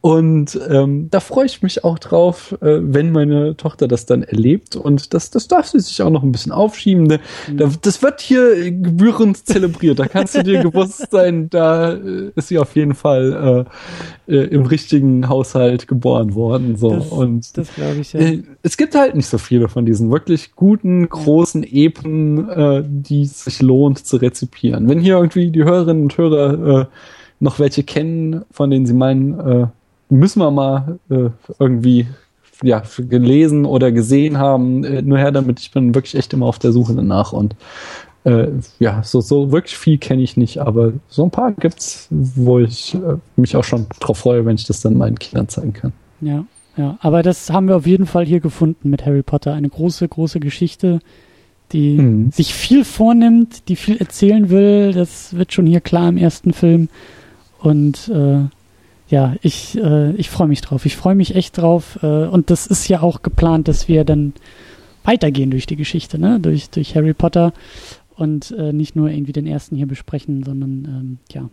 [0.00, 4.76] Und ähm, da freue ich mich auch drauf, äh, wenn meine Tochter das dann erlebt.
[4.76, 7.04] Und das, das darf sie sich auch noch ein bisschen aufschieben.
[7.04, 7.20] Ne?
[7.50, 7.72] Mhm.
[7.82, 9.98] Das wird hier gebührend zelebriert.
[9.98, 13.66] Da kannst du dir gewusst sein, da äh, ist sie auf jeden Fall
[14.28, 16.76] äh, äh, im richtigen Haushalt geboren worden.
[16.76, 16.90] So.
[16.90, 18.20] Das, und das glaube ich, ja.
[18.20, 23.22] Äh, es gibt halt nicht so viele von diesen wirklich guten, großen Epen, äh, die
[23.22, 24.88] es sich lohnt zu rezipieren.
[24.88, 26.86] Wenn hier irgendwie die Hörerinnen und Hörer äh,
[27.40, 29.66] noch welche kennen, von denen sie meinen, äh,
[30.08, 32.06] müssen wir mal äh, irgendwie
[32.62, 36.58] ja, gelesen oder gesehen haben, äh, nur her damit, ich bin wirklich echt immer auf
[36.58, 37.56] der Suche danach und
[38.24, 38.48] äh,
[38.78, 42.94] ja, so, so wirklich viel kenne ich nicht, aber so ein paar gibt's, wo ich
[42.94, 45.92] äh, mich auch schon drauf freue, wenn ich das dann meinen Kindern zeigen kann.
[46.20, 46.44] Ja,
[46.76, 49.52] ja, aber das haben wir auf jeden Fall hier gefunden mit Harry Potter.
[49.52, 51.00] Eine große, große Geschichte,
[51.74, 52.30] die mhm.
[52.30, 54.92] sich viel vornimmt, die viel erzählen will.
[54.92, 56.88] Das wird schon hier klar im ersten Film.
[57.58, 58.44] Und äh,
[59.08, 60.86] ja, ich, äh, ich freue mich drauf.
[60.86, 61.98] Ich freue mich echt drauf.
[62.02, 64.32] Äh, und das ist ja auch geplant, dass wir dann
[65.02, 66.38] weitergehen durch die Geschichte, ne?
[66.40, 67.52] durch, durch Harry Potter
[68.16, 71.50] und äh, nicht nur irgendwie den ersten hier besprechen, sondern ähm, ja.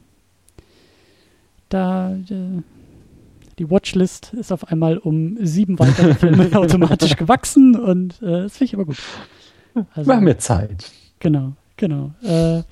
[1.68, 2.62] Da äh,
[3.58, 8.66] die Watchlist ist auf einmal um sieben weitere Filme automatisch gewachsen und äh, das finde
[8.66, 8.98] ich aber gut.
[9.94, 10.92] Also, wir haben ja Zeit.
[11.20, 12.12] Genau, genau.
[12.24, 12.64] Äh,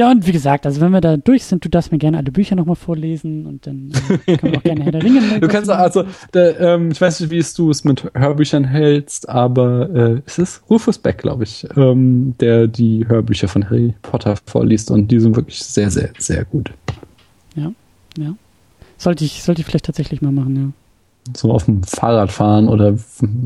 [0.00, 2.30] ja, und wie gesagt, also wenn wir da durch sind, du darfst mir gerne alle
[2.30, 3.92] Bücher nochmal vorlesen und dann
[4.24, 7.20] äh, können wir auch gerne Herr der Ringe Du kannst also, der, ähm, ich weiß
[7.20, 11.66] nicht, wie du es mit Hörbüchern hältst, aber äh, es ist Rufus Beck, glaube ich,
[11.76, 16.46] ähm, der die Hörbücher von Harry Potter vorliest und die sind wirklich sehr, sehr, sehr
[16.46, 16.70] gut.
[17.54, 17.72] Ja,
[18.16, 18.34] ja.
[18.96, 21.32] Sollte ich, sollte ich vielleicht tatsächlich mal machen, ja.
[21.36, 22.94] So auf dem Fahrrad fahren oder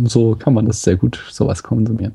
[0.04, 2.12] so kann man das sehr gut sowas konsumieren.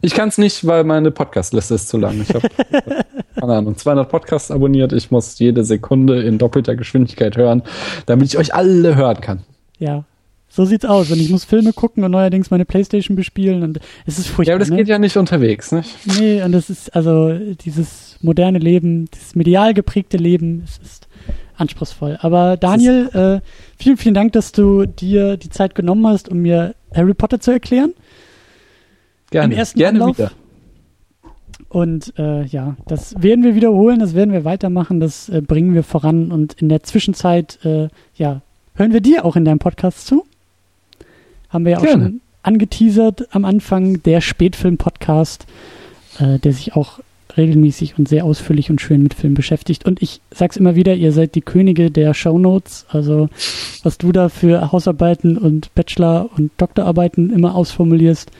[0.00, 2.20] Ich kann es nicht, weil meine Podcast-Liste ist zu lang.
[2.20, 2.48] Ich habe,
[3.40, 4.92] keine Ahnung, 200 Podcasts abonniert.
[4.92, 7.62] Ich muss jede Sekunde in doppelter Geschwindigkeit hören,
[8.06, 9.40] damit ich euch alle hören kann.
[9.78, 10.04] Ja,
[10.48, 11.10] so sieht's aus.
[11.10, 14.52] Und ich muss Filme gucken und neuerdings meine Playstation bespielen und es ist furchtbar.
[14.52, 14.76] Ja, aber das ne?
[14.76, 15.90] geht ja nicht unterwegs, nicht?
[16.18, 21.08] Nee, und das ist, also, dieses moderne Leben, dieses medial geprägte Leben, es ist
[21.56, 22.18] anspruchsvoll.
[22.20, 26.74] Aber Daniel, äh, vielen, vielen Dank, dass du dir die Zeit genommen hast, um mir
[26.94, 27.94] Harry Potter zu erklären.
[29.30, 30.18] Gerne, Im ersten gerne Anlauf.
[30.18, 30.32] wieder.
[31.68, 35.82] Und äh, ja, das werden wir wiederholen, das werden wir weitermachen, das äh, bringen wir
[35.82, 36.32] voran.
[36.32, 38.40] Und in der Zwischenzeit, äh, ja,
[38.74, 40.24] hören wir dir auch in deinem Podcast zu.
[41.50, 42.04] Haben wir ja auch Gerne.
[42.04, 45.46] schon angeteasert am Anfang, der Spätfilm-Podcast,
[46.18, 47.00] äh, der sich auch
[47.36, 49.84] regelmäßig und sehr ausführlich und schön mit Filmen beschäftigt.
[49.84, 52.86] Und ich sag's immer wieder, ihr seid die Könige der Shownotes.
[52.88, 53.28] Also
[53.82, 58.30] was du da für Hausarbeiten und Bachelor- und Doktorarbeiten immer ausformulierst,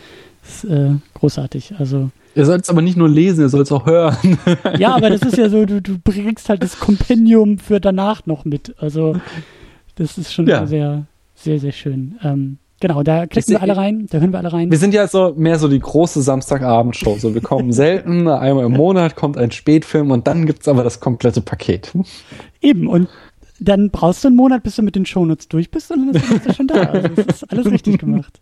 [0.49, 1.75] ist äh, großartig.
[1.79, 4.39] Also Ihr sollt es aber nicht nur lesen, ihr sollt es auch hören.
[4.79, 8.45] ja, aber das ist ja so, du, du bringst halt das Kompendium für danach noch
[8.45, 8.75] mit.
[8.79, 9.17] Also
[9.97, 10.65] das ist schon Ja.
[10.67, 12.17] sehr, sehr, sehr schön.
[12.23, 14.71] Ähm, genau, da klicken wir alle rein, da hören wir alle rein.
[14.71, 17.17] Wir sind ja so mehr so die große Samstagabendshow.
[17.19, 21.01] So, wir kommen selten, einmal im Monat kommt ein Spätfilm und dann gibt's aber das
[21.01, 21.93] komplette Paket.
[22.61, 23.09] Eben, und
[23.59, 26.47] dann brauchst du einen Monat, bis du mit den Shownotes durch bist und dann bist
[26.47, 26.83] du schon da.
[26.83, 28.41] Also das ist alles richtig gemacht.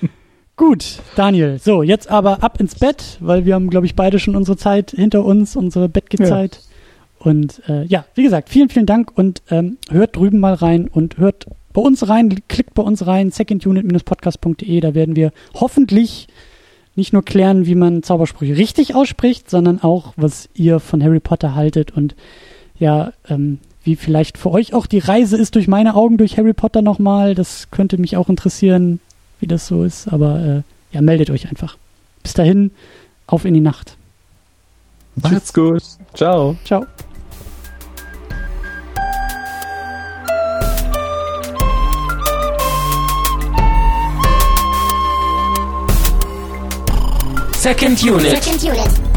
[0.56, 1.58] Gut, Daniel.
[1.58, 4.92] So, jetzt aber ab ins Bett, weil wir haben, glaube ich, beide schon unsere Zeit
[4.92, 6.60] hinter uns, unsere Bettgezeit.
[7.18, 11.18] Und äh, ja, wie gesagt, vielen, vielen Dank und ähm, hört drüben mal rein und
[11.18, 16.26] hört bei uns rein, klickt bei uns rein, secondunit-podcast.de, da werden wir hoffentlich
[16.94, 21.54] nicht nur klären, wie man Zaubersprüche richtig ausspricht, sondern auch, was ihr von Harry Potter
[21.54, 22.14] haltet und
[22.78, 26.54] ja, ähm, wie vielleicht für euch auch die Reise ist durch meine Augen durch Harry
[26.54, 27.34] Potter nochmal.
[27.34, 29.00] Das könnte mich auch interessieren,
[29.40, 30.08] wie das so ist.
[30.08, 30.62] Aber äh,
[30.94, 31.76] ja, meldet euch einfach.
[32.22, 32.70] Bis dahin,
[33.26, 33.96] auf in die Nacht.
[35.16, 35.82] Macht's gut.
[36.14, 36.56] Ciao.
[36.64, 36.86] Ciao.
[47.54, 48.44] Second Unit.
[48.44, 49.15] Second unit.